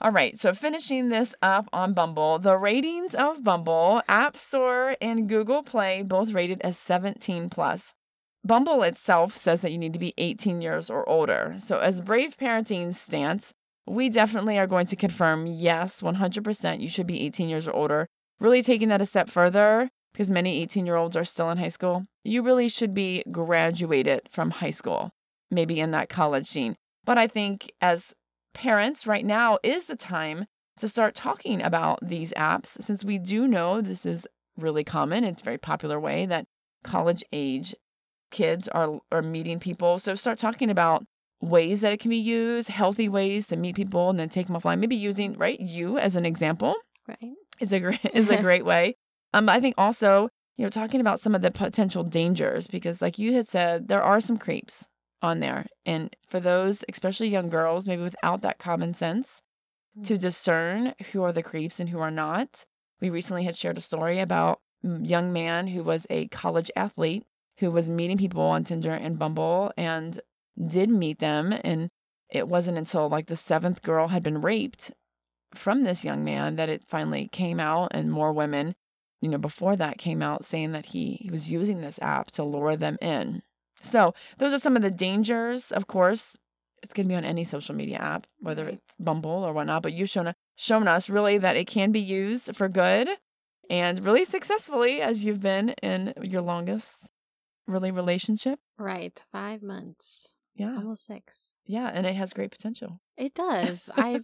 All 0.00 0.12
right, 0.12 0.38
so 0.38 0.52
finishing 0.52 1.08
this 1.08 1.34
up 1.42 1.68
on 1.72 1.92
Bumble, 1.92 2.38
the 2.38 2.56
ratings 2.56 3.14
of 3.16 3.42
Bumble, 3.42 4.00
App 4.08 4.36
Store 4.36 4.96
and 5.00 5.28
Google 5.28 5.64
Play 5.64 6.02
both 6.02 6.30
rated 6.32 6.60
as 6.60 6.78
17 6.78 7.50
plus. 7.50 7.94
Bumble 8.44 8.84
itself 8.84 9.36
says 9.36 9.60
that 9.62 9.72
you 9.72 9.78
need 9.78 9.92
to 9.92 9.98
be 9.98 10.14
18 10.16 10.60
years 10.60 10.88
or 10.88 11.06
older. 11.08 11.56
So 11.58 11.80
as 11.80 12.00
Brave 12.00 12.36
Parenting 12.36 12.94
stance, 12.94 13.52
we 13.88 14.08
definitely 14.08 14.56
are 14.56 14.68
going 14.68 14.86
to 14.86 14.96
confirm 14.96 15.48
yes, 15.48 16.00
100% 16.00 16.80
you 16.80 16.88
should 16.88 17.06
be 17.06 17.22
18 17.26 17.48
years 17.48 17.66
or 17.66 17.74
older. 17.74 18.06
Really 18.38 18.62
taking 18.62 18.88
that 18.90 19.00
a 19.02 19.06
step 19.06 19.28
further 19.28 19.90
because 20.12 20.30
many 20.30 20.60
18 20.62 20.86
year 20.86 20.96
olds 20.96 21.16
are 21.16 21.24
still 21.24 21.50
in 21.50 21.58
high 21.58 21.68
school. 21.68 22.04
You 22.24 22.42
really 22.42 22.68
should 22.68 22.94
be 22.94 23.22
graduated 23.30 24.22
from 24.30 24.50
high 24.50 24.70
school, 24.70 25.10
maybe 25.50 25.80
in 25.80 25.90
that 25.92 26.08
college 26.08 26.46
scene. 26.46 26.76
But 27.04 27.18
I 27.18 27.26
think 27.26 27.72
as 27.80 28.14
parents 28.54 29.06
right 29.06 29.24
now 29.24 29.58
is 29.62 29.86
the 29.86 29.96
time 29.96 30.46
to 30.78 30.88
start 30.88 31.14
talking 31.14 31.62
about 31.62 31.98
these 32.02 32.32
apps 32.34 32.80
since 32.82 33.04
we 33.04 33.18
do 33.18 33.46
know 33.48 33.80
this 33.80 34.06
is 34.06 34.26
really 34.56 34.84
common. 34.84 35.24
It's 35.24 35.42
a 35.42 35.44
very 35.44 35.58
popular 35.58 35.98
way 35.98 36.26
that 36.26 36.46
college 36.84 37.22
age 37.32 37.74
kids 38.30 38.68
are 38.68 39.00
are 39.10 39.22
meeting 39.22 39.58
people. 39.58 39.98
So 39.98 40.14
start 40.14 40.38
talking 40.38 40.70
about 40.70 41.04
ways 41.40 41.80
that 41.80 41.92
it 41.92 42.00
can 42.00 42.10
be 42.10 42.16
used, 42.16 42.68
healthy 42.68 43.08
ways 43.08 43.46
to 43.46 43.56
meet 43.56 43.76
people 43.76 44.10
and 44.10 44.18
then 44.18 44.28
take 44.28 44.46
them 44.48 44.56
offline. 44.56 44.80
Maybe 44.80 44.96
using 44.96 45.34
right 45.38 45.58
you 45.58 45.98
as 45.98 46.16
an 46.16 46.26
example 46.26 46.74
Right. 47.06 47.32
is 47.60 47.72
a 47.72 47.80
great 47.80 48.00
is 48.12 48.28
a 48.30 48.40
great 48.42 48.64
way. 48.64 48.94
Um, 49.34 49.48
I 49.48 49.60
think 49.60 49.74
also 49.78 50.28
you 50.56 50.64
know 50.64 50.70
talking 50.70 51.00
about 51.00 51.20
some 51.20 51.34
of 51.34 51.42
the 51.42 51.50
potential 51.50 52.04
dangers 52.04 52.66
because 52.66 53.02
like 53.02 53.18
you 53.18 53.32
had 53.34 53.46
said, 53.46 53.88
there 53.88 54.02
are 54.02 54.20
some 54.20 54.38
creeps 54.38 54.86
on 55.22 55.40
there, 55.40 55.66
and 55.84 56.14
for 56.26 56.40
those 56.40 56.84
especially 56.88 57.28
young 57.28 57.48
girls, 57.48 57.86
maybe 57.86 58.02
without 58.02 58.42
that 58.42 58.58
common 58.58 58.94
sense 58.94 59.42
to 60.04 60.16
discern 60.16 60.94
who 61.12 61.22
are 61.22 61.32
the 61.32 61.42
creeps 61.42 61.80
and 61.80 61.88
who 61.88 61.98
are 61.98 62.10
not. 62.10 62.64
We 63.00 63.10
recently 63.10 63.44
had 63.44 63.56
shared 63.56 63.78
a 63.78 63.82
story 63.82 64.18
about 64.18 64.60
a 64.84 65.00
young 65.00 65.32
man 65.32 65.68
who 65.68 65.82
was 65.82 66.06
a 66.10 66.28
college 66.28 66.70
athlete 66.76 67.24
who 67.58 67.70
was 67.70 67.90
meeting 67.90 68.18
people 68.18 68.42
on 68.42 68.64
Tinder 68.64 68.92
and 68.92 69.18
Bumble 69.18 69.72
and 69.76 70.20
did 70.66 70.88
meet 70.88 71.18
them. 71.18 71.54
And 71.64 71.90
it 72.30 72.48
wasn't 72.48 72.78
until 72.78 73.08
like 73.08 73.26
the 73.26 73.36
seventh 73.36 73.82
girl 73.82 74.08
had 74.08 74.22
been 74.22 74.40
raped 74.40 74.92
from 75.54 75.82
this 75.82 76.04
young 76.04 76.24
man 76.24 76.56
that 76.56 76.68
it 76.68 76.84
finally 76.86 77.28
came 77.28 77.58
out 77.58 77.88
and 77.92 78.12
more 78.12 78.32
women 78.32 78.74
you 79.20 79.28
know 79.28 79.38
before 79.38 79.76
that 79.76 79.98
came 79.98 80.22
out 80.22 80.44
saying 80.44 80.72
that 80.72 80.86
he, 80.86 81.14
he 81.20 81.30
was 81.30 81.50
using 81.50 81.80
this 81.80 81.98
app 82.02 82.30
to 82.30 82.44
lure 82.44 82.76
them 82.76 82.96
in 83.00 83.42
so 83.82 84.12
those 84.38 84.52
are 84.52 84.58
some 84.58 84.76
of 84.76 84.82
the 84.82 84.90
dangers 84.90 85.70
of 85.72 85.86
course 85.86 86.36
it's 86.82 86.94
going 86.94 87.06
to 87.06 87.12
be 87.12 87.16
on 87.16 87.24
any 87.24 87.42
social 87.44 87.74
media 87.74 87.96
app 87.98 88.26
whether 88.40 88.68
it's 88.68 88.94
bumble 88.98 89.30
or 89.44 89.52
whatnot 89.52 89.82
but 89.82 89.92
you've 89.92 90.08
shown, 90.08 90.32
shown 90.56 90.86
us 90.88 91.10
really 91.10 91.38
that 91.38 91.56
it 91.56 91.66
can 91.66 91.90
be 91.92 92.00
used 92.00 92.54
for 92.56 92.68
good 92.68 93.08
and 93.70 94.04
really 94.04 94.24
successfully 94.24 95.00
as 95.00 95.24
you've 95.24 95.40
been 95.40 95.70
in 95.82 96.14
your 96.22 96.42
longest 96.42 97.08
really 97.66 97.90
relationship 97.90 98.58
Right. 98.78 99.20
Five 99.32 99.60
months. 99.62 100.28
yeah 100.54 100.76
Almost 100.76 101.04
six. 101.06 101.52
yeah 101.66 101.90
and 101.92 102.06
it 102.06 102.14
has 102.14 102.32
great 102.32 102.50
potential 102.52 103.00
It 103.16 103.34
does. 103.34 103.90
I 103.96 104.20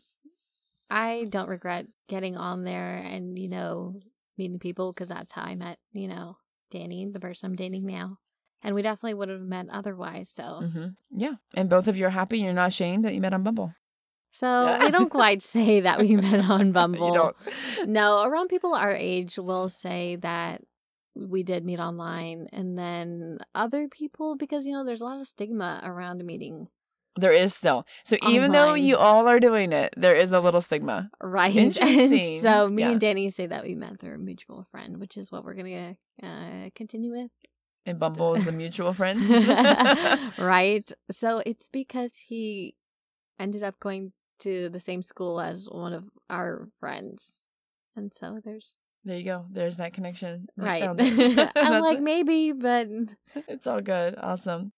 I 0.90 1.26
don't 1.28 1.48
regret 1.48 1.87
getting 2.09 2.37
on 2.37 2.62
there 2.64 2.94
and, 2.96 3.37
you 3.38 3.48
know, 3.48 3.94
meeting 4.36 4.58
people 4.58 4.92
because 4.92 5.08
that's 5.08 5.32
how 5.32 5.42
I 5.42 5.54
met, 5.54 5.78
you 5.92 6.08
know, 6.08 6.36
Danny, 6.70 7.06
the 7.10 7.20
person 7.20 7.50
I'm 7.50 7.56
dating 7.56 7.86
now. 7.86 8.18
And 8.62 8.74
we 8.74 8.82
definitely 8.82 9.14
would 9.14 9.28
have 9.28 9.40
met 9.40 9.66
otherwise. 9.70 10.30
So, 10.30 10.70
hmm 10.72 10.86
yeah 11.16 11.34
and 11.54 11.68
both 11.70 11.86
of 11.86 11.96
you 11.96 12.06
are 12.06 12.10
happy 12.10 12.38
you're 12.40 12.52
not 12.52 12.68
ashamed 12.68 13.04
that 13.04 13.14
you 13.14 13.20
met 13.20 13.32
on 13.32 13.44
bumble 13.44 13.72
so 14.32 14.78
we 14.80 14.90
don't 14.90 15.10
quite 15.10 15.42
say 15.42 15.80
that 15.80 16.00
we 16.00 16.16
met 16.16 16.50
on 16.50 16.72
Bumble. 16.78 17.06
you 17.06 17.12
don't 17.12 17.36
No, 17.86 18.24
around 18.24 18.48
people 18.48 18.74
our 18.74 18.90
age 18.92 19.38
will 19.38 19.68
say 19.68 20.16
that 20.16 20.60
we 21.14 21.44
did 21.44 21.64
meet 21.64 21.78
online, 21.78 22.48
and 22.52 22.76
then 22.76 23.38
other 23.54 23.88
people 23.88 24.36
because 24.36 24.66
you 24.66 24.72
know 24.72 24.84
there's 24.84 25.00
a 25.00 25.04
lot 25.04 25.20
of 25.20 25.28
stigma 25.28 25.80
around 25.84 26.24
meeting, 26.24 26.68
There 27.16 27.33
is 27.33 27.55
still. 27.55 27.87
So 28.05 28.16
even 28.29 28.53
though 28.53 28.74
you 28.74 28.96
all 28.96 29.29
are 29.29 29.38
doing 29.38 29.72
it, 29.72 29.94
there 29.96 30.16
is 30.16 30.33
a 30.33 30.40
little 30.40 30.61
stigma. 30.61 31.11
right? 31.22 31.55
Interesting. 31.57 32.35
And 32.35 32.42
so 32.42 32.68
me 32.68 32.83
Yeah. 32.83 32.90
and 32.90 33.00
Danny 33.00 33.31
say 33.31 33.46
that 33.46 33.64
we 33.64 33.74
met 33.74 34.00
through 34.00 34.14
a 34.14 34.18
mutual 34.18 34.66
friend, 34.70 34.98
which 34.98 35.16
is 35.16 35.31
what 35.31 35.44
we're 35.44 35.55
gonna 35.55 35.96
uh, 36.22 36.70
continue 36.74 37.12
with. 37.12 37.31
And 37.87 37.98
Bumble 37.98 38.35
is 38.35 38.46
the 38.46 38.53
mutual 38.53 38.94
friend. 38.94 39.20
right. 40.38 40.90
So 41.11 41.42
it's 41.44 41.68
because 41.68 42.12
he 42.16 42.74
ended 43.38 43.62
up 43.62 43.79
going 43.79 44.12
to 44.40 44.68
the 44.70 44.81
same 44.81 45.03
school 45.03 45.40
as 45.40 45.68
one 45.70 45.92
of 45.92 46.05
our 46.31 46.68
friends. 46.81 47.46
And 47.94 48.12
so 48.12 48.40
there's 48.44 48.74
there 49.05 49.18
you 49.18 49.24
go. 49.24 49.44
There's 49.50 49.77
that 49.77 49.92
connection. 49.92 50.48
Right. 50.57 50.83
I'm 50.83 51.83
like 51.83 51.98
it. 51.98 52.03
maybe, 52.03 52.53
but 52.53 52.88
it's 53.48 53.66
all 53.66 53.83
good. 53.83 54.14
Awesome. 54.18 54.72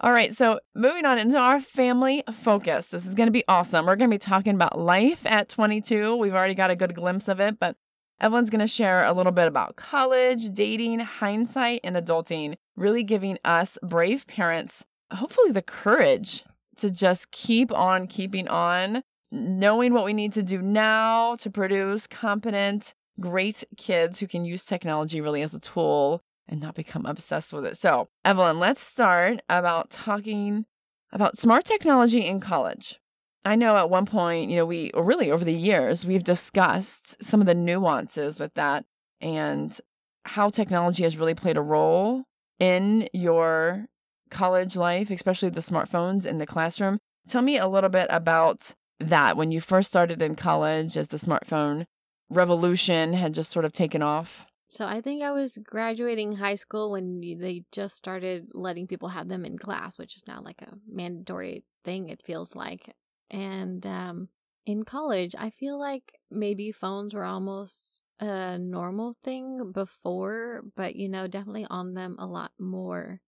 All 0.00 0.12
right. 0.12 0.32
So 0.32 0.60
moving 0.76 1.04
on 1.04 1.18
into 1.18 1.36
our 1.36 1.60
family 1.60 2.22
focus. 2.32 2.86
This 2.86 3.04
is 3.04 3.16
going 3.16 3.26
to 3.26 3.32
be 3.32 3.42
awesome. 3.48 3.84
We're 3.84 3.96
going 3.96 4.10
to 4.10 4.14
be 4.14 4.18
talking 4.18 4.54
about 4.54 4.78
life 4.78 5.26
at 5.26 5.48
22. 5.48 6.14
We've 6.16 6.34
already 6.34 6.54
got 6.54 6.70
a 6.70 6.76
good 6.76 6.94
glimpse 6.94 7.26
of 7.26 7.40
it, 7.40 7.58
but 7.58 7.76
Evelyn's 8.20 8.50
going 8.50 8.60
to 8.60 8.68
share 8.68 9.04
a 9.04 9.12
little 9.12 9.32
bit 9.32 9.48
about 9.48 9.74
college, 9.74 10.50
dating, 10.52 11.00
hindsight, 11.00 11.80
and 11.82 11.96
adulting, 11.96 12.56
really 12.76 13.02
giving 13.02 13.38
us 13.44 13.76
brave 13.82 14.26
parents, 14.26 14.84
hopefully, 15.12 15.50
the 15.50 15.62
courage 15.62 16.44
to 16.76 16.90
just 16.90 17.30
keep 17.32 17.72
on 17.72 18.06
keeping 18.06 18.46
on, 18.48 19.02
knowing 19.32 19.92
what 19.92 20.04
we 20.04 20.12
need 20.12 20.32
to 20.32 20.42
do 20.42 20.62
now 20.62 21.34
to 21.36 21.50
produce 21.50 22.06
competent, 22.06 22.94
great 23.20 23.64
kids 23.76 24.20
who 24.20 24.28
can 24.28 24.44
use 24.44 24.64
technology 24.64 25.20
really 25.20 25.42
as 25.42 25.54
a 25.54 25.60
tool 25.60 26.22
and 26.48 26.60
not 26.60 26.74
become 26.74 27.06
obsessed 27.06 27.52
with 27.52 27.66
it. 27.66 27.76
So, 27.76 28.08
Evelyn, 28.24 28.58
let's 28.58 28.80
start 28.80 29.40
about 29.48 29.90
talking 29.90 30.64
about 31.12 31.38
smart 31.38 31.64
technology 31.64 32.24
in 32.24 32.40
college. 32.40 32.98
I 33.44 33.54
know 33.54 33.76
at 33.76 33.90
one 33.90 34.06
point, 34.06 34.50
you 34.50 34.56
know, 34.56 34.66
we 34.66 34.90
really 34.94 35.30
over 35.30 35.44
the 35.44 35.52
years, 35.52 36.04
we've 36.04 36.24
discussed 36.24 37.22
some 37.22 37.40
of 37.40 37.46
the 37.46 37.54
nuances 37.54 38.40
with 38.40 38.54
that 38.54 38.84
and 39.20 39.78
how 40.24 40.48
technology 40.48 41.02
has 41.04 41.16
really 41.16 41.34
played 41.34 41.56
a 41.56 41.62
role 41.62 42.24
in 42.58 43.08
your 43.12 43.86
college 44.30 44.76
life, 44.76 45.10
especially 45.10 45.48
the 45.48 45.60
smartphones 45.60 46.26
in 46.26 46.38
the 46.38 46.46
classroom. 46.46 46.98
Tell 47.26 47.42
me 47.42 47.58
a 47.58 47.68
little 47.68 47.90
bit 47.90 48.08
about 48.10 48.74
that 49.00 49.36
when 49.36 49.52
you 49.52 49.60
first 49.60 49.88
started 49.88 50.20
in 50.20 50.34
college 50.34 50.96
as 50.96 51.08
the 51.08 51.16
smartphone 51.16 51.84
revolution 52.28 53.14
had 53.14 53.32
just 53.32 53.50
sort 53.50 53.64
of 53.64 53.72
taken 53.72 54.02
off. 54.02 54.46
So 54.70 54.86
I 54.86 55.00
think 55.00 55.22
I 55.22 55.32
was 55.32 55.58
graduating 55.62 56.32
high 56.36 56.56
school 56.56 56.90
when 56.92 57.20
they 57.20 57.64
just 57.72 57.96
started 57.96 58.48
letting 58.52 58.86
people 58.86 59.08
have 59.08 59.28
them 59.28 59.44
in 59.44 59.58
class, 59.58 59.98
which 59.98 60.14
is 60.16 60.26
now 60.26 60.42
like 60.42 60.60
a 60.62 60.74
mandatory 60.86 61.64
thing. 61.84 62.10
It 62.10 62.22
feels 62.24 62.54
like, 62.54 62.94
and 63.30 63.84
um, 63.86 64.28
in 64.66 64.82
college, 64.84 65.34
I 65.38 65.50
feel 65.50 65.78
like 65.78 66.12
maybe 66.30 66.70
phones 66.70 67.14
were 67.14 67.24
almost 67.24 68.02
a 68.20 68.58
normal 68.58 69.16
thing 69.24 69.72
before, 69.72 70.62
but 70.76 70.96
you 70.96 71.08
know, 71.08 71.26
definitely 71.26 71.66
on 71.70 71.94
them 71.94 72.16
a 72.18 72.26
lot 72.26 72.52
more. 72.58 73.20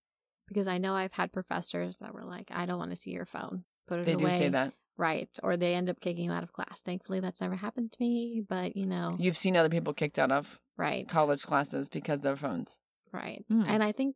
Because 0.47 0.67
I 0.67 0.79
know 0.79 0.95
I've 0.95 1.13
had 1.13 1.33
professors 1.33 1.99
that 1.99 2.13
were 2.13 2.25
like, 2.25 2.49
"I 2.51 2.67
don't 2.67 2.79
want 2.79 2.91
to 2.91 2.97
see 2.97 3.13
your 3.13 3.25
phone. 3.25 3.65
Put 3.87 4.01
it 4.01 4.07
They 4.07 4.13
away." 4.15 4.31
do 4.31 4.37
say 4.37 4.49
that. 4.51 4.75
right? 4.99 5.31
Or 5.43 5.57
they 5.57 5.75
end 5.75 5.89
up 5.89 6.01
kicking 6.01 6.25
you 6.25 6.33
out 6.33 6.43
of 6.43 6.53
class. 6.53 6.81
Thankfully, 6.85 7.21
that's 7.21 7.41
never 7.41 7.55
happened 7.55 7.93
to 7.93 7.99
me. 8.01 8.43
But 8.47 8.77
you 8.77 8.87
know, 8.87 9.17
You've 9.19 9.39
seen 9.39 9.57
other 9.57 9.69
people 9.71 9.95
kicked 9.95 10.19
out 10.19 10.33
of 10.33 10.59
Right. 10.81 11.07
college 11.07 11.43
classes 11.43 11.89
because 11.89 12.23
their 12.23 12.37
phones. 12.37 12.79
Right. 13.13 13.45
Mm. 13.53 13.65
And 13.67 13.83
I 13.83 13.93
think 13.93 14.15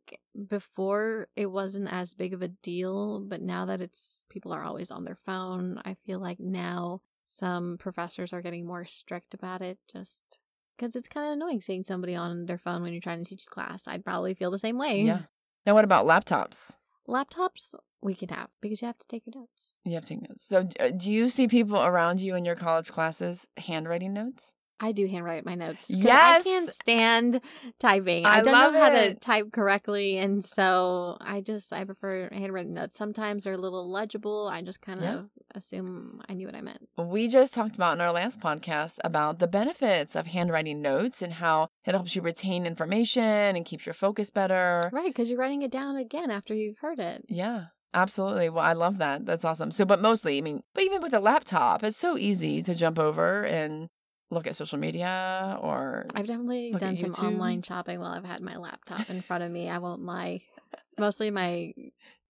before 0.49 1.27
it 1.35 1.47
wasn't 1.47 1.91
as 1.91 2.13
big 2.13 2.33
of 2.33 2.41
a 2.41 2.47
deal, 2.47 3.19
but 3.19 3.41
now 3.41 3.65
that 3.65 3.81
it's 3.81 4.23
people 4.29 4.53
are 4.53 4.63
always 4.63 4.89
on 4.89 5.03
their 5.03 5.17
phone, 5.25 5.81
I 5.85 5.95
feel 6.05 6.19
like 6.19 6.39
now 6.39 7.01
some 7.27 7.77
professors 7.77 8.33
are 8.33 8.41
getting 8.41 8.65
more 8.65 8.85
strict 8.85 9.33
about 9.33 9.61
it 9.61 9.77
just 9.91 10.21
because 10.77 10.95
it's 10.95 11.07
kind 11.07 11.27
of 11.27 11.33
annoying 11.33 11.61
seeing 11.61 11.83
somebody 11.83 12.15
on 12.15 12.45
their 12.45 12.57
phone 12.57 12.81
when 12.81 12.93
you're 12.93 13.01
trying 13.01 13.23
to 13.23 13.29
teach 13.29 13.43
a 13.45 13.49
class. 13.49 13.87
I'd 13.87 14.05
probably 14.05 14.33
feel 14.33 14.51
the 14.51 14.59
same 14.59 14.77
way. 14.77 15.01
Yeah. 15.01 15.21
Now, 15.65 15.73
what 15.73 15.85
about 15.85 16.05
laptops? 16.05 16.77
Laptops 17.07 17.73
we 18.01 18.15
can 18.15 18.29
have 18.29 18.49
because 18.61 18.81
you 18.81 18.87
have 18.87 18.99
to 18.99 19.07
take 19.07 19.23
your 19.25 19.41
notes. 19.41 19.79
You 19.83 19.93
have 19.93 20.05
to 20.05 20.13
take 20.13 20.27
notes. 20.27 20.43
So, 20.43 20.67
uh, 20.79 20.91
do 20.91 21.11
you 21.11 21.29
see 21.29 21.47
people 21.47 21.83
around 21.83 22.21
you 22.21 22.35
in 22.35 22.45
your 22.45 22.55
college 22.55 22.91
classes 22.91 23.47
handwriting 23.57 24.13
notes? 24.13 24.53
I 24.79 24.91
do 24.91 25.07
handwrite 25.07 25.45
my 25.45 25.55
notes. 25.55 25.85
Yes! 25.89 26.41
I 26.41 26.43
can't 26.43 26.69
stand 26.69 27.41
typing. 27.79 28.25
I 28.25 28.39
I, 28.39 28.41
don't 28.41 28.53
love 28.53 28.73
know 28.73 28.79
how 28.81 28.89
to 28.89 29.13
type 29.15 29.51
correctly. 29.53 30.17
And 30.17 30.43
so 30.45 31.17
I 31.21 31.39
just, 31.41 31.71
I 31.71 31.85
prefer 31.85 32.27
handwritten 32.31 32.73
notes. 32.73 32.97
Sometimes 32.97 33.43
they're 33.45 33.53
a 33.53 33.57
little 33.57 33.89
legible. 33.89 34.49
I 34.51 34.61
just 34.61 34.81
kind 34.81 35.01
Yeah. 35.01 35.15
of 35.19 35.29
assume 35.53 36.21
I 36.27 36.33
knew 36.33 36.45
what 36.47 36.55
I 36.55 36.61
meant. 36.61 36.89
We 36.97 37.29
just 37.29 37.53
talked 37.53 37.75
about 37.75 37.93
in 37.93 38.01
our 38.01 38.11
last 38.11 38.41
podcast 38.41 38.97
about 39.03 39.39
the 39.39 39.47
benefits 39.47 40.15
of 40.15 40.27
handwriting 40.27 40.81
notes 40.81 41.21
and 41.21 41.33
how 41.33 41.69
it 41.85 41.91
helps 41.91 42.15
you 42.15 42.21
retain 42.21 42.65
information 42.65 43.23
and 43.23 43.65
keeps 43.65 43.85
your 43.85 43.93
focus 43.93 44.29
better. 44.29 44.89
Right. 44.91 45.07
Because 45.07 45.29
you're 45.29 45.39
writing 45.39 45.61
it 45.61 45.71
down 45.71 45.95
again 45.95 46.29
after 46.29 46.53
you've 46.53 46.79
heard 46.79 46.99
it. 46.99 47.23
Yeah, 47.29 47.67
absolutely. 47.93 48.49
Well, 48.49 48.63
I 48.65 48.73
love 48.73 48.97
that. 48.97 49.25
That's 49.25 49.45
awesome. 49.45 49.71
So, 49.71 49.85
but 49.85 50.01
mostly, 50.01 50.37
I 50.37 50.41
mean, 50.41 50.63
but 50.73 50.83
even 50.83 51.01
with 51.01 51.13
a 51.13 51.19
laptop, 51.21 51.81
it's 51.83 51.95
so 51.95 52.17
easy 52.17 52.61
to 52.63 52.75
jump 52.75 52.99
over 52.99 53.45
and 53.45 53.87
look 54.31 54.47
at 54.47 54.55
social 54.55 54.77
media 54.77 55.57
or 55.61 56.05
I've 56.13 56.27
definitely 56.27 56.71
done 56.71 56.97
some 56.97 57.25
online 57.25 57.61
shopping 57.61 57.99
while 57.99 58.11
I've 58.11 58.25
had 58.25 58.41
my 58.41 58.57
laptop 58.57 59.09
in 59.09 59.21
front 59.21 59.43
of 59.43 59.51
me. 59.51 59.69
I 59.69 59.77
won't 59.77 60.01
lie. 60.01 60.41
Mostly 60.97 61.29
my 61.31 61.73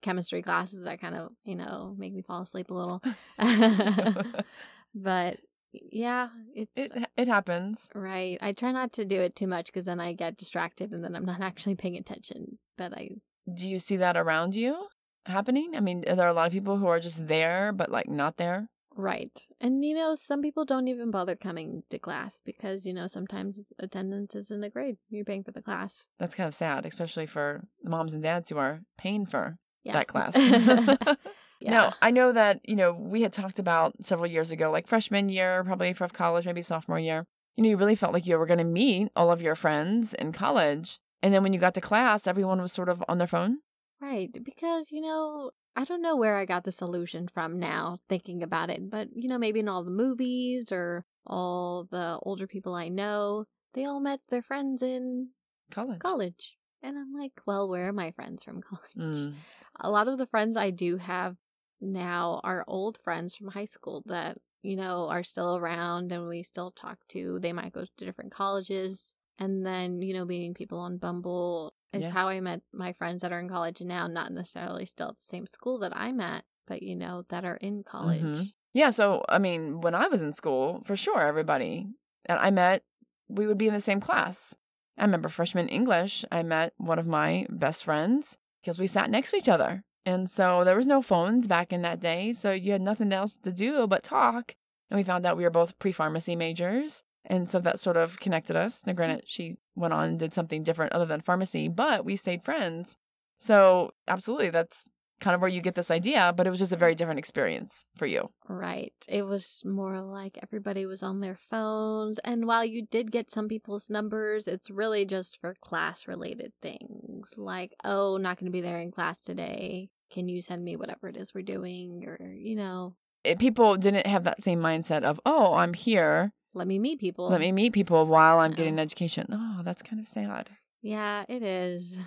chemistry 0.02 0.42
classes 0.42 0.84
that 0.84 1.00
kind 1.00 1.16
of, 1.16 1.32
you 1.44 1.56
know, 1.56 1.96
make 1.98 2.14
me 2.14 2.22
fall 2.22 2.42
asleep 2.42 2.70
a 2.70 2.74
little. 2.74 3.02
but 4.96 5.40
yeah, 5.74 6.30
it's 6.54 6.72
it 6.76 6.92
it 7.18 7.28
happens. 7.28 7.90
right. 7.94 8.38
I 8.42 8.54
try 8.54 8.72
not 8.72 8.94
to 8.94 9.06
do 9.06 9.20
it 9.22 9.36
too 9.36 9.48
much 9.48 9.68
because 9.68 9.86
then 9.86 10.00
I 10.00 10.14
get 10.14 10.38
distracted 10.38 10.92
and 10.92 11.04
then 11.04 11.16
I'm 11.16 11.26
not 11.26 11.42
actually 11.42 11.76
paying 11.76 11.98
attention. 11.98 12.60
But 12.78 12.94
I, 12.94 13.10
Do 13.54 13.68
you 13.68 13.80
see 13.80 13.98
that 13.98 14.18
around 14.18 14.56
you 14.56 14.88
happening? 15.26 15.74
I 15.76 15.80
mean, 15.80 16.04
are 16.08 16.16
there 16.16 16.28
a 16.28 16.34
lot 16.34 16.48
of 16.48 16.54
people 16.54 16.78
who 16.78 16.88
are 16.88 17.00
just 17.00 17.28
there 17.28 17.72
but 17.72 17.90
like 17.90 18.08
not 18.10 18.38
there? 18.38 18.70
Right. 18.96 19.32
And, 19.62 19.84
you 19.84 19.96
know, 19.96 20.16
some 20.16 20.42
people 20.42 20.66
don't 20.66 20.88
even 20.88 21.12
bother 21.12 21.36
coming 21.36 21.84
to 21.90 22.00
class 22.00 22.42
because, 22.46 22.86
you 22.86 22.94
know, 22.94 23.08
sometimes 23.08 23.60
attendance 23.80 24.36
isn't 24.36 24.64
a 24.64 24.70
grade. 24.70 24.98
You're 25.10 25.26
paying 25.26 25.44
for 25.44 25.52
the 25.52 25.62
class. 25.62 26.06
That's 26.20 26.36
kind 26.36 26.48
of 26.48 26.54
sad, 26.56 26.86
especially 26.86 27.26
for 27.26 27.66
moms 27.84 28.14
and 28.14 28.24
dads 28.24 28.50
who 28.50 28.58
are 28.58 28.82
paying 28.98 29.26
for 29.26 29.58
Yeah. 29.84 29.94
that 29.94 30.08
class. 30.08 30.36
yeah. 31.60 31.72
No, 31.72 31.92
I 32.02 32.12
know 32.12 32.32
that, 32.32 32.62
you 32.64 32.76
know, 32.76 32.94
we 32.94 33.22
had 33.22 33.34
talked 33.34 33.60
about 33.60 34.04
several 34.04 34.28
years 34.28 34.52
ago, 34.52 34.72
like 34.72 34.88
freshman 34.88 35.30
year, 35.30 35.64
probably 35.64 35.94
for 35.94 36.08
college, 36.08 36.46
maybe 36.46 36.62
sophomore 36.62 37.00
year. 37.00 37.26
You 37.56 37.64
know, 37.64 37.70
you 37.70 37.78
really 37.78 37.96
felt 37.96 38.14
like 38.14 38.26
you 38.26 38.38
were 38.38 38.46
going 38.46 38.58
to 38.60 38.64
meet 38.66 39.10
all 39.16 39.32
of 39.32 39.42
your 39.42 39.56
friends 39.56 40.14
in 40.14 40.32
college. 40.32 40.98
And 41.24 41.34
then 41.34 41.42
when 41.44 41.54
you 41.54 41.60
got 41.60 41.74
to 41.76 41.82
class, 41.82 42.28
everyone 42.28 42.62
was 42.62 42.74
sort 42.74 42.90
of 42.90 43.04
on 43.08 43.18
their 43.18 43.28
phone. 43.28 43.60
Right, 44.02 44.30
because 44.44 44.92
you 44.92 45.00
know, 45.02 45.52
I 45.76 45.84
don't 45.84 46.02
know 46.02 46.16
where 46.16 46.38
I 46.38 46.46
got 46.46 46.64
this 46.64 46.82
illusion 46.82 47.28
from 47.28 47.60
now 47.60 47.98
thinking 48.08 48.44
about 48.44 48.70
it, 48.70 48.90
but 48.90 49.10
you 49.14 49.28
know, 49.28 49.38
maybe 49.38 49.60
in 49.60 49.68
all 49.68 49.84
the 49.84 49.92
movies 49.92 50.72
or 50.72 51.06
all 51.28 51.88
the 51.92 52.18
older 52.22 52.48
people 52.48 52.74
I 52.74 52.88
know, 52.88 53.46
they 53.74 53.86
all 53.86 54.00
met 54.00 54.22
their 54.30 54.42
friends 54.42 54.82
in 54.82 55.30
College. 55.72 56.00
college. 56.00 56.58
And 56.82 56.98
I'm 56.98 57.14
like, 57.14 57.34
well, 57.46 57.68
where 57.68 57.90
are 57.90 57.94
my 57.94 58.12
friends 58.12 58.44
from 58.44 58.62
college? 58.70 58.92
Mm. 58.98 59.34
A 59.80 59.90
lot 59.90 60.08
of 60.08 60.18
the 60.18 60.28
friends 60.28 60.56
I 60.56 60.70
do 60.70 60.98
have 60.98 61.36
now 61.82 62.40
are 62.44 62.64
old 62.68 62.98
friends 63.04 63.36
from 63.36 63.50
high 63.50 63.66
school 63.66 64.04
that, 64.06 64.38
you 64.62 64.76
know, 64.76 65.10
are 65.10 65.24
still 65.24 65.58
around 65.58 66.12
and 66.12 66.28
we 66.28 66.44
still 66.44 66.72
talk 66.72 67.00
to. 67.10 67.40
They 67.40 67.54
might 67.54 67.74
go 67.74 67.82
to 67.82 68.06
different 68.06 68.32
colleges. 68.32 69.14
And 69.38 69.66
then, 69.66 70.02
you 70.02 70.14
know, 70.14 70.24
meeting 70.24 70.54
people 70.54 70.80
on 70.80 70.98
Bumble 70.98 71.74
is 71.96 72.04
Yeah. 72.04 72.10
how 72.12 72.28
I 72.28 72.40
met 72.42 72.62
my 72.74 72.94
friends 72.94 73.22
that 73.22 73.32
are 73.32 73.40
in 73.40 73.50
college 73.50 73.82
now, 73.82 74.08
not 74.08 74.32
necessarily 74.32 74.86
still 74.86 75.10
at 75.10 75.18
the 75.18 75.24
same 75.24 75.48
school 75.48 75.80
that 75.80 75.96
I'm 75.96 76.20
at, 76.20 76.46
but, 76.68 76.84
you 76.84 76.96
know, 76.96 77.24
that 77.30 77.46
are 77.46 77.56
in 77.58 77.84
college. 77.84 78.22
Mhm. 78.22 78.54
Yeah. 78.74 78.90
So, 78.90 79.24
I 79.30 79.40
mean, 79.40 79.82
when 79.82 79.96
I 79.96 80.08
was 80.08 80.22
in 80.22 80.34
school, 80.34 80.82
for 80.86 80.96
sure, 80.96 81.22
everybody 81.22 81.88
that 82.28 82.42
I 82.42 82.52
met, 82.52 82.84
we 83.28 83.48
would 83.48 83.58
be 83.58 83.68
in 83.68 83.74
the 83.74 83.82
same 83.82 84.00
class. 84.00 84.56
I 84.98 85.04
remember 85.04 85.30
freshman 85.30 85.68
English, 85.68 86.24
I 86.32 86.44
met 86.44 86.74
one 86.78 87.00
of 87.00 87.08
my 87.08 87.48
best 87.50 87.84
friends 87.84 88.38
because 88.62 88.80
we 88.80 88.88
sat 88.88 89.10
next 89.10 89.32
to 89.32 89.38
each 89.38 89.50
other. 89.50 89.84
And 90.06 90.30
so 90.30 90.64
there 90.64 90.76
was 90.76 90.88
no 90.88 91.02
phones 91.02 91.48
back 91.48 91.74
in 91.74 91.82
that 91.82 92.00
day. 92.00 92.32
So 92.34 92.52
you 92.52 92.72
had 92.72 92.82
nothing 92.82 93.12
else 93.12 93.38
to 93.38 93.52
do 93.52 93.88
but 93.88 94.04
talk. 94.04 94.56
And 94.90 94.98
we 94.98 95.04
found 95.04 95.26
out 95.26 95.36
we 95.36 95.44
were 95.44 95.50
both 95.50 95.80
pre 95.80 95.92
pharmacy 95.92 96.36
majors. 96.36 97.02
And 97.26 97.50
so 97.50 97.60
that 97.60 97.80
sort 97.80 97.98
of 97.98 98.20
connected 98.20 98.56
us. 98.56 98.86
Now, 98.86 98.94
granted, 98.94 99.24
she 99.26 99.56
went 99.76 99.94
on 99.94 100.10
and 100.10 100.20
did 100.20 100.34
something 100.34 100.64
different 100.64 100.94
other 100.94 101.06
than 101.06 101.22
pharmacy, 101.22 101.68
but 101.68 102.06
we 102.06 102.16
stayed 102.16 102.44
friends. 102.44 102.98
So, 103.38 103.92
absolutely, 104.08 104.50
that's 104.50 104.90
kind 105.22 105.34
of 105.34 105.42
where 105.42 105.50
you 105.50 105.62
get 105.62 105.76
this 105.76 105.92
idea, 105.92 106.34
but 106.36 106.46
it 106.46 106.50
was 106.50 106.60
just 106.60 106.72
a 106.72 106.78
very 106.78 106.92
mm-hmm. 106.92 106.98
different 106.98 107.20
experience 107.20 107.86
for 107.96 108.06
you. 108.06 108.30
Right. 108.48 108.94
It 109.08 109.24
was 109.24 109.62
more 109.66 110.02
like 110.02 110.38
everybody 110.44 110.86
was 110.86 111.04
on 111.04 111.22
their 111.22 111.40
phones. 111.50 112.20
And 112.20 112.46
while 112.46 112.66
you 112.66 112.86
did 112.86 113.12
get 113.12 113.32
some 113.32 113.48
people's 113.48 113.90
numbers, 113.90 114.48
it's 114.48 114.70
really 114.70 115.06
just 115.06 115.40
for 115.40 115.56
class 115.62 116.08
related 116.08 116.52
things 116.62 117.34
like, 117.38 117.74
oh, 117.84 118.18
not 118.18 118.38
going 118.38 118.52
to 118.52 118.56
be 118.56 118.62
there 118.62 118.80
in 118.80 118.92
class 118.92 119.20
today. 119.22 119.90
Can 120.12 120.28
you 120.28 120.42
send 120.42 120.64
me 120.64 120.76
whatever 120.76 121.08
it 121.08 121.18
is 121.18 121.34
we're 121.34 121.42
doing? 121.42 122.04
Or, 122.06 122.34
you 122.34 122.56
know, 122.56 122.96
It, 123.24 123.40
people 123.40 123.78
didn't 123.78 124.08
have 124.08 124.26
that 124.26 124.44
same 124.44 124.60
mindset 124.60 125.04
of, 125.04 125.20
oh, 125.26 125.54
I'm 125.56 125.74
here. 125.74 126.34
Let 126.56 126.68
me 126.68 126.80
meet 126.80 127.00
people. 127.00 127.30
Let 127.30 127.42
me 127.42 127.52
meet 127.52 127.74
people 127.74 128.08
while 128.08 128.40
I'm 128.40 128.54
getting 128.54 128.80
education. 128.80 129.28
Oh, 129.32 129.62
that's 129.64 129.84
kind 129.84 130.00
of 130.00 130.08
sad. 130.08 130.50
Yeah, 130.82 131.26
it 131.28 131.44
is. 131.44 131.98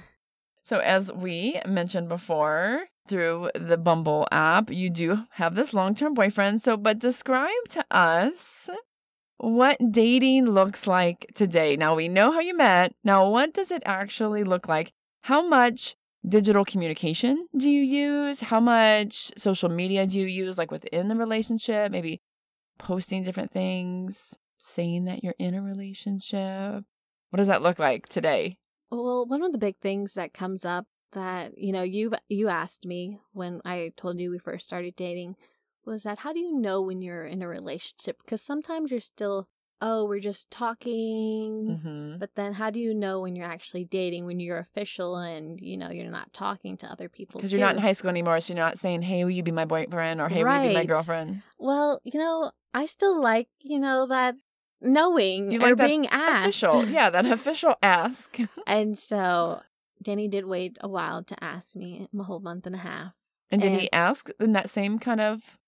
So, 0.63 0.79
as 0.79 1.13
we 1.13 1.61
mentioned 1.67 2.09
before, 2.09 2.87
through 3.09 3.51
the 3.55 3.77
Bumble 3.77 4.27
app, 4.33 4.71
you 4.71 4.91
do 4.91 5.25
have 5.33 5.55
this 5.55 5.73
long 5.75 5.95
term 5.95 6.15
boyfriend. 6.15 6.63
So, 6.63 6.77
but 6.77 6.99
describe 6.99 7.51
to 7.71 7.85
us 7.91 8.71
what 9.39 9.77
dating 9.91 10.47
looks 10.47 10.87
like 10.87 11.27
today. 11.35 11.77
Now, 11.77 11.95
we 11.95 12.09
know 12.09 12.31
how 12.33 12.41
you 12.41 12.57
met. 12.57 12.93
Now, 13.05 13.31
what 13.31 13.55
does 13.55 13.71
it 13.71 13.83
actually 13.87 14.45
look 14.45 14.69
like? 14.69 14.93
How 15.23 15.47
much 15.47 15.95
digital 16.27 16.65
communication 16.65 17.47
do 17.57 17.71
you 17.71 17.83
use? 17.83 18.41
How 18.41 18.61
much 18.61 19.31
social 19.37 19.69
media 19.69 20.07
do 20.07 20.19
you 20.19 20.27
use, 20.27 20.59
like 20.59 20.71
within 20.71 21.09
the 21.09 21.17
relationship? 21.17 21.93
Maybe 21.93 22.21
posting 22.79 23.23
different 23.23 23.53
things, 23.53 24.39
saying 24.59 25.05
that 25.05 25.23
you're 25.23 25.35
in 25.39 25.55
a 25.55 25.63
relationship. 25.63 26.85
What 27.31 27.37
does 27.37 27.49
that 27.49 27.63
look 27.63 27.79
like 27.79 28.09
today? 28.09 28.59
Well, 28.91 29.27
one 29.27 29.43
of 29.43 29.53
the 29.53 29.59
big 29.59 29.77
things 29.81 30.15
that 30.15 30.33
comes 30.33 30.65
up 30.65 30.87
that, 31.13 31.57
you 31.57 31.73
know, 31.73 31.83
you 31.83 32.13
you 32.29 32.49
asked 32.49 32.85
me 32.87 33.19
when 33.33 33.61
I 33.65 33.93
told 33.97 34.19
you 34.19 34.31
we 34.31 34.39
first 34.39 34.67
started 34.67 34.97
dating 34.97 35.37
was 35.85 36.03
that 36.03 36.19
how 36.19 36.33
do 36.33 36.39
you 36.39 36.59
know 36.59 36.83
when 36.83 37.03
you're 37.03 37.25
in 37.25 37.43
a 37.43 37.49
relationship? 37.49 38.19
Because 38.25 38.43
sometimes 38.43 38.91
you're 38.91 39.01
still, 39.01 39.49
oh, 39.81 40.05
we're 40.07 40.21
just 40.21 40.51
talking. 40.51 41.79
Mm-hmm. 41.79 42.19
But 42.19 42.31
then 42.35 42.53
how 42.53 42.71
do 42.71 42.79
you 42.81 42.95
know 42.95 43.21
when 43.21 43.37
you're 43.37 43.47
actually 43.47 43.85
dating, 43.85 44.27
when 44.27 44.41
you're 44.41 44.59
official 44.59 45.17
and, 45.17 45.61
you 45.61 45.77
know, 45.77 45.91
you're 45.91 46.11
not 46.11 46.33
talking 46.33 46.77
to 46.79 46.87
other 46.87 47.09
people? 47.09 47.39
Because 47.39 47.53
you're 47.53 47.61
not 47.61 47.77
in 47.77 47.81
high 47.83 47.93
school 47.93 48.11
anymore, 48.11 48.41
so 48.41 48.55
you're 48.55 48.65
not 48.65 48.79
saying, 48.79 49.03
"Hey, 49.03 49.23
will 49.25 49.31
you 49.31 49.43
be 49.43 49.53
my 49.53 49.65
boyfriend?" 49.65 50.21
or 50.21 50.29
"Hey, 50.29 50.43
will 50.45 50.63
you 50.63 50.69
be 50.71 50.75
my 50.75 50.87
girlfriend?" 50.87 51.43
Well, 51.59 52.01
you 52.05 52.19
know, 52.19 52.51
I 52.75 52.87
still 52.87 53.21
like, 53.21 53.49
you 53.61 53.79
know, 53.79 54.07
that 54.09 54.35
knowing 54.81 55.51
You 55.53 55.59
or 55.59 55.63
like 55.71 55.77
that 55.77 55.87
being 55.87 56.07
asked. 56.09 56.63
Official, 56.63 56.87
yeah, 56.89 57.11
that 57.11 57.27
official 57.27 57.75
ask. 57.83 58.37
And 58.67 58.99
so 58.99 59.61
Danny 60.03 60.29
did 60.29 60.47
wait 60.47 60.77
a 60.81 60.89
while 60.89 61.23
to 61.25 61.45
ask 61.45 61.75
me, 61.75 62.09
a 62.19 62.23
whole 62.23 62.41
month 62.41 62.67
and 62.67 62.75
a 62.75 62.79
half. 62.79 63.13
And 63.51 63.61
did 63.63 63.73
And- 63.73 63.81
he 63.81 63.93
ask 63.93 64.29
in 64.39 64.53
that 64.53 64.71
same 64.71 64.99
kind 64.99 65.21
of? 65.21 65.59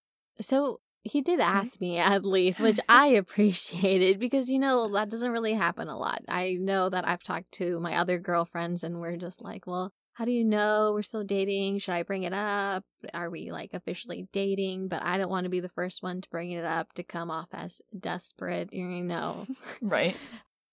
So 0.40 0.80
he 1.02 1.22
did 1.22 1.40
Mm-hmm. 1.40 1.58
ask 1.58 1.80
me 1.80 1.98
at 1.98 2.24
least, 2.24 2.60
which 2.60 2.78
I 2.88 3.08
appreciated 3.08 4.18
because, 4.18 4.48
you 4.48 4.58
know, 4.58 4.92
that 4.92 5.10
doesn't 5.10 5.30
really 5.30 5.54
happen 5.54 5.88
a 5.88 5.98
lot. 5.98 6.22
I 6.28 6.56
know 6.60 6.88
that 6.90 7.06
I've 7.08 7.22
talked 7.22 7.52
to 7.52 7.80
my 7.80 7.96
other 7.96 8.18
girlfriends 8.18 8.82
and 8.84 9.00
we're 9.00 9.16
just 9.16 9.40
like, 9.42 9.66
well, 9.66 9.92
how 10.12 10.24
do 10.26 10.32
you 10.32 10.44
know 10.44 10.90
we're 10.92 11.02
still 11.02 11.24
dating? 11.24 11.78
Should 11.78 11.94
I 11.94 12.02
bring 12.02 12.24
it 12.24 12.34
up? 12.34 12.84
Are 13.14 13.30
we 13.30 13.50
like 13.52 13.70
officially 13.72 14.28
dating? 14.32 14.88
But 14.88 15.02
I 15.02 15.16
don't 15.16 15.30
want 15.30 15.44
to 15.44 15.50
be 15.50 15.60
the 15.60 15.70
first 15.70 16.02
one 16.02 16.20
to 16.20 16.28
bring 16.30 16.50
it 16.50 16.64
up 16.64 16.92
to 16.94 17.02
come 17.02 17.30
off 17.30 17.48
as 17.52 17.80
desperate, 17.98 18.72
you 18.72 18.84
know. 19.02 19.46
Right. 19.80 20.16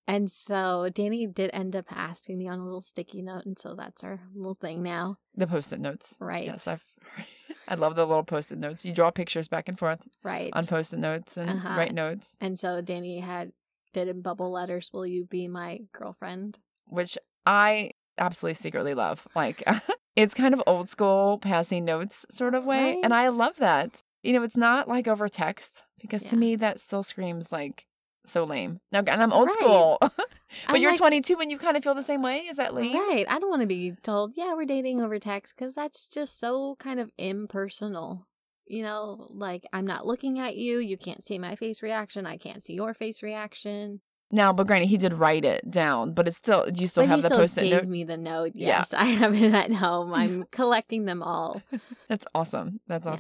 And 0.10 0.32
so 0.32 0.88
Danny 0.94 1.28
did 1.28 1.50
end 1.52 1.76
up 1.76 1.84
asking 1.92 2.38
me 2.38 2.48
on 2.48 2.60
a 2.60 2.64
little 2.64 2.82
sticky 2.82 3.22
note. 3.22 3.46
And 3.46 3.60
so 3.60 3.76
that's 3.76 4.06
our 4.06 4.22
little 4.34 4.56
thing 4.56 4.82
now. 4.82 5.18
The 5.36 5.48
post-it 5.48 5.82
notes. 5.82 6.16
Right. 6.18 6.46
Yes, 6.46 6.66
I've. 6.66 6.82
I 7.68 7.76
love 7.76 7.96
the 7.96 8.06
little 8.06 8.24
post-it 8.24 8.58
notes. 8.58 8.86
You 8.86 8.94
draw 8.94 9.12
pictures 9.12 9.48
back 9.48 9.68
and 9.68 9.78
forth 9.78 10.08
Right. 10.24 10.50
on 10.54 10.66
post-it 10.66 11.00
notes 11.00 11.38
and 11.38 11.50
Uh-huh. 11.50 11.76
write 11.78 11.94
notes. 11.94 12.38
And 12.40 12.58
so 12.60 12.82
Danny 12.82 13.20
had 13.20 13.52
did 13.94 14.08
in 14.08 14.22
bubble 14.22 14.52
letters, 14.52 14.90
Will 14.94 15.06
you 15.08 15.26
be 15.26 15.48
my 15.48 15.80
girlfriend? 15.92 16.60
which 16.86 17.18
I 17.46 17.92
absolutely 18.18 18.56
secretly 18.56 18.94
love. 18.94 19.28
Like 19.36 19.64
it's 20.16 20.34
kind 20.34 20.54
of 20.54 20.64
old 20.68 20.88
school 20.90 21.38
passing 21.38 21.84
notes 21.86 22.26
sort 22.30 22.56
of 22.56 22.66
way. 22.66 23.00
And 23.04 23.14
I 23.14 23.28
love 23.30 23.58
that. 23.58 24.02
You 24.24 24.34
know, 24.34 24.44
it's 24.44 24.58
not 24.58 24.88
like 24.88 25.08
over 25.08 25.28
text 25.30 25.84
because 26.00 26.24
to 26.24 26.36
me 26.36 26.56
that 26.58 26.80
still 26.80 27.04
screams 27.04 27.52
like 27.52 27.86
so 28.28 28.44
lame. 28.44 28.80
Now, 28.92 29.00
and 29.00 29.22
I'm 29.22 29.32
old 29.34 29.48
Right. 29.48 29.58
school. 29.60 29.98
but 30.02 30.12
I'm 30.68 30.78
you're 30.82 30.92
like- 30.92 30.98
22 31.00 31.40
and 31.40 31.50
you 31.52 31.58
kind 31.58 31.76
of 31.78 31.84
feel 31.84 31.96
the 31.96 32.04
same 32.04 32.22
way. 32.22 32.40
Is 32.50 32.58
that 32.58 32.74
lame? 32.74 32.94
Right. 32.96 33.26
I 33.30 33.40
don't 33.40 33.50
want 33.50 33.62
to 33.62 33.68
be 33.68 33.94
told, 34.04 34.34
yeah, 34.36 34.54
we're 34.56 34.66
dating 34.66 35.02
over 35.02 35.20
text 35.20 35.54
because 35.58 35.74
that's 35.76 36.08
just 36.08 36.40
so 36.40 36.76
kind 36.80 37.00
of 37.00 37.12
impersonal. 37.18 38.28
You 38.70 38.84
know, 38.84 39.28
like 39.32 39.64
I'm 39.72 39.88
not 39.88 40.06
looking 40.06 40.40
at 40.40 40.58
you. 40.58 40.80
You 40.80 40.98
can't 40.98 41.26
see 41.26 41.40
my 41.40 41.56
face 41.56 41.82
reaction. 41.82 42.26
I 42.26 42.38
can't 42.38 42.66
see 42.66 42.74
your 42.74 42.94
face 42.94 43.24
reaction. 43.24 44.02
Now, 44.30 44.52
but 44.52 44.68
granted, 44.68 44.88
he 44.90 44.98
did 44.98 45.14
write 45.14 45.46
it 45.46 45.72
down, 45.72 46.12
but 46.14 46.28
it's 46.28 46.36
still, 46.36 46.66
you 46.70 46.88
still 46.88 47.04
but 47.04 47.10
have 47.12 47.18
he 47.20 47.22
the 47.22 47.28
still 47.30 47.38
post 47.38 47.58
it 47.60 47.62
gave 47.62 47.72
note. 47.84 47.88
me 47.88 48.04
the 48.04 48.18
note. 48.18 48.52
Yeah. 48.56 48.80
Yes, 48.80 48.94
I 48.98 49.06
have 49.06 49.34
it 49.34 49.54
at 49.54 49.72
home. 49.72 50.14
I'm 50.22 50.44
collecting 50.52 51.06
them 51.06 51.24
all. 51.24 51.62
That's 52.10 52.28
awesome. 52.36 52.82
That's 52.90 53.06
Yeah. 53.06 53.12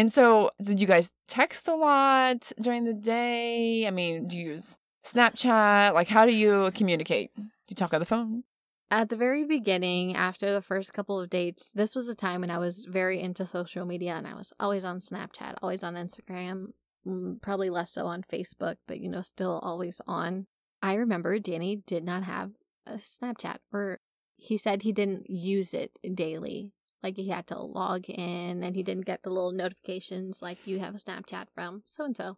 And 0.00 0.10
so, 0.10 0.50
did 0.62 0.80
you 0.80 0.86
guys 0.86 1.12
text 1.28 1.68
a 1.68 1.74
lot 1.74 2.52
during 2.58 2.84
the 2.84 2.94
day? 2.94 3.86
I 3.86 3.90
mean, 3.90 4.28
do 4.28 4.38
you 4.38 4.52
use 4.52 4.78
Snapchat? 5.04 5.92
Like, 5.92 6.08
how 6.08 6.24
do 6.24 6.34
you 6.34 6.70
communicate? 6.74 7.36
Do 7.36 7.42
you 7.68 7.76
talk 7.76 7.92
on 7.92 8.00
the 8.00 8.06
phone? 8.06 8.44
At 8.90 9.10
the 9.10 9.16
very 9.16 9.44
beginning, 9.44 10.16
after 10.16 10.54
the 10.54 10.62
first 10.62 10.94
couple 10.94 11.20
of 11.20 11.28
dates, 11.28 11.70
this 11.74 11.94
was 11.94 12.08
a 12.08 12.14
time 12.14 12.40
when 12.40 12.50
I 12.50 12.56
was 12.56 12.86
very 12.88 13.20
into 13.20 13.46
social 13.46 13.84
media 13.84 14.14
and 14.14 14.26
I 14.26 14.32
was 14.32 14.54
always 14.58 14.84
on 14.84 15.00
Snapchat, 15.00 15.56
always 15.60 15.82
on 15.82 15.96
Instagram, 15.96 16.68
mm, 17.06 17.38
probably 17.42 17.68
less 17.68 17.92
so 17.92 18.06
on 18.06 18.22
Facebook, 18.22 18.76
but 18.88 19.00
you 19.00 19.10
know, 19.10 19.20
still 19.20 19.58
always 19.62 20.00
on. 20.06 20.46
I 20.80 20.94
remember 20.94 21.38
Danny 21.38 21.76
did 21.76 22.04
not 22.04 22.24
have 22.24 22.52
a 22.86 22.92
Snapchat, 22.92 23.58
or 23.70 24.00
he 24.38 24.56
said 24.56 24.80
he 24.80 24.92
didn't 24.92 25.28
use 25.28 25.74
it 25.74 25.98
daily. 26.14 26.72
Like 27.02 27.16
he 27.16 27.28
had 27.28 27.46
to 27.48 27.58
log 27.58 28.08
in 28.08 28.62
and 28.62 28.76
he 28.76 28.82
didn't 28.82 29.06
get 29.06 29.22
the 29.22 29.30
little 29.30 29.52
notifications 29.52 30.42
like 30.42 30.66
you 30.66 30.80
have 30.80 30.94
a 30.94 30.98
Snapchat 30.98 31.46
from 31.54 31.82
so 31.86 32.04
and 32.04 32.16
so. 32.16 32.36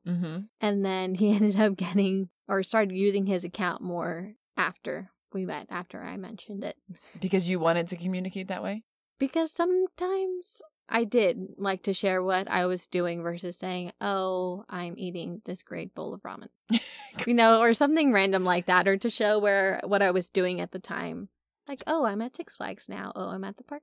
And 0.60 0.84
then 0.84 1.14
he 1.14 1.30
ended 1.34 1.60
up 1.60 1.76
getting 1.76 2.28
or 2.48 2.62
started 2.62 2.94
using 2.94 3.26
his 3.26 3.44
account 3.44 3.82
more 3.82 4.34
after 4.56 5.10
we 5.32 5.46
met, 5.46 5.66
after 5.70 6.02
I 6.02 6.16
mentioned 6.16 6.64
it. 6.64 6.76
Because 7.20 7.48
you 7.48 7.58
wanted 7.58 7.88
to 7.88 7.96
communicate 7.96 8.48
that 8.48 8.62
way? 8.62 8.84
Because 9.18 9.52
sometimes 9.52 10.60
I 10.88 11.04
did 11.04 11.54
like 11.56 11.82
to 11.84 11.94
share 11.94 12.22
what 12.22 12.48
I 12.48 12.66
was 12.66 12.86
doing 12.86 13.22
versus 13.22 13.56
saying, 13.56 13.92
oh, 14.00 14.64
I'm 14.68 14.94
eating 14.98 15.40
this 15.44 15.62
great 15.62 15.94
bowl 15.94 16.12
of 16.12 16.22
ramen. 16.22 16.48
you 17.26 17.34
know, 17.34 17.60
or 17.60 17.72
something 17.72 18.12
random 18.12 18.44
like 18.44 18.66
that, 18.66 18.86
or 18.86 18.96
to 18.98 19.10
show 19.10 19.38
where 19.38 19.80
what 19.84 20.02
I 20.02 20.10
was 20.10 20.28
doing 20.28 20.60
at 20.60 20.72
the 20.72 20.78
time. 20.78 21.28
Like, 21.66 21.82
oh, 21.86 22.04
I'm 22.04 22.20
at 22.20 22.36
Six 22.36 22.56
Flags 22.56 22.88
now. 22.88 23.12
Oh, 23.14 23.28
I'm 23.28 23.44
at 23.44 23.56
the 23.56 23.64
park 23.64 23.82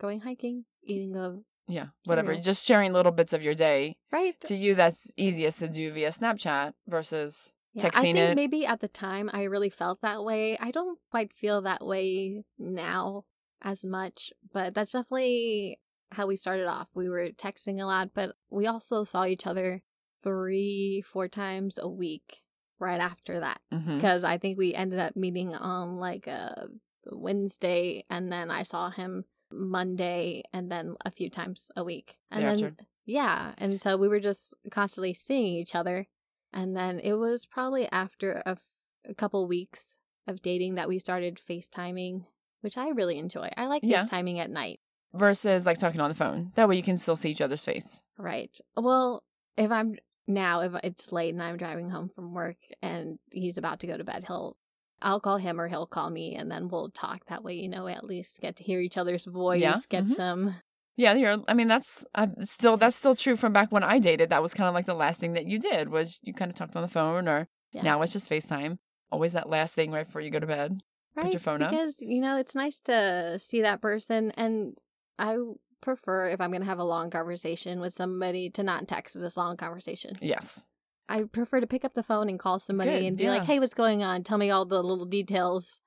going 0.00 0.20
hiking, 0.20 0.64
eating 0.82 1.14
a 1.16 1.38
Yeah, 1.68 1.88
whatever. 2.04 2.28
Cereal. 2.28 2.42
Just 2.42 2.66
sharing 2.66 2.92
little 2.92 3.12
bits 3.12 3.32
of 3.32 3.42
your 3.42 3.54
day. 3.54 3.96
right. 4.10 4.34
To 4.46 4.56
you, 4.56 4.74
that's 4.74 5.12
easiest 5.16 5.58
to 5.60 5.68
do 5.68 5.92
via 5.92 6.10
Snapchat 6.10 6.72
versus 6.88 7.52
Yeah, 7.74 7.86
I 7.86 7.90
texting 7.90 8.00
think 8.02 8.18
it. 8.18 8.34
maybe 8.36 8.66
at 8.66 8.80
the 8.80 8.88
time 8.88 9.30
I 9.32 9.44
really 9.44 9.70
felt 9.70 10.00
that 10.02 10.24
way. 10.24 10.58
I 10.58 10.70
don't 10.72 10.98
quite 11.10 11.32
feel 11.32 11.62
that 11.62 11.84
way 11.86 12.42
now 12.58 13.24
as 13.62 13.84
much, 13.84 14.32
but 14.52 14.74
that's 14.74 14.92
definitely 14.92 15.78
how 16.12 16.26
we 16.26 16.36
started 16.36 16.66
off. 16.66 16.88
We 16.94 17.08
were 17.08 17.28
texting 17.30 17.80
a 17.80 17.84
lot, 17.84 18.10
but 18.14 18.34
we 18.50 18.66
also 18.66 19.04
saw 19.04 19.24
each 19.26 19.46
other 19.46 19.82
three, 20.24 21.02
four 21.06 21.28
times 21.28 21.78
a 21.80 21.88
week 21.88 22.38
right 22.80 23.00
after 23.00 23.40
that. 23.40 23.60
Mm-hmm. 23.72 23.96
Because 23.96 24.24
I 24.24 24.38
think 24.38 24.58
we 24.58 24.74
ended 24.74 24.98
up 24.98 25.14
meeting 25.14 25.54
on 25.54 25.96
like 25.96 26.26
a 26.26 26.66
Wednesday, 27.12 28.04
and 28.10 28.32
then 28.32 28.50
I 28.50 28.62
saw 28.64 28.90
him 28.90 29.24
Monday, 29.52 30.42
and 30.52 30.70
then 30.70 30.94
a 31.04 31.10
few 31.10 31.30
times 31.30 31.70
a 31.76 31.84
week. 31.84 32.16
And 32.30 32.44
then, 32.60 32.76
yeah. 33.06 33.52
And 33.58 33.80
so 33.80 33.96
we 33.96 34.08
were 34.08 34.20
just 34.20 34.54
constantly 34.70 35.14
seeing 35.14 35.54
each 35.56 35.74
other. 35.74 36.06
And 36.52 36.76
then 36.76 37.00
it 37.00 37.14
was 37.14 37.46
probably 37.46 37.88
after 37.90 38.42
a, 38.46 38.50
f- 38.50 38.62
a 39.08 39.14
couple 39.14 39.46
weeks 39.46 39.96
of 40.26 40.42
dating 40.42 40.74
that 40.76 40.88
we 40.88 40.98
started 40.98 41.38
FaceTiming, 41.48 42.24
which 42.60 42.76
I 42.76 42.88
really 42.90 43.18
enjoy. 43.18 43.50
I 43.56 43.66
like 43.66 43.82
Yeah. 43.84 44.04
FaceTiming 44.06 44.38
at 44.38 44.50
night. 44.50 44.80
versus 45.12 45.66
like 45.66 45.78
talking 45.78 46.00
on 46.00 46.08
the 46.10 46.14
phone. 46.14 46.52
That 46.54 46.68
way 46.68 46.76
you 46.76 46.82
can 46.82 46.98
still 46.98 47.16
see 47.16 47.30
each 47.30 47.40
other's 47.40 47.64
face. 47.64 48.00
Right. 48.16 48.56
Well, 48.76 49.22
if 49.56 49.70
I'm 49.72 49.96
now, 50.28 50.60
if 50.60 50.72
it's 50.84 51.10
late 51.10 51.34
and 51.34 51.42
I'm 51.42 51.56
driving 51.56 51.90
home 51.90 52.10
from 52.14 52.32
work 52.34 52.58
and 52.82 53.18
he's 53.32 53.58
about 53.58 53.80
to 53.80 53.86
go 53.88 53.96
to 53.96 54.04
bed, 54.04 54.24
he'll, 54.26 54.56
I'll 55.02 55.20
call 55.20 55.38
him 55.38 55.60
or 55.60 55.68
he'll 55.68 55.86
call 55.86 56.10
me 56.10 56.34
and 56.36 56.50
then 56.50 56.68
we'll 56.68 56.90
talk. 56.90 57.26
That 57.26 57.42
way, 57.42 57.54
you 57.54 57.68
know, 57.68 57.86
at 57.86 58.04
least 58.04 58.40
get 58.40 58.56
to 58.56 58.64
hear 58.64 58.80
each 58.80 58.96
other's 58.96 59.24
voice, 59.24 59.86
get 59.86 60.04
mhm. 60.04 60.16
some. 60.16 60.56
Yeah, 60.96 61.14
you're. 61.14 61.38
I 61.48 61.54
mean, 61.54 61.68
that's 61.68 62.04
i 62.14 62.28
still 62.42 62.76
that's 62.76 62.96
still 62.96 63.14
true 63.14 63.36
from 63.36 63.52
back 63.52 63.72
when 63.72 63.82
I 63.82 63.98
dated. 63.98 64.28
That 64.30 64.42
was 64.42 64.52
kind 64.52 64.68
of 64.68 64.74
like 64.74 64.86
the 64.86 64.94
last 64.94 65.18
thing 65.20 65.32
that 65.32 65.46
you 65.46 65.58
did 65.58 65.88
was 65.88 66.18
you 66.22 66.34
kind 66.34 66.50
of 66.50 66.56
talked 66.56 66.76
on 66.76 66.82
the 66.82 66.88
phone, 66.88 67.26
or 67.26 67.48
Yeah. 67.72 67.82
now 67.82 68.02
it's 68.02 68.12
just 68.12 68.28
FaceTime. 68.28 68.78
Always 69.10 69.32
that 69.32 69.48
last 69.48 69.74
thing 69.74 69.92
right 69.92 70.06
before 70.06 70.20
you 70.20 70.30
go 70.30 70.38
to 70.40 70.46
bed. 70.46 70.80
Right. 71.16 71.32
your 71.32 71.40
phone 71.40 71.60
up. 71.60 71.70
because, 71.70 71.96
you 72.00 72.20
know, 72.20 72.36
it's 72.36 72.54
nice 72.54 72.78
to 72.80 73.38
see 73.40 73.62
that 73.62 73.82
person. 73.82 74.30
And 74.36 74.74
I 75.18 75.36
prefer 75.80 76.28
if 76.30 76.40
I'm 76.40 76.50
going 76.50 76.62
to 76.62 76.66
have 76.68 76.78
a 76.78 76.84
long 76.84 77.10
conversation 77.10 77.80
with 77.80 77.94
somebody 77.94 78.48
to 78.50 78.62
not 78.62 78.86
text 78.86 79.20
this 79.20 79.36
long 79.36 79.56
conversation. 79.56 80.16
Yes. 80.20 80.62
I 81.10 81.24
prefer 81.24 81.60
to 81.60 81.66
pick 81.66 81.84
up 81.84 81.94
the 81.94 82.02
phone 82.02 82.28
and 82.28 82.38
call 82.38 82.60
somebody 82.60 82.92
Good, 82.92 83.02
and 83.04 83.16
be 83.16 83.28
like, 83.28 83.42
"Hey, 83.42 83.58
what's 83.58 83.74
going 83.74 84.02
on? 84.02 84.22
Tell 84.22 84.38
me 84.38 84.50
all 84.50 84.64
the 84.64 84.82
little 84.82 85.04
details." 85.06 85.80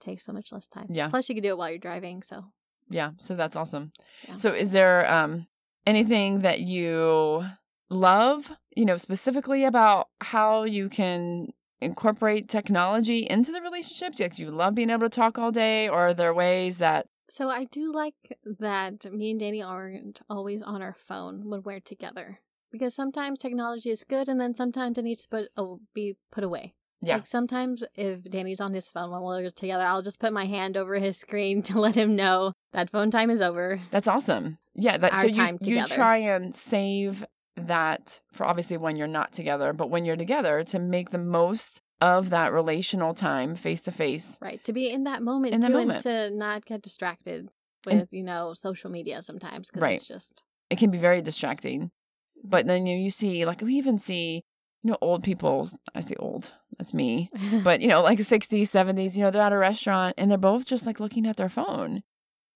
takes 0.00 0.24
so 0.24 0.32
much 0.32 0.50
less 0.50 0.66
time. 0.66 0.86
Yeah. 0.90 1.08
Plus, 1.08 1.28
you 1.28 1.34
can 1.34 1.42
do 1.42 1.50
it 1.50 1.58
while 1.58 1.70
you're 1.70 1.78
driving. 1.78 2.22
So 2.22 2.44
Yeah. 2.88 3.12
So 3.18 3.34
that's 3.36 3.56
awesome. 3.56 3.92
Yeah. 4.26 4.36
So 4.36 4.52
is 4.52 4.72
there 4.72 5.10
um 5.10 5.46
anything 5.86 6.40
that 6.40 6.60
you 6.60 7.44
love, 7.90 8.52
you 8.76 8.84
know, 8.84 8.96
specifically 8.96 9.64
about 9.64 10.08
how 10.20 10.64
you 10.64 10.88
can 10.88 11.48
incorporate 11.80 12.48
technology 12.48 13.26
into 13.28 13.52
the 13.52 13.62
relationship? 13.62 14.14
Do 14.14 14.42
you 14.42 14.50
love 14.50 14.74
being 14.74 14.90
able 14.90 15.08
to 15.08 15.08
talk 15.08 15.38
all 15.38 15.52
day, 15.52 15.88
or 15.88 16.08
are 16.08 16.14
there 16.14 16.34
ways 16.34 16.78
that 16.78 17.06
So 17.30 17.48
I 17.48 17.64
do 17.64 17.92
like 17.92 18.38
that 18.58 19.10
me 19.12 19.30
and 19.30 19.40
Danny 19.40 19.62
aren't 19.62 20.20
always 20.28 20.62
on 20.62 20.82
our 20.82 20.94
phone 20.94 21.48
when 21.48 21.62
we're 21.62 21.80
together. 21.80 22.40
Because 22.72 22.94
sometimes 22.94 23.38
technology 23.38 23.90
is 23.90 24.02
good 24.04 24.28
and 24.28 24.40
then 24.40 24.54
sometimes 24.54 24.98
it 24.98 25.02
needs 25.04 25.22
to 25.22 25.28
put, 25.28 25.48
oh, 25.56 25.80
be 25.94 26.16
put 26.32 26.42
away. 26.42 26.74
Yeah. 27.04 27.16
Like 27.16 27.26
sometimes 27.26 27.82
if 27.96 28.22
Danny's 28.24 28.60
on 28.60 28.72
his 28.74 28.88
phone 28.88 29.10
when 29.10 29.22
we're 29.22 29.50
together, 29.50 29.84
I'll 29.84 30.02
just 30.02 30.18
put 30.20 30.32
my 30.32 30.46
hand 30.46 30.76
over 30.76 30.94
his 30.94 31.16
screen 31.18 31.62
to 31.68 31.78
let 31.78 31.94
him 31.94 32.16
know 32.16 32.52
that 32.72 32.90
phone 32.90 33.10
time 33.10 33.30
is 33.30 33.40
over. 33.40 33.80
That's 33.90 34.08
awesome. 34.08 34.58
Yeah, 34.74 34.96
that 34.98 35.14
so 35.16 35.22
Our 35.22 35.26
you 35.28 35.34
time 35.34 35.58
you 35.60 35.74
together. 35.74 35.94
try 35.94 36.16
and 36.18 36.54
save 36.54 37.26
that 37.56 38.20
for 38.32 38.46
obviously 38.46 38.76
when 38.78 38.96
you're 38.96 39.06
not 39.08 39.32
together, 39.32 39.72
but 39.72 39.90
when 39.90 40.04
you're 40.04 40.16
together 40.16 40.62
to 40.64 40.78
make 40.78 41.10
the 41.10 41.18
most 41.18 41.80
of 42.00 42.30
that 42.30 42.52
relational 42.52 43.14
time 43.14 43.54
face 43.54 43.82
to 43.82 43.92
face. 43.92 44.38
Right. 44.40 44.62
To 44.64 44.72
be 44.72 44.88
in 44.88 45.04
that 45.04 45.22
moment 45.22 45.54
In 45.54 45.60
that 45.60 45.66
too 45.68 45.72
moment. 45.74 46.06
and 46.06 46.30
to 46.30 46.36
not 46.36 46.64
get 46.64 46.82
distracted 46.82 47.48
with, 47.84 47.94
And- 47.94 48.08
you 48.10 48.22
know, 48.22 48.54
social 48.56 48.90
media 48.90 49.20
sometimes 49.22 49.68
because 49.68 49.82
Right. 49.82 49.96
it's 49.96 50.06
just 50.08 50.42
It 50.70 50.78
can 50.78 50.90
be 50.90 50.98
very 50.98 51.20
distracting. 51.20 51.90
But 52.42 52.66
then 52.66 52.86
you, 52.86 52.96
you 52.96 53.10
see 53.10 53.44
like 53.44 53.60
we 53.60 53.74
even 53.74 53.98
see 53.98 54.44
you 54.82 54.90
know 54.90 54.98
old 55.00 55.22
people, 55.22 55.68
I 55.94 56.00
say 56.00 56.14
old, 56.18 56.52
that's 56.78 56.94
me. 56.94 57.30
But 57.64 57.80
you 57.80 57.88
know 57.88 58.02
like 58.02 58.18
60s, 58.18 58.62
70s, 58.62 59.16
you 59.16 59.22
know 59.22 59.30
they're 59.30 59.42
at 59.42 59.52
a 59.52 59.58
restaurant 59.58 60.14
and 60.18 60.30
they're 60.30 60.38
both 60.38 60.66
just 60.66 60.86
like 60.86 61.00
looking 61.00 61.26
at 61.26 61.36
their 61.36 61.48
phone. 61.48 62.02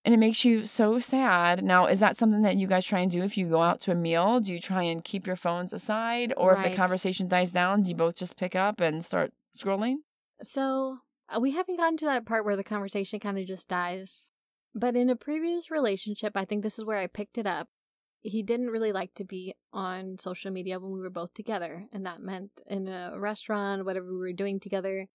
And 0.05 0.15
it 0.15 0.19
makes 0.19 0.45
you 0.45 0.67
so 0.67 1.01
sad. 1.01 1.65
Now, 1.65 1.87
is 1.87 1.99
that 1.99 2.17
something 2.17 2.43
that 2.43 2.57
you 2.57 2.69
guys 2.69 2.87
try 2.87 3.01
and 3.01 3.11
do 3.11 3.25
if 3.25 3.37
you 3.37 3.49
go 3.49 3.61
out 3.61 3.81
to 3.81 3.91
a 3.91 3.97
meal? 3.97 4.39
Do 4.39 4.53
you 4.53 4.61
try 4.61 4.85
and 4.85 5.03
keep 5.03 5.27
your 5.27 5.35
phones 5.35 5.73
aside? 5.73 6.33
Or 6.37 6.53
if 6.53 6.63
the 6.63 6.77
conversation 6.77 7.27
dies 7.27 7.51
down, 7.51 7.83
do 7.83 7.89
you 7.89 7.97
both 7.97 8.15
just 8.15 8.37
pick 8.37 8.55
up 8.55 8.81
and 8.81 9.05
start 9.05 9.33
scrolling? 9.53 9.97
So 10.45 10.99
uh, 11.29 11.41
we 11.41 11.51
haven't 11.51 11.79
gotten 11.79 11.97
to 11.99 12.05
that 12.05 12.25
part 12.25 12.45
where 12.45 12.55
the 12.55 12.63
conversation 12.63 13.19
kind 13.19 13.37
of 13.37 13.47
just 13.47 13.67
dies. 13.67 14.29
But 14.77 14.95
in 14.95 15.11
a 15.11 15.17
previous 15.17 15.73
relationship, 15.73 16.37
I 16.37 16.45
think 16.45 16.63
this 16.63 16.79
is 16.79 16.85
where 16.85 16.99
I 16.99 17.09
picked 17.09 17.37
it 17.37 17.47
up. 17.47 17.69
He 18.27 18.43
didn't 18.43 18.71
really 18.71 18.93
like 18.93 19.15
to 19.15 19.25
be 19.25 19.55
on 19.73 20.19
social 20.19 20.51
media 20.51 20.81
when 20.81 20.91
we 20.93 21.01
were 21.01 21.11
both 21.11 21.33
together. 21.35 21.87
And 21.93 22.07
that 22.07 22.21
meant 22.21 22.51
in 22.67 22.89
a 22.89 23.19
restaurant, 23.19 23.85
whatever 23.85 24.13
we 24.13 24.19
were 24.19 24.33
doing 24.33 24.59
together, 24.59 25.07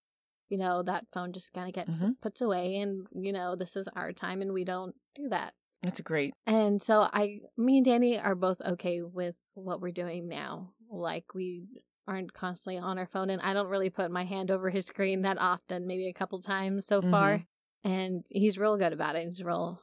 you 0.49 0.57
know, 0.57 0.81
that 0.83 1.07
phone 1.13 1.33
just 1.33 1.51
kind 1.51 1.67
of 1.67 1.73
gets 1.73 2.01
Mhm. 2.01 2.15
puts 2.21 2.39
away. 2.41 2.77
And, 2.77 3.07
you 3.13 3.33
know, 3.33 3.55
this 3.55 3.75
is 3.75 3.87
our 3.89 4.13
time 4.13 4.41
and 4.41 4.53
we 4.53 4.63
don't 4.63 4.95
do 5.13 5.27
that. 5.29 5.53
That's 5.81 5.99
great. 6.01 6.33
And 6.45 6.81
so 6.81 7.01
I, 7.11 7.41
me 7.57 7.77
and 7.77 7.85
Danny 7.85 8.17
are 8.19 8.35
both 8.35 8.61
okay 8.61 9.01
with 9.01 9.35
what 9.55 9.81
we're 9.81 9.91
doing 9.91 10.27
now. 10.27 10.73
Like 10.89 11.33
we 11.33 11.83
aren't 12.07 12.33
constantly 12.33 12.77
on 12.77 12.97
our 12.97 13.07
phone, 13.07 13.29
and 13.29 13.41
I 13.41 13.53
don't 13.53 13.67
really 13.67 13.89
put 13.89 14.11
my 14.11 14.23
hand 14.25 14.51
over 14.51 14.69
his 14.69 14.85
screen 14.85 15.21
that 15.21 15.37
often. 15.37 15.87
Maybe 15.87 16.07
a 16.07 16.13
couple 16.13 16.41
times 16.41 16.85
so 16.85 17.01
far, 17.11 17.43
and 17.83 18.23
he's 18.29 18.57
real 18.57 18.77
good 18.77 18.93
about 18.93 19.15
it. 19.15 19.23
He's 19.25 19.43
real 19.43 19.79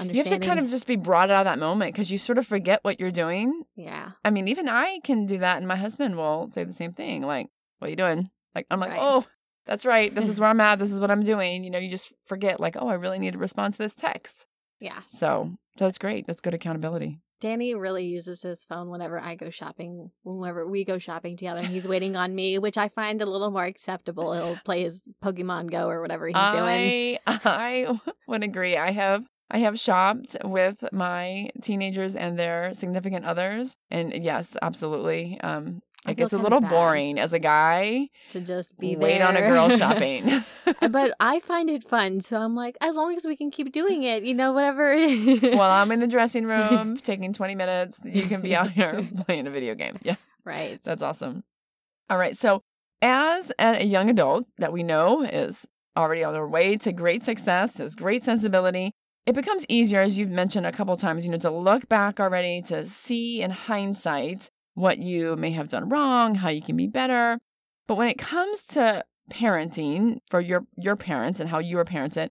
You 0.00 0.14
have 0.14 0.28
to 0.28 0.38
kind 0.38 0.58
of 0.58 0.68
just 0.68 0.86
be 0.86 0.96
brought 0.96 1.30
out 1.30 1.46
of 1.46 1.52
that 1.52 1.58
moment 1.58 1.92
because 1.94 2.10
you 2.10 2.18
sort 2.18 2.38
of 2.38 2.46
forget 2.46 2.80
what 2.82 2.98
you're 3.00 3.10
doing. 3.10 3.62
yeah, 3.76 4.12
I 4.24 4.30
mean, 4.30 4.48
even 4.48 4.68
I 4.68 5.00
can 5.04 5.26
do 5.26 5.38
that, 5.38 5.58
and 5.58 5.68
my 5.68 5.76
husband 5.76 6.16
will 6.16 6.50
say 6.50 6.64
the 6.64 6.72
same 6.72 6.92
thing. 6.92 7.22
Like, 7.22 7.48
"What 7.78 7.86
are 7.88 7.90
you 7.90 7.96
doing?" 7.96 8.30
Like 8.54 8.66
I'm 8.70 8.80
like, 8.80 8.90
Right. 8.90 9.00
oh, 9.00 9.24
that's 9.66 9.84
right. 9.86 10.14
This 10.14 10.28
is 10.28 10.38
where 10.40 10.48
I'm 10.50 10.60
at. 10.68 10.78
This 10.78 10.92
is 10.92 11.00
what 11.00 11.10
I'm 11.10 11.22
doing. 11.22 11.64
You 11.64 11.70
know, 11.70 11.78
you 11.78 11.88
just 11.90 12.12
forget 12.24 12.60
like, 12.60 12.76
oh, 12.78 12.88
I 12.88 12.94
really 12.94 13.18
need 13.18 13.32
to 13.32 13.38
respond 13.38 13.74
to 13.74 13.78
this 13.78 13.94
text. 13.94 14.46
Yeah. 14.80 15.00
So 15.08 15.54
that's 15.78 15.98
great. 15.98 16.26
That's 16.26 16.40
good 16.40 16.54
accountability. 16.54 17.20
Danny 17.40 17.74
really 17.74 18.04
uses 18.04 18.42
his 18.42 18.64
phone 18.64 18.88
whenever 18.90 19.18
I 19.20 19.34
go 19.34 19.50
shopping, 19.50 20.10
whenever 20.22 20.66
we 20.66 20.84
go 20.84 20.98
shopping 20.98 21.36
together, 21.36 21.58
and 21.60 21.68
he's 21.68 21.86
waiting 21.86 22.16
on 22.16 22.34
me, 22.34 22.58
which 22.58 22.78
I 22.78 22.88
find 22.88 23.20
a 23.20 23.26
little 23.26 23.50
more 23.50 23.64
acceptable. 23.64 24.32
He'll 24.32 24.58
play 24.64 24.82
his 24.84 25.02
Pokemon 25.22 25.70
Go 25.70 25.88
or 25.88 26.00
whatever 26.00 26.26
he's 26.26 26.34
doing. 26.34 26.42
I 26.42 27.18
I 27.26 28.00
would 28.28 28.42
agree. 28.44 28.76
I 28.76 28.92
have 28.92 29.24
I 29.50 29.58
have 29.58 29.78
shopped 29.78 30.36
with 30.42 30.84
my 30.92 31.50
teenagers 31.62 32.16
and 32.16 32.38
their 32.38 32.72
significant 32.74 33.24
others, 33.24 33.76
and 33.90 34.12
yes, 34.14 34.56
absolutely. 34.62 35.38
Um, 35.42 35.82
I 36.06 36.10
it 36.10 36.16
gets 36.16 36.32
a 36.32 36.38
little 36.38 36.60
boring 36.60 37.18
as 37.18 37.32
a 37.32 37.38
guy. 37.38 38.08
To 38.30 38.40
just 38.40 38.78
be 38.78 38.94
Wait 38.96 39.18
there. 39.18 39.26
on 39.26 39.36
a 39.36 39.40
girl 39.40 39.70
shopping. 39.76 40.44
but 40.90 41.14
I 41.20 41.40
find 41.40 41.70
it 41.70 41.88
fun, 41.88 42.20
so 42.20 42.38
I'm 42.38 42.54
like, 42.54 42.76
as 42.80 42.96
long 42.96 43.14
as 43.14 43.24
we 43.24 43.36
can 43.36 43.50
keep 43.50 43.72
doing 43.72 44.02
it, 44.02 44.24
you 44.24 44.34
know, 44.34 44.52
whatever. 44.52 44.96
While 45.56 45.70
I'm 45.70 45.92
in 45.92 46.00
the 46.00 46.06
dressing 46.16 46.44
room 46.44 46.96
taking 46.98 47.32
20 47.32 47.54
minutes, 47.54 48.00
you 48.04 48.24
can 48.24 48.42
be 48.42 48.54
out 48.54 48.70
here 48.70 49.08
playing 49.26 49.46
a 49.46 49.50
video 49.50 49.74
game. 49.74 49.98
Yeah, 50.02 50.16
right. 50.44 50.78
that's 50.84 51.02
awesome. 51.02 51.42
All 52.10 52.18
right. 52.18 52.36
So, 52.36 52.62
as 53.00 53.50
a 53.58 53.82
a 53.82 53.84
young 53.84 54.10
adult 54.10 54.46
that 54.58 54.72
we 54.72 54.82
know 54.82 55.22
is 55.22 55.66
already 55.96 56.24
on 56.24 56.32
their 56.32 56.46
way 56.46 56.76
to 56.78 56.92
great 56.92 57.22
success, 57.22 57.78
has 57.78 57.94
great 57.94 58.22
sensibility, 58.22 58.92
it 59.26 59.34
becomes 59.34 59.64
easier, 59.68 60.00
as 60.00 60.18
you've 60.18 60.30
mentioned 60.30 60.66
a 60.66 60.72
couple 60.72 60.96
times, 60.96 61.24
you 61.24 61.32
know, 61.32 61.38
to 61.38 61.50
look 61.50 61.88
back 61.88 62.20
already 62.20 62.60
to 62.62 62.86
see 62.86 63.40
in 63.40 63.50
hindsight 63.50 64.50
what 64.74 64.98
you 64.98 65.36
may 65.36 65.50
have 65.50 65.68
done 65.68 65.88
wrong, 65.88 66.34
how 66.34 66.48
you 66.48 66.60
can 66.60 66.76
be 66.76 66.86
better. 66.86 67.38
But 67.86 67.96
when 67.96 68.08
it 68.08 68.18
comes 68.18 68.64
to 68.68 69.04
parenting 69.30 70.18
for 70.28 70.40
your 70.40 70.66
your 70.76 70.96
parents 70.96 71.40
and 71.40 71.48
how 71.48 71.58
you 71.58 71.76
were 71.76 71.84
parented, 71.84 72.28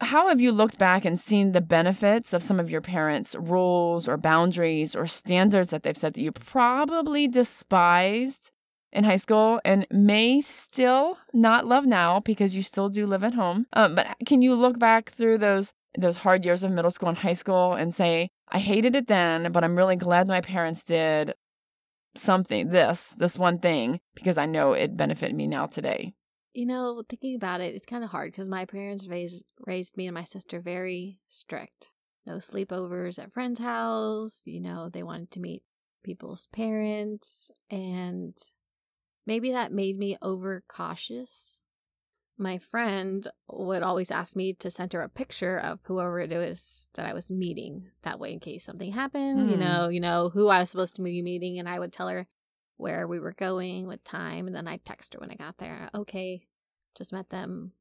how 0.00 0.28
have 0.28 0.40
you 0.40 0.52
looked 0.52 0.78
back 0.78 1.04
and 1.04 1.18
seen 1.18 1.52
the 1.52 1.60
benefits 1.60 2.32
of 2.32 2.42
some 2.42 2.58
of 2.58 2.70
your 2.70 2.80
parents' 2.80 3.36
rules 3.38 4.08
or 4.08 4.16
boundaries 4.16 4.96
or 4.96 5.06
standards 5.06 5.70
that 5.70 5.82
they've 5.82 5.96
set 5.96 6.14
that 6.14 6.20
you 6.20 6.32
probably 6.32 7.28
despised 7.28 8.50
in 8.92 9.04
high 9.04 9.16
school 9.16 9.60
and 9.64 9.86
may 9.90 10.40
still 10.40 11.18
not 11.32 11.66
love 11.66 11.86
now 11.86 12.20
because 12.20 12.56
you 12.56 12.62
still 12.62 12.88
do 12.88 13.06
live 13.06 13.24
at 13.24 13.34
home? 13.34 13.66
Um, 13.72 13.94
but 13.94 14.16
can 14.26 14.42
you 14.42 14.54
look 14.54 14.78
back 14.78 15.10
through 15.10 15.38
those 15.38 15.72
those 15.98 16.18
hard 16.18 16.44
years 16.44 16.62
of 16.62 16.70
middle 16.70 16.90
school 16.90 17.08
and 17.08 17.18
high 17.18 17.34
school 17.34 17.74
and 17.74 17.94
say, 17.94 18.28
I 18.48 18.58
hated 18.58 18.94
it 18.94 19.08
then, 19.08 19.52
but 19.52 19.64
I'm 19.64 19.76
really 19.76 19.96
glad 19.96 20.28
my 20.28 20.40
parents 20.40 20.82
did 20.82 21.34
something, 22.14 22.68
this, 22.68 23.10
this 23.18 23.38
one 23.38 23.58
thing, 23.58 24.00
because 24.14 24.38
I 24.38 24.46
know 24.46 24.72
it 24.72 24.96
benefited 24.96 25.34
me 25.34 25.46
now 25.46 25.66
today. 25.66 26.14
You 26.54 26.66
know, 26.66 27.02
thinking 27.08 27.34
about 27.34 27.60
it, 27.60 27.74
it's 27.74 27.84
kind 27.84 28.02
of 28.02 28.10
hard 28.10 28.32
because 28.32 28.48
my 28.48 28.64
parents 28.64 29.06
raised 29.06 29.44
raised 29.66 29.96
me 29.96 30.06
and 30.06 30.14
my 30.14 30.24
sister 30.24 30.60
very 30.60 31.20
strict. 31.28 31.90
No 32.24 32.36
sleepovers 32.36 33.18
at 33.18 33.32
friends' 33.32 33.60
house. 33.60 34.40
You 34.44 34.62
know, 34.62 34.88
they 34.88 35.02
wanted 35.02 35.30
to 35.32 35.40
meet 35.40 35.62
people's 36.02 36.48
parents, 36.52 37.50
and 37.70 38.32
maybe 39.26 39.52
that 39.52 39.70
made 39.70 39.98
me 39.98 40.16
over 40.22 40.62
cautious. 40.66 41.55
My 42.38 42.58
friend 42.58 43.26
would 43.48 43.82
always 43.82 44.10
ask 44.10 44.36
me 44.36 44.52
to 44.54 44.70
send 44.70 44.92
her 44.92 45.00
a 45.00 45.08
picture 45.08 45.58
of 45.58 45.80
whoever 45.84 46.20
it 46.20 46.30
was 46.30 46.88
that 46.94 47.06
I 47.06 47.14
was 47.14 47.30
meeting. 47.30 47.86
That 48.02 48.20
way, 48.20 48.32
in 48.32 48.40
case 48.40 48.64
something 48.64 48.92
happened, 48.92 49.50
you 49.50 49.56
Mm. 49.56 49.60
know, 49.60 49.88
you 49.88 50.00
know 50.00 50.28
who 50.28 50.48
I 50.48 50.60
was 50.60 50.70
supposed 50.70 50.96
to 50.96 51.02
be 51.02 51.22
meeting, 51.22 51.58
and 51.58 51.68
I 51.68 51.78
would 51.78 51.92
tell 51.92 52.08
her 52.08 52.26
where 52.76 53.08
we 53.08 53.18
were 53.18 53.32
going, 53.32 53.86
what 53.86 54.04
time, 54.04 54.46
and 54.46 54.54
then 54.54 54.68
I'd 54.68 54.84
text 54.84 55.14
her 55.14 55.20
when 55.20 55.30
I 55.30 55.34
got 55.34 55.56
there. 55.56 55.88
Okay, 55.94 56.46
just 56.94 57.12
met 57.12 57.30
them. 57.30 57.72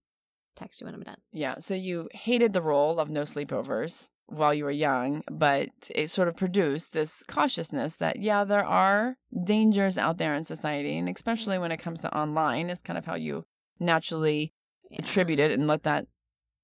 Text 0.55 0.79
you 0.79 0.85
when 0.85 0.93
I'm 0.95 1.03
done. 1.03 1.17
Yeah. 1.33 1.55
So 1.59 1.73
you 1.73 2.07
hated 2.13 2.53
the 2.53 2.61
role 2.61 2.97
of 2.97 3.09
no 3.09 3.23
sleepovers 3.23 4.09
while 4.27 4.53
you 4.53 4.63
were 4.63 4.71
young, 4.71 5.21
but 5.29 5.69
it 5.93 6.09
sort 6.09 6.29
of 6.29 6.37
produced 6.37 6.93
this 6.93 7.23
cautiousness 7.27 7.95
that, 7.97 8.21
yeah, 8.21 8.45
there 8.45 8.63
are 8.65 9.17
dangers 9.43 9.97
out 9.97 10.17
there 10.17 10.33
in 10.33 10.45
society. 10.45 10.97
And 10.97 11.09
especially 11.09 11.57
when 11.57 11.73
it 11.73 11.77
comes 11.77 12.01
to 12.03 12.17
online, 12.17 12.69
is 12.69 12.79
kind 12.81 12.97
of 12.97 13.05
how 13.05 13.15
you 13.15 13.43
naturally 13.79 14.53
Yeah. 14.89 14.99
attribute 14.99 15.39
it 15.39 15.51
and 15.51 15.67
let 15.67 15.83
that 15.83 16.07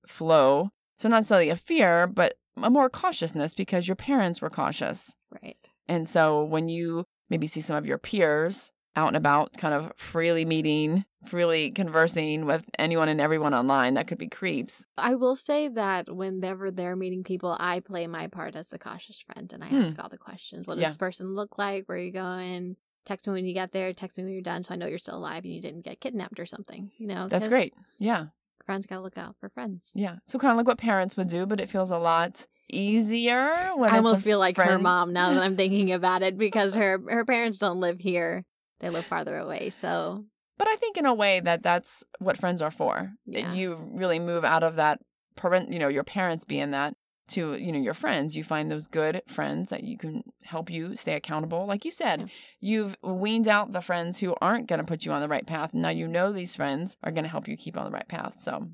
flow. 0.07 0.69
So, 0.97 1.09
not 1.09 1.17
necessarily 1.17 1.49
a 1.49 1.55
fear, 1.55 2.07
but 2.07 2.35
a 2.57 2.69
more 2.69 2.89
cautiousness 2.89 3.53
because 3.53 3.87
your 3.87 3.95
parents 3.95 4.41
were 4.41 4.49
cautious. 4.49 5.15
Right. 5.41 5.57
And 5.87 6.07
so, 6.07 6.43
when 6.43 6.69
you 6.69 7.05
maybe 7.29 7.47
see 7.47 7.61
some 7.61 7.75
of 7.75 7.85
your 7.85 7.97
peers 7.97 8.71
out 8.95 9.07
and 9.07 9.15
about, 9.17 9.53
kind 9.57 9.73
of 9.73 9.93
freely 9.95 10.43
meeting, 10.45 11.05
freely 11.25 11.71
conversing 11.71 12.45
with 12.45 12.69
anyone 12.77 13.07
and 13.07 13.21
everyone 13.21 13.53
online, 13.53 13.93
that 13.93 14.05
could 14.05 14.17
be 14.17 14.27
creeps. 14.27 14.85
I 14.97 15.15
will 15.15 15.37
say 15.37 15.69
that 15.69 16.13
whenever 16.13 16.71
they're 16.71 16.97
meeting 16.97 17.23
people, 17.23 17.55
I 17.57 17.79
play 17.79 18.05
my 18.07 18.27
part 18.27 18.55
as 18.57 18.73
a 18.73 18.77
cautious 18.77 19.23
friend 19.25 19.51
and 19.53 19.63
I 19.63 19.67
Hmm. 19.67 19.75
ask 19.83 19.97
all 19.97 20.09
the 20.09 20.17
questions. 20.17 20.67
What 20.67 20.75
does 20.75 20.81
Yeah. 20.81 20.89
this 20.89 20.97
person 20.97 21.33
look 21.35 21.57
like? 21.57 21.87
Where 21.87 21.97
are 21.97 22.01
you 22.01 22.11
going? 22.11 22.75
Text 23.05 23.27
me 23.27 23.33
when 23.33 23.45
you 23.45 23.53
get 23.53 23.71
there. 23.71 23.93
Text 23.93 24.17
me 24.17 24.23
when 24.23 24.33
you're 24.33 24.41
done 24.41 24.63
so 24.63 24.73
I 24.73 24.77
know 24.77 24.87
you're 24.87 24.99
still 24.99 25.17
alive 25.17 25.43
and 25.43 25.53
you 25.53 25.61
didn't 25.61 25.81
get 25.81 25.99
kidnapped 26.01 26.39
or 26.39 26.45
something. 26.45 26.91
You 26.97 27.07
know, 27.07 27.27
That's 27.27 27.47
great. 27.47 27.73
Yeah. 27.97 28.27
Friends 28.65 28.85
got 28.85 28.97
to 28.97 29.01
look 29.01 29.17
out 29.17 29.35
for 29.39 29.49
friends. 29.49 29.89
Yeah. 29.95 30.17
So 30.27 30.37
kind 30.37 30.51
of 30.51 30.57
like 30.57 30.67
what 30.67 30.77
parents 30.77 31.17
would 31.17 31.27
do, 31.27 31.45
but 31.45 31.59
it 31.59 31.69
feels 31.69 31.89
a 31.89 31.97
lot 31.97 32.45
easier 32.69 33.71
when 33.75 33.91
I 33.91 33.97
it's 33.97 34.03
a 34.03 34.07
almost 34.07 34.23
feel 34.23 34.39
like 34.39 34.57
her 34.57 34.79
mom 34.79 35.13
now 35.13 35.33
that 35.33 35.43
I'm 35.43 35.55
thinking 35.55 35.91
about 35.93 36.21
it 36.21 36.37
because 36.37 36.73
her 36.75 36.99
her 37.09 37.25
parents 37.25 37.57
don't 37.57 37.79
live 37.79 37.99
here; 37.99 38.45
they 38.79 38.89
live 38.89 39.05
farther 39.05 39.37
away. 39.37 39.71
So 39.71 40.25
But 40.57 40.67
I 40.67 40.75
think 40.75 40.97
in 40.97 41.05
a 41.05 41.13
way 41.13 41.39
that 41.39 41.63
that's 41.63 42.03
what 42.19 42.37
friends 42.37 42.61
are 42.61 42.71
for. 42.71 43.13
That 43.27 43.39
Yeah. 43.39 43.53
You 43.53 43.89
really 43.93 44.19
move 44.19 44.45
out 44.45 44.63
of 44.63 44.75
that 44.75 44.99
parent, 45.35 45.71
you 45.71 45.79
know, 45.79 45.87
your 45.87 46.03
parents 46.03 46.45
being 46.45 46.71
that 46.71 46.95
to, 47.31 47.55
you 47.55 47.71
know, 47.71 47.79
your 47.79 47.93
friends. 47.93 48.35
You 48.35 48.43
find 48.43 48.69
those 48.69 48.87
good 48.87 49.21
friends 49.27 49.69
that 49.69 49.83
you 49.83 49.97
can 49.97 50.23
help 50.43 50.69
you 50.69 50.95
stay 50.95 51.13
accountable. 51.13 51.65
Like 51.65 51.85
you 51.85 51.91
said, 51.91 52.29
you've 52.59 52.95
weaned 53.01 53.47
out 53.47 53.71
the 53.73 53.81
friends 53.81 54.19
who 54.19 54.35
aren't 54.41 54.67
going 54.67 54.79
to 54.79 54.85
put 54.85 55.05
you 55.05 55.11
on 55.11 55.21
the 55.21 55.27
right 55.27 55.45
path. 55.45 55.73
And 55.73 55.81
now 55.81 55.89
you 55.89 56.07
know 56.07 56.31
these 56.31 56.55
friends 56.55 56.97
are 57.03 57.11
going 57.11 57.23
to 57.23 57.29
help 57.29 57.47
you 57.47 57.57
keep 57.57 57.77
on 57.77 57.85
the 57.85 57.91
right 57.91 58.07
path. 58.07 58.39
So, 58.39 58.67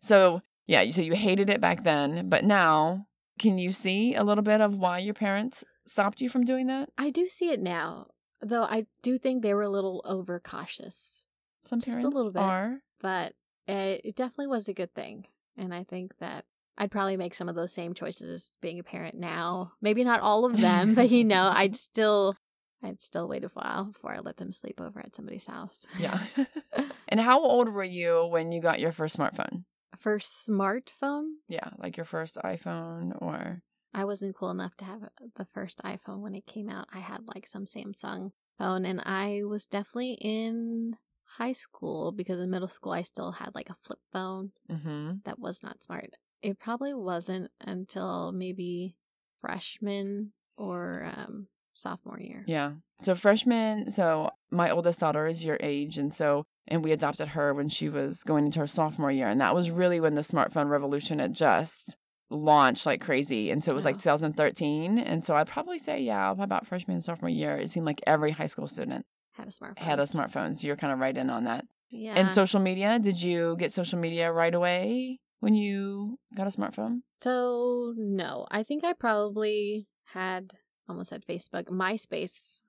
so 0.00 0.42
yeah, 0.66 0.88
so 0.90 1.00
you 1.02 1.14
hated 1.14 1.50
it 1.50 1.60
back 1.60 1.84
then, 1.84 2.28
but 2.28 2.44
now 2.44 3.06
can 3.38 3.58
you 3.58 3.72
see 3.72 4.14
a 4.14 4.24
little 4.24 4.42
bit 4.44 4.60
of 4.60 4.76
why 4.80 4.98
your 4.98 5.14
parents 5.14 5.64
stopped 5.86 6.20
you 6.20 6.28
from 6.28 6.44
doing 6.44 6.66
that? 6.66 6.88
I 6.98 7.10
do 7.10 7.28
see 7.28 7.50
it 7.50 7.60
now, 7.60 8.08
though. 8.40 8.62
I 8.62 8.86
do 9.02 9.18
think 9.18 9.42
they 9.42 9.54
were 9.54 9.62
a 9.62 9.68
little 9.70 10.02
overcautious. 10.04 11.22
Some 11.64 11.80
Just 11.80 11.88
a 11.88 11.90
parents 12.00 12.16
little 12.16 12.32
bit. 12.32 12.42
are. 12.42 12.78
but 13.00 13.34
it, 13.66 14.00
it 14.04 14.16
definitely 14.16 14.46
was 14.48 14.68
a 14.68 14.74
good 14.74 14.94
thing. 14.94 15.26
And 15.56 15.74
I 15.74 15.84
think 15.84 16.12
that 16.18 16.44
I'd 16.78 16.90
probably 16.90 17.16
make 17.16 17.34
some 17.34 17.48
of 17.48 17.54
those 17.54 17.72
same 17.72 17.94
choices 17.94 18.52
being 18.60 18.78
a 18.78 18.84
parent 18.84 19.14
now. 19.16 19.72
Maybe 19.80 20.04
not 20.04 20.20
all 20.20 20.44
of 20.44 20.60
them, 20.60 20.94
but 20.94 21.10
you 21.10 21.24
know, 21.24 21.50
I'd 21.52 21.76
still 21.88 22.36
I'd 22.82 23.02
still 23.02 23.26
wait 23.28 23.44
a 23.44 23.48
while 23.48 23.86
before 23.86 24.14
I 24.14 24.20
let 24.20 24.36
them 24.36 24.52
sleep 24.52 24.80
over 24.80 25.00
at 25.00 25.16
somebody's 25.16 25.46
house. 25.46 25.86
Yeah. 25.98 26.18
and 27.08 27.20
how 27.20 27.40
old 27.40 27.68
were 27.70 27.84
you 27.84 28.26
when 28.30 28.52
you 28.52 28.60
got 28.60 28.80
your 28.80 28.92
first 28.92 29.16
smartphone? 29.16 29.64
First 29.98 30.46
smartphone, 30.46 31.36
Yeah, 31.48 31.70
like 31.78 31.96
your 31.96 32.04
first 32.04 32.36
iPhone 32.44 33.16
or 33.22 33.62
I 33.94 34.04
wasn't 34.04 34.36
cool 34.36 34.50
enough 34.50 34.76
to 34.76 34.84
have 34.84 35.08
the 35.36 35.46
first 35.54 35.80
iPhone 35.82 36.20
when 36.20 36.34
it 36.34 36.44
came 36.46 36.68
out. 36.68 36.86
I 36.92 36.98
had 36.98 37.20
like 37.34 37.46
some 37.46 37.64
Samsung 37.64 38.32
phone 38.58 38.84
and 38.84 39.00
I 39.06 39.40
was 39.44 39.64
definitely 39.64 40.18
in 40.20 40.96
high 41.24 41.52
school 41.52 42.12
because 42.12 42.38
in 42.38 42.50
middle 42.50 42.68
school 42.68 42.92
I 42.92 43.02
still 43.02 43.32
had 43.32 43.54
like 43.54 43.70
a 43.70 43.76
flip 43.82 44.00
phone. 44.12 44.52
hmm 44.70 45.14
that 45.24 45.38
was 45.38 45.62
not 45.62 45.82
smart. 45.82 46.10
It 46.46 46.58
probably 46.58 46.94
wasn't 46.94 47.50
until 47.60 48.32
maybe 48.32 48.96
freshman 49.40 50.32
or 50.56 51.10
um, 51.16 51.48
sophomore 51.74 52.20
year. 52.20 52.44
Yeah. 52.46 52.72
So 53.00 53.14
freshman, 53.14 53.90
so 53.90 54.30
my 54.50 54.70
oldest 54.70 55.00
daughter 55.00 55.26
is 55.26 55.44
your 55.44 55.58
age 55.60 55.98
and 55.98 56.12
so 56.12 56.44
and 56.68 56.82
we 56.82 56.92
adopted 56.92 57.28
her 57.28 57.54
when 57.54 57.68
she 57.68 57.88
was 57.88 58.22
going 58.24 58.46
into 58.46 58.58
her 58.60 58.66
sophomore 58.66 59.10
year 59.10 59.28
and 59.28 59.40
that 59.40 59.54
was 59.54 59.70
really 59.70 60.00
when 60.00 60.14
the 60.14 60.22
smartphone 60.22 60.68
revolution 60.68 61.18
had 61.18 61.34
just 61.34 61.96
launched 62.30 62.86
like 62.86 63.00
crazy 63.00 63.50
and 63.50 63.62
so 63.62 63.70
it 63.70 63.74
was 63.74 63.84
like 63.84 63.98
2013 63.98 64.98
and 64.98 65.22
so 65.22 65.36
I'd 65.36 65.46
probably 65.46 65.78
say 65.78 66.00
yeah 66.00 66.32
about 66.36 66.66
freshman 66.66 66.96
and 66.96 67.04
sophomore 67.04 67.28
year 67.28 67.56
it 67.56 67.70
seemed 67.70 67.86
like 67.86 68.00
every 68.06 68.32
high 68.32 68.46
school 68.48 68.66
student 68.66 69.04
Had 69.34 69.46
a 69.46 69.50
smartphone. 69.50 69.78
had 69.78 70.00
a 70.00 70.04
smartphone 70.04 70.56
so 70.56 70.66
you're 70.66 70.76
kind 70.76 70.92
of 70.92 70.98
right 70.98 71.16
in 71.16 71.30
on 71.30 71.44
that 71.44 71.64
yeah. 71.90 72.14
And 72.16 72.30
social 72.30 72.60
media, 72.60 72.98
did 72.98 73.22
you 73.22 73.56
get 73.58 73.72
social 73.72 73.98
media 73.98 74.32
right 74.32 74.54
away 74.54 75.20
when 75.40 75.54
you 75.54 76.18
got 76.36 76.46
a 76.46 76.50
smartphone? 76.50 77.00
so 77.20 77.94
no, 77.96 78.46
I 78.50 78.62
think 78.62 78.84
I 78.84 78.92
probably 78.92 79.86
had 80.04 80.52
almost 80.88 81.10
had 81.10 81.24
Facebook, 81.26 81.64
MySpace, 81.64 82.60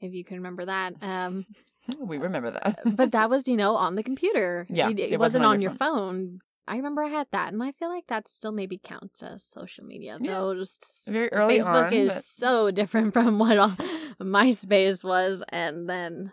if 0.00 0.12
you 0.12 0.24
can 0.24 0.36
remember 0.38 0.64
that. 0.66 0.94
Um, 1.02 1.46
we 1.98 2.18
remember 2.18 2.50
that. 2.50 2.78
but 2.96 3.12
that 3.12 3.30
was 3.34 3.46
you 3.48 3.56
know 3.56 3.74
on 3.76 3.94
the 3.94 4.02
computer. 4.02 4.66
Yeah, 4.68 4.88
it, 4.90 4.98
it 4.98 5.12
it 5.12 5.20
wasn't 5.20 5.42
wasn't 5.42 5.44
on 5.46 5.60
your 5.60 5.70
your 5.72 5.78
phone. 5.78 6.38
I 6.68 6.76
remember 6.76 7.02
I 7.02 7.08
had 7.08 7.26
that, 7.32 7.52
and 7.52 7.60
I 7.62 7.72
feel 7.72 7.88
like 7.88 8.06
that 8.08 8.28
still 8.28 8.52
maybe 8.52 8.78
counts 8.78 9.22
as 9.22 9.44
social 9.52 9.84
media. 9.84 10.16
Yeah. 10.20 10.34
Though 10.38 10.54
just 10.54 10.84
very 11.06 11.32
early 11.32 11.58
Facebook 11.58 11.86
on. 11.88 11.92
is 11.92 12.08
but- 12.12 12.24
so 12.24 12.70
different 12.70 13.12
from 13.12 13.38
what 13.40 13.58
all- 13.58 13.76
MySpace 14.20 15.02
was, 15.02 15.42
and 15.48 15.88
then 15.88 16.32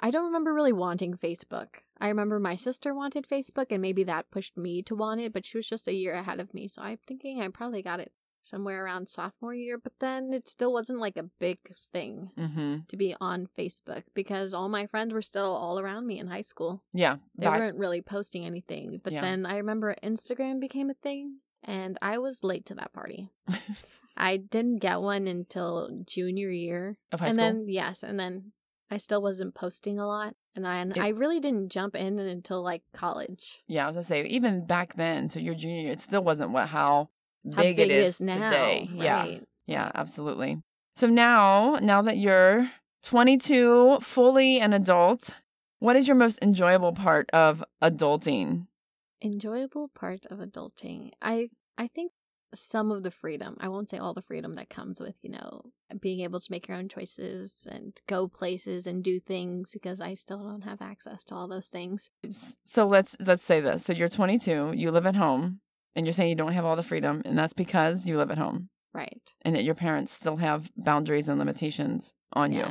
I 0.00 0.10
don't 0.10 0.26
remember 0.26 0.52
really 0.52 0.72
wanting 0.72 1.14
Facebook. 1.14 1.68
I 2.00 2.08
remember 2.08 2.38
my 2.38 2.56
sister 2.56 2.94
wanted 2.94 3.26
Facebook 3.28 3.66
and 3.70 3.82
maybe 3.82 4.04
that 4.04 4.30
pushed 4.30 4.56
me 4.56 4.82
to 4.84 4.94
want 4.94 5.20
it, 5.20 5.32
but 5.32 5.44
she 5.46 5.56
was 5.58 5.68
just 5.68 5.88
a 5.88 5.92
year 5.94 6.14
ahead 6.14 6.40
of 6.40 6.52
me. 6.54 6.68
So 6.68 6.82
I'm 6.82 6.98
thinking 7.06 7.40
I 7.40 7.48
probably 7.48 7.82
got 7.82 8.00
it 8.00 8.12
somewhere 8.44 8.84
around 8.84 9.08
sophomore 9.08 9.52
year, 9.52 9.78
but 9.78 9.92
then 10.00 10.32
it 10.32 10.48
still 10.48 10.72
wasn't 10.72 11.00
like 11.00 11.16
a 11.18 11.28
big 11.38 11.58
thing 11.92 12.30
Mm-hmm. 12.38 12.76
to 12.88 12.96
be 12.96 13.14
on 13.20 13.48
Facebook 13.58 14.04
because 14.14 14.54
all 14.54 14.68
my 14.68 14.86
friends 14.86 15.12
were 15.12 15.22
still 15.22 15.54
all 15.56 15.78
around 15.78 16.06
me 16.06 16.18
in 16.18 16.28
high 16.28 16.42
school. 16.42 16.82
Yeah. 16.94 17.16
They 17.36 17.46
back- 17.46 17.58
weren't 17.58 17.78
really 17.78 18.00
posting 18.00 18.46
anything. 18.46 19.00
But 19.02 19.12
Yeah. 19.12 19.20
then 19.20 19.44
I 19.44 19.56
remember 19.58 19.94
Instagram 20.02 20.60
became 20.60 20.88
a 20.88 20.94
thing 20.94 21.38
and 21.64 21.98
I 22.00 22.18
was 22.18 22.42
late 22.44 22.64
to 22.66 22.74
that 22.76 22.92
party. 22.94 23.28
I 24.16 24.36
didn't 24.38 24.78
get 24.78 25.00
one 25.00 25.26
until 25.26 25.90
junior 26.06 26.48
year. 26.50 26.96
Of 27.12 27.20
high 27.20 27.26
and 27.26 27.34
school? 27.34 27.44
And 27.44 27.58
then 27.60 27.68
yes, 27.68 28.02
and 28.02 28.18
then 28.18 28.52
I 28.90 28.96
still 28.98 29.20
wasn't 29.22 29.54
posting 29.54 29.98
a 29.98 30.06
lot. 30.06 30.34
And 30.54 30.66
I, 30.66 30.78
and 30.78 30.96
It- 30.96 31.00
I 31.02 31.08
really 31.10 31.40
didn't 31.40 31.68
jump 31.70 31.94
in 31.94 32.18
until 32.18 32.62
like 32.62 32.82
college. 32.92 33.62
Yeah, 33.66 33.84
I 33.84 33.86
was 33.86 33.96
gonna 33.96 34.04
say 34.04 34.24
even 34.26 34.66
back 34.66 34.94
then, 34.94 35.28
so 35.28 35.38
your 35.40 35.54
junior 35.54 35.82
year, 35.82 35.92
it 35.92 36.00
still 36.00 36.22
wasn't 36.24 36.50
what 36.52 36.68
how 36.68 37.10
How 37.52 37.62
big, 37.62 37.76
big 37.76 37.90
it 37.90 37.94
is, 37.94 38.20
now. 38.20 38.44
today. 38.48 38.88
Yeah, 38.92 39.38
yeah, 39.66 39.90
absolutely. 39.94 40.62
So 40.96 41.06
now, 41.06 41.78
now 41.80 42.02
that 42.02 42.16
you're 42.18 42.70
22, 43.02 44.00
fully 44.00 44.58
an 44.58 44.72
adult, 44.72 45.30
what 45.78 45.94
is 45.94 46.08
your 46.08 46.16
most 46.16 46.40
enjoyable 46.42 46.92
part 46.92 47.30
of 47.30 47.62
adulting? 47.82 48.66
Enjoyable 49.22 49.88
part 49.88 50.24
of 50.26 50.38
adulting. 50.38 51.12
I 51.22 51.50
I 51.76 51.86
think 51.88 52.12
some 52.54 52.90
of 52.90 53.02
the 53.02 53.10
freedom. 53.10 53.56
I 53.60 53.68
won't 53.68 53.90
say 53.90 53.98
all 53.98 54.14
the 54.14 54.22
freedom 54.22 54.54
that 54.54 54.70
comes 54.70 55.00
with, 55.00 55.14
you 55.22 55.30
know, 55.30 55.62
being 56.00 56.20
able 56.20 56.40
to 56.40 56.50
make 56.50 56.68
your 56.68 56.76
own 56.76 56.88
choices 56.88 57.66
and 57.70 57.92
go 58.06 58.28
places 58.28 58.86
and 58.86 59.02
do 59.04 59.20
things 59.20 59.70
because 59.72 60.00
I 60.00 60.14
still 60.14 60.38
don't 60.42 60.64
have 60.64 60.80
access 60.82 61.24
to 61.24 61.34
all 61.34 61.48
those 61.48 61.66
things. 61.68 62.10
So 62.64 62.86
let's 62.86 63.16
let's 63.20 63.44
say 63.44 63.60
this. 63.60 63.84
So 63.84 63.92
you're 63.92 64.08
22, 64.08 64.72
you 64.74 64.90
live 64.90 65.06
at 65.06 65.16
home, 65.16 65.60
and 65.94 66.06
you're 66.06 66.12
saying 66.12 66.30
you 66.30 66.34
don't 66.36 66.52
have 66.52 66.64
all 66.64 66.76
the 66.76 66.82
freedom, 66.82 67.22
and 67.24 67.36
that's 67.38 67.52
because 67.52 68.06
you 68.06 68.16
live 68.16 68.30
at 68.30 68.38
home, 68.38 68.68
Right. 68.94 69.22
and 69.42 69.54
that 69.54 69.64
your 69.64 69.74
parents 69.74 70.12
still 70.12 70.36
have 70.38 70.70
boundaries 70.76 71.28
and 71.28 71.38
limitations 71.38 72.14
on 72.32 72.52
you, 72.52 72.64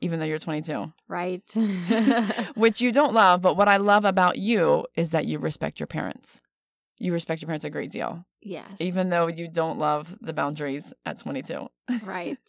even 0.00 0.18
though 0.20 0.24
you're 0.26 0.38
22. 0.38 0.92
Right. 1.08 1.42
which 2.54 2.80
you 2.80 2.92
don't 2.92 3.12
love. 3.12 3.42
But 3.42 3.56
what 3.56 3.68
I 3.68 3.76
love 3.76 4.04
about 4.04 4.38
you 4.38 4.86
is 4.96 5.10
that 5.10 5.26
you 5.26 5.38
respect 5.38 5.80
your 5.80 5.86
parents. 5.88 6.40
You 7.00 7.12
respect 7.12 7.40
your 7.40 7.46
parents 7.46 7.64
a 7.64 7.70
great 7.70 7.90
deal, 7.90 8.24
yes. 8.42 8.76
even 8.78 9.08
though 9.08 9.26
you 9.26 9.48
don't 9.48 9.78
love 9.78 10.16
the 10.20 10.32
boundaries 10.34 10.92
at 11.04 11.18
22. 11.18 11.68
right. 12.04 12.38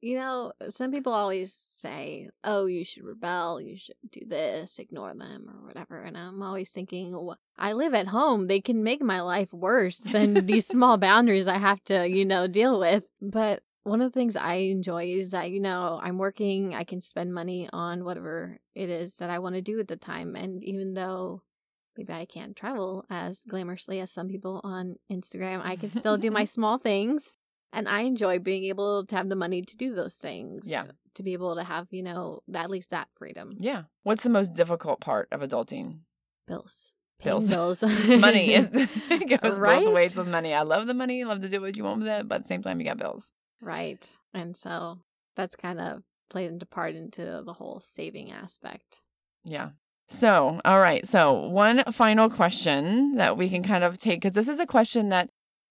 You 0.00 0.18
know, 0.18 0.52
some 0.68 0.90
people 0.92 1.14
always 1.14 1.54
say, 1.54 2.28
"Oh, 2.44 2.66
you 2.66 2.84
should 2.84 3.04
rebel. 3.04 3.58
You 3.58 3.78
should 3.78 3.96
do 4.12 4.20
this, 4.26 4.78
ignore 4.78 5.14
them, 5.14 5.46
or 5.48 5.66
whatever." 5.66 6.02
And 6.02 6.14
I'm 6.14 6.42
always 6.42 6.68
thinking, 6.68 7.14
"Wh- 7.14 7.40
"I 7.56 7.72
live 7.72 7.94
at 7.94 8.08
home. 8.08 8.46
They 8.46 8.60
can 8.60 8.82
make 8.82 9.00
my 9.00 9.22
life 9.22 9.50
worse 9.50 9.96
than 9.96 10.44
these 10.44 10.66
small 10.74 10.98
boundaries 10.98 11.48
I 11.48 11.56
have 11.56 11.82
to, 11.84 12.06
you 12.06 12.26
know, 12.26 12.46
deal 12.46 12.78
with." 12.78 13.04
But 13.22 13.62
one 13.84 14.02
of 14.02 14.12
the 14.12 14.18
things 14.20 14.36
I 14.36 14.56
enjoy 14.76 15.04
is 15.06 15.30
that 15.30 15.50
you 15.50 15.60
know 15.60 15.98
I'm 16.02 16.18
working. 16.18 16.74
I 16.74 16.84
can 16.84 17.00
spend 17.00 17.32
money 17.32 17.70
on 17.72 18.04
whatever 18.04 18.60
it 18.74 18.90
is 18.90 19.14
that 19.14 19.30
I 19.30 19.38
want 19.38 19.54
to 19.54 19.62
do 19.62 19.80
at 19.80 19.88
the 19.88 19.96
time, 19.96 20.36
and 20.36 20.62
even 20.62 20.92
though 20.92 21.40
maybe 21.96 22.12
I 22.12 22.24
can't 22.24 22.56
travel 22.56 23.04
as 23.10 23.40
glamorously 23.50 24.02
as 24.02 24.10
some 24.10 24.28
people 24.28 24.60
on 24.64 24.96
Instagram, 25.10 25.60
I 25.64 25.76
can 25.76 25.90
still 25.90 26.16
do 26.16 26.30
my 26.30 26.44
small 26.56 26.78
things. 26.78 27.32
And 27.72 27.88
I 27.88 28.02
enjoy 28.02 28.38
being 28.38 28.64
able 28.64 29.04
to 29.06 29.16
have 29.16 29.28
the 29.28 29.34
money 29.34 29.62
to 29.62 29.76
do 29.76 29.94
those 29.94 30.14
things. 30.14 30.62
Yeah. 30.64 30.84
To 31.16 31.22
be 31.24 31.32
able 31.32 31.56
to 31.56 31.64
have, 31.64 31.88
you 31.90 32.04
know, 32.04 32.40
at 32.54 32.70
least 32.70 32.90
that 32.90 33.08
freedom. 33.16 33.56
Yeah. 33.58 33.82
What's 34.04 34.22
the 34.22 34.28
most 34.30 34.54
difficult 34.54 35.00
part 35.00 35.26
of 35.32 35.40
adulting? 35.40 35.98
Bills. 36.46 36.92
Bills. 37.22 37.48
bills. 37.48 37.82
money. 38.08 38.54
It, 38.54 39.40
goes 39.42 39.58
Right? 39.58 39.84
both 39.84 39.92
ways 39.94 40.14
with 40.16 40.28
money. 40.28 40.54
I 40.54 40.62
love 40.62 40.86
the 40.86 40.94
money, 40.94 41.24
love 41.24 41.40
to 41.40 41.48
do 41.48 41.60
what 41.60 41.76
you 41.76 41.82
want 41.82 42.00
with 42.00 42.08
it, 42.08 42.28
but 42.28 42.36
at 42.36 42.42
the 42.42 42.48
same 42.48 42.62
time, 42.62 42.78
you 42.80 42.86
got 42.86 42.98
bills. 42.98 43.32
right. 43.60 44.08
And 44.32 44.56
so 44.56 44.98
that's 45.36 45.56
kind 45.56 45.80
of 45.80 46.02
played 46.30 46.50
into 46.50 46.66
part 46.66 46.94
into 46.94 47.42
the 47.44 47.52
whole 47.54 47.80
saving 47.84 48.30
aspect. 48.32 49.00
Yeah. 49.44 49.70
So, 50.08 50.60
all 50.64 50.80
right. 50.80 51.06
So, 51.06 51.32
one 51.48 51.82
final 51.92 52.28
question 52.30 53.16
that 53.16 53.36
we 53.36 53.48
can 53.48 53.62
kind 53.62 53.84
of 53.84 53.98
take, 53.98 54.20
because 54.20 54.34
this 54.34 54.48
is 54.48 54.60
a 54.60 54.66
question 54.66 55.08
that 55.08 55.30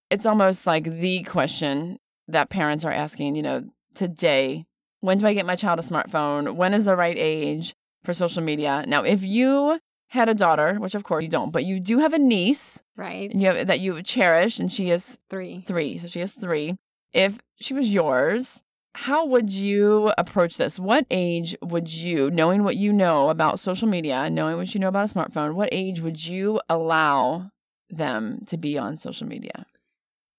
it's 0.10 0.26
almost 0.26 0.66
like 0.68 0.86
the 0.86 1.24
question 1.24 1.98
that 2.28 2.50
parents 2.50 2.84
are 2.86 2.92
asking, 2.92 3.36
you 3.36 3.42
know, 3.44 3.64
today. 3.94 4.66
When 5.02 5.18
do 5.18 5.28
I 5.28 5.34
get 5.34 5.46
my 5.46 5.56
child 5.56 5.80
a 5.80 5.82
smartphone? 5.82 6.56
When 6.56 6.74
is 6.74 6.86
the 6.86 6.96
right 6.96 7.18
age 7.18 7.74
for 8.04 8.14
social 8.14 8.42
media? 8.42 8.86
Now, 8.88 9.04
if 9.04 9.22
you 9.24 9.80
had 10.10 10.30
a 10.30 10.34
daughter, 10.34 10.76
which 10.76 10.96
of 10.96 11.04
course 11.04 11.24
you 11.24 11.30
don't, 11.30 11.52
but 11.52 11.66
you 11.66 11.80
do 11.80 12.00
have 12.00 12.14
a 12.14 12.20
niece 12.20 12.82
Right. 12.96 13.34
you 13.34 13.48
have, 13.48 13.68
that 13.68 13.80
you 13.80 14.02
cherish, 14.04 14.60
and 14.60 14.72
she 14.72 14.92
is 14.92 15.18
Three. 15.30 15.64
three. 15.68 15.98
So 15.98 16.08
she 16.08 16.20
has 16.20 16.34
three. 16.34 16.76
If 17.12 17.40
she 17.60 17.74
was 17.74 17.94
yours, 17.94 18.64
how 18.96 19.26
would 19.26 19.52
you 19.52 20.14
approach 20.18 20.58
this? 20.58 20.78
What 20.78 21.06
age 21.10 21.56
would 21.62 21.92
you, 21.92 22.30
knowing 22.30 22.64
what 22.64 22.76
you 22.76 22.94
know 22.94 23.30
about 23.30 23.60
social 23.60 23.88
media, 23.88 24.30
knowing 24.30 24.58
what 24.58 24.74
you 24.74 24.80
know 24.80 24.88
about 24.88 25.10
a 25.10 25.14
smartphone, 25.14 25.56
what 25.56 25.70
age 25.72 26.00
would 26.00 26.26
you 26.26 26.62
allow 26.70 27.52
them 27.90 28.44
to 28.48 28.58
be 28.58 28.78
on 28.78 28.98
social 28.98 29.28
media? 29.28 29.66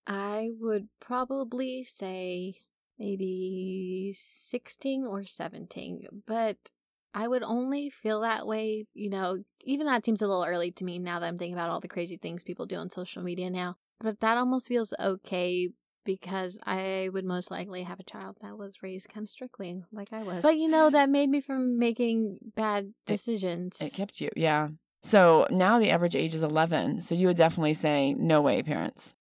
I 0.06 0.50
would 0.60 0.88
probably 1.00 1.82
say 1.84 2.54
maybe 2.98 4.14
16 4.16 5.04
or 5.04 5.26
17, 5.26 6.06
but 6.26 6.56
I 7.12 7.26
would 7.26 7.42
only 7.42 7.90
feel 7.90 8.20
that 8.20 8.46
way, 8.46 8.86
you 8.94 9.10
know, 9.10 9.42
even 9.62 9.86
that 9.86 10.04
seems 10.04 10.20
a 10.20 10.26
little 10.26 10.44
early 10.44 10.70
to 10.72 10.84
me 10.84 10.98
now 10.98 11.20
that 11.20 11.26
I'm 11.26 11.38
thinking 11.38 11.54
about 11.54 11.70
all 11.70 11.80
the 11.80 11.88
crazy 11.88 12.16
things 12.16 12.44
people 12.44 12.66
do 12.66 12.76
on 12.76 12.90
social 12.90 13.22
media 13.22 13.50
now. 13.50 13.76
But 14.00 14.20
that 14.20 14.36
almost 14.36 14.68
feels 14.68 14.92
okay 15.00 15.70
because 16.04 16.58
I 16.64 17.08
would 17.12 17.24
most 17.24 17.50
likely 17.50 17.82
have 17.82 18.00
a 18.00 18.04
child 18.04 18.36
that 18.42 18.56
was 18.56 18.82
raised 18.82 19.08
kind 19.08 19.24
of 19.24 19.30
strictly 19.30 19.82
like 19.92 20.12
I 20.12 20.22
was. 20.22 20.42
But 20.42 20.56
you 20.56 20.68
know, 20.68 20.90
that 20.90 21.10
made 21.10 21.30
me 21.30 21.40
from 21.40 21.78
making 21.78 22.38
bad 22.54 22.92
decisions. 23.06 23.76
It 23.80 23.94
kept 23.94 24.20
you, 24.20 24.30
yeah. 24.36 24.68
So 25.02 25.46
now 25.50 25.78
the 25.78 25.90
average 25.90 26.16
age 26.16 26.34
is 26.34 26.42
11. 26.42 27.02
So 27.02 27.14
you 27.14 27.26
would 27.26 27.36
definitely 27.36 27.74
say, 27.74 28.14
no 28.14 28.40
way, 28.40 28.62
parents. 28.62 29.14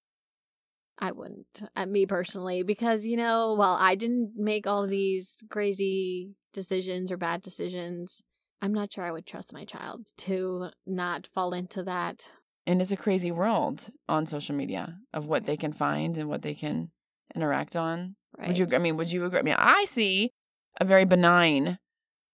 I 0.99 1.11
wouldn't, 1.11 1.63
uh, 1.75 1.85
me 1.85 2.05
personally, 2.05 2.63
because 2.63 3.05
you 3.05 3.17
know, 3.17 3.55
while 3.55 3.75
I 3.79 3.95
didn't 3.95 4.33
make 4.37 4.67
all 4.67 4.87
these 4.87 5.35
crazy 5.49 6.35
decisions 6.53 7.11
or 7.11 7.17
bad 7.17 7.41
decisions, 7.41 8.21
I'm 8.61 8.73
not 8.73 8.93
sure 8.93 9.03
I 9.03 9.11
would 9.11 9.25
trust 9.25 9.51
my 9.51 9.65
child 9.65 10.07
to 10.19 10.69
not 10.85 11.27
fall 11.33 11.53
into 11.53 11.83
that. 11.83 12.29
And 12.65 12.81
it's 12.81 12.91
a 12.91 12.97
crazy 12.97 13.31
world 13.31 13.89
on 14.07 14.25
social 14.25 14.55
media 14.55 14.97
of 15.13 15.25
what 15.25 15.45
they 15.45 15.57
can 15.57 15.73
find 15.73 16.17
and 16.17 16.29
what 16.29 16.43
they 16.43 16.53
can 16.53 16.91
interact 17.35 17.75
on. 17.75 18.15
Right? 18.37 18.49
Would 18.49 18.57
you? 18.57 18.67
I 18.73 18.77
mean, 18.77 18.97
would 18.97 19.11
you 19.11 19.25
agree? 19.25 19.39
I 19.39 19.43
mean, 19.43 19.55
I 19.57 19.85
see 19.85 20.31
a 20.79 20.85
very 20.85 21.05
benign 21.05 21.77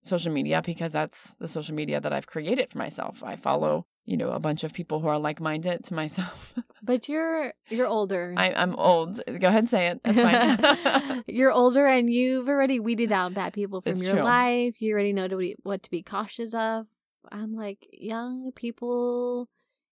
social 0.02 0.32
media 0.32 0.62
because 0.64 0.92
that's 0.92 1.36
the 1.40 1.48
social 1.48 1.76
media 1.76 2.00
that 2.00 2.14
I've 2.14 2.28
created 2.28 2.72
for 2.72 2.78
myself. 2.78 3.24
I 3.24 3.36
follow, 3.36 3.80
mm-hmm. 3.80 4.12
you 4.12 4.18
know, 4.18 4.32
a 4.32 4.40
bunch 4.40 4.64
of 4.64 4.74
people 4.74 5.00
who 5.00 5.08
are 5.08 5.20
like-minded 5.20 5.84
to 5.86 5.94
myself. 5.94 6.54
But 6.82 7.10
you're 7.10 7.54
you're 7.68 7.88
older. 7.88 8.34
I, 8.38 8.54
I'm 8.54 8.76
old. 8.76 9.20
Go 9.28 9.48
ahead 9.48 9.60
and 9.60 9.70
say 9.70 9.88
it. 9.88 10.02
That's 10.04 10.22
fine. 10.22 11.24
you're 11.28 11.52
older, 11.52 11.86
and 11.86 12.10
you've 12.10 12.48
already 12.48 12.80
weeded 12.80 13.12
out 13.12 13.34
bad 13.34 13.54
people 13.54 13.82
from 13.82 13.92
It's 13.92 14.04
your 14.04 14.14
true. 14.14 14.24
life. 14.24 14.82
You 14.82 14.94
already 14.94 15.12
know 15.12 15.28
to 15.28 15.36
be, 15.36 15.56
what 15.64 15.84
to 15.84 15.90
be 15.90 16.04
cautious 16.04 16.54
of. 16.54 16.86
I'm 17.32 17.54
like 17.54 17.86
young 17.92 18.52
people 18.56 19.50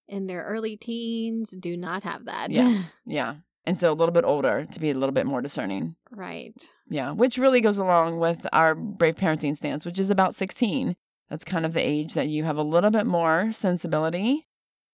in 0.07 0.27
their 0.27 0.43
early 0.43 0.77
teens 0.77 1.51
do 1.51 1.75
not 1.77 2.03
have 2.03 2.25
that. 2.25 2.51
yes. 2.51 2.95
Yeah. 3.05 3.35
And 3.65 3.77
so 3.77 3.91
a 3.91 3.93
little 3.93 4.13
bit 4.13 4.23
older 4.23 4.65
to 4.71 4.79
be 4.79 4.91
a 4.91 4.93
little 4.93 5.11
bit 5.13 5.25
more 5.25 5.41
discerning. 5.41 5.95
right. 6.11 6.53
Yeah. 6.89 7.11
Which 7.11 7.37
really 7.37 7.59
goes 7.59 7.77
along 7.77 8.19
with 8.19 8.47
our 8.53 8.73
brave 8.75 9.15
parenting 9.15 9.57
stance, 9.57 9.85
which 9.85 9.99
is 9.99 10.09
about 10.09 10.33
16. 10.35 10.95
That's 11.29 11.43
kind 11.43 11.65
of 11.65 11.73
the 11.73 11.81
age 11.85 12.13
that 12.13 12.29
you 12.29 12.45
have 12.45 12.55
a 12.55 12.63
little 12.63 12.91
bit 12.91 13.05
more 13.05 13.51
sensibility. 13.51 14.47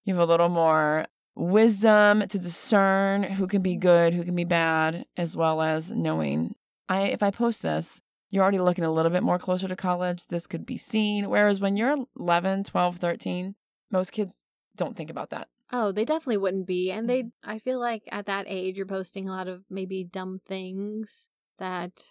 You 0.06 0.16
have 0.16 0.24
a 0.24 0.32
little 0.32 0.50
more 0.50 1.06
wisdom 1.36 2.22
to 2.22 2.40
discern 2.40 3.24
who 3.24 3.46
can 3.48 3.62
be 3.62 3.76
good, 3.76 4.14
who 4.16 4.24
can 4.24 4.36
be 4.36 4.44
bad, 4.44 5.06
as 5.18 5.36
well 5.36 5.62
as 5.62 5.92
knowing 5.92 6.56
I 6.90 7.04
if 7.04 7.22
I 7.22 7.30
post 7.32 7.62
this, 7.62 8.02
you're 8.30 8.42
already 8.42 8.60
looking 8.60 8.84
a 8.84 8.92
little 8.92 9.12
bit 9.12 9.22
more 9.24 9.38
closer 9.38 9.68
to 9.68 9.76
college. 9.76 10.26
This 10.28 10.48
could 10.48 10.66
be 10.66 10.78
seen. 10.78 11.30
Whereas 11.30 11.60
when 11.60 11.78
you're 11.78 11.96
11, 12.20 12.64
12, 12.64 12.98
13, 12.98 13.56
most 13.92 14.12
kids 14.12 14.36
don't 14.76 14.96
think 14.96 15.10
about 15.10 15.30
that. 15.32 15.48
Oh, 15.72 15.92
they 15.92 16.06
definitely 16.06 16.38
wouldn't 16.38 16.68
be. 16.68 16.92
And 16.92 17.10
they, 17.10 17.24
Mm-hmm. 17.24 17.50
I 17.50 17.60
feel 17.60 17.80
like 17.80 18.04
at 18.12 18.28
that 18.28 18.46
age, 18.48 18.76
you're 18.76 18.86
posting 18.86 19.28
a 19.28 19.32
lot 19.32 19.48
of 19.48 19.64
maybe 19.70 20.04
dumb 20.04 20.40
things 20.48 21.30
that 21.58 22.06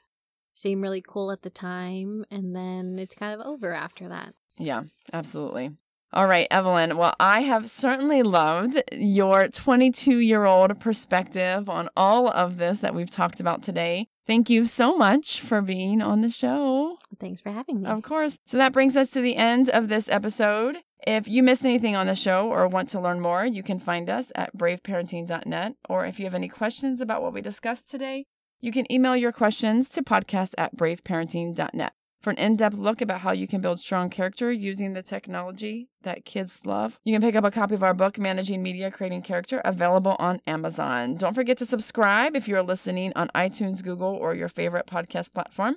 seem 0.55 0.81
really 0.83 1.03
cool 1.07 1.31
at 1.31 1.43
the 1.43 1.51
time. 1.51 2.25
And 2.31 2.55
then 2.57 2.99
it's 2.99 3.15
kind 3.15 3.39
of 3.41 3.47
over 3.47 3.73
after 3.73 4.09
that. 4.09 4.35
Yeah, 4.59 4.83
absolutely. 5.13 5.71
All 6.15 6.27
right, 6.27 6.47
Evelyn. 6.51 6.99
Well, 6.99 7.15
I 7.19 7.41
have 7.41 7.71
certainly 7.71 8.23
loved 8.23 8.83
your 8.93 9.49
22 9.49 10.19
year 10.19 10.45
old 10.45 10.79
perspective 10.79 11.71
on 11.71 11.89
all 11.97 12.29
of 12.29 12.59
this 12.59 12.81
that 12.81 12.95
we've 12.95 13.11
talked 13.11 13.41
about 13.41 13.63
today. 13.63 14.09
Thank 14.27 14.51
you 14.51 14.67
so 14.67 14.97
much 14.99 15.41
for 15.41 15.63
being 15.63 16.03
on 16.03 16.21
the 16.21 16.29
show. 16.29 16.99
Thanks 17.19 17.41
for 17.41 17.51
having 17.51 17.81
me. 17.83 17.89
Of 17.89 18.03
course. 18.03 18.37
So 18.47 18.59
that 18.59 18.73
brings 18.75 18.95
us 18.97 19.11
to 19.13 19.21
the 19.23 19.37
end 19.37 19.71
of 19.71 19.89
this 19.89 20.09
episode. 20.09 20.77
If 21.07 21.27
you 21.27 21.43
missed 21.43 21.65
anything 21.65 21.97
on 21.97 22.07
the 22.07 22.15
show 22.15 22.49
or 22.49 22.69
want 22.69 22.89
to 22.91 23.01
learn 23.01 23.21
more, 23.21 23.45
you 23.45 23.63
can 23.63 23.81
find 23.81 24.09
us 24.09 24.31
at 24.37 24.57
braveparenting.net. 24.57 25.75
Or 25.89 26.07
if 26.07 26.19
you 26.19 26.27
have 26.27 26.35
any 26.35 26.49
questions 26.49 27.01
about 27.01 27.23
what 27.23 27.33
we 27.33 27.41
discussed 27.41 27.91
today, 27.91 28.27
you 28.61 28.71
can 28.71 28.91
email 28.91 29.17
your 29.17 29.33
questions 29.33 29.89
to 29.91 30.03
podcast 30.03 30.55
at 30.57 30.77
braveparenting.net 30.77 31.93
for 32.23 32.31
an 32.31 32.39
in 32.39 32.55
depth 32.55 32.77
look 32.77 33.01
about 33.01 33.23
how 33.23 33.33
you 33.33 33.49
can 33.49 33.61
build 33.61 33.81
strong 33.81 34.09
character 34.09 34.53
using 34.53 34.93
the 34.93 35.03
technology 35.03 35.89
that 36.03 36.25
kids 36.25 36.65
love. 36.65 37.01
You 37.05 37.13
can 37.13 37.21
pick 37.21 37.35
up 37.35 37.45
a 37.45 37.51
copy 37.51 37.75
of 37.75 37.83
our 37.83 37.95
book, 37.95 38.17
Managing 38.17 38.63
Media 38.63 38.93
Creating 38.93 39.23
Character, 39.23 39.61
available 39.65 40.15
on 40.21 40.41
Amazon. 40.47 41.17
Don't 41.17 41.35
forget 41.35 41.59
to 41.59 41.67
subscribe 41.67 42.37
if 42.37 42.47
you're 42.47 42.63
listening 42.63 43.13
on 43.17 43.29
iTunes, 43.35 43.83
Google, 43.83 44.15
or 44.15 44.35
your 44.35 44.49
favorite 44.49 44.87
podcast 44.87 45.33
platform. 45.33 45.77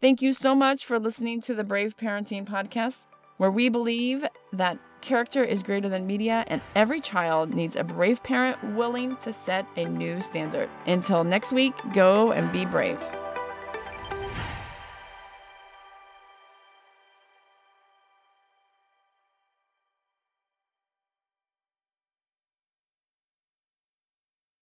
Thank 0.00 0.22
you 0.22 0.32
so 0.32 0.54
much 0.54 0.86
for 0.86 0.98
listening 0.98 1.42
to 1.42 1.54
the 1.54 1.64
Brave 1.64 1.96
Parenting 1.96 2.46
Podcast, 2.46 3.04
where 3.38 3.50
we 3.50 3.68
believe 3.68 4.24
that 4.52 4.78
character 5.00 5.42
is 5.42 5.62
greater 5.62 5.88
than 5.88 6.06
media 6.06 6.44
and 6.48 6.60
every 6.74 7.00
child 7.00 7.54
needs 7.54 7.76
a 7.76 7.84
brave 7.84 8.22
parent 8.22 8.62
willing 8.74 9.16
to 9.16 9.32
set 9.32 9.66
a 9.76 9.84
new 9.84 10.20
standard. 10.20 10.68
Until 10.86 11.24
next 11.24 11.52
week, 11.52 11.74
go 11.92 12.32
and 12.32 12.52
be 12.52 12.64
brave. 12.64 12.98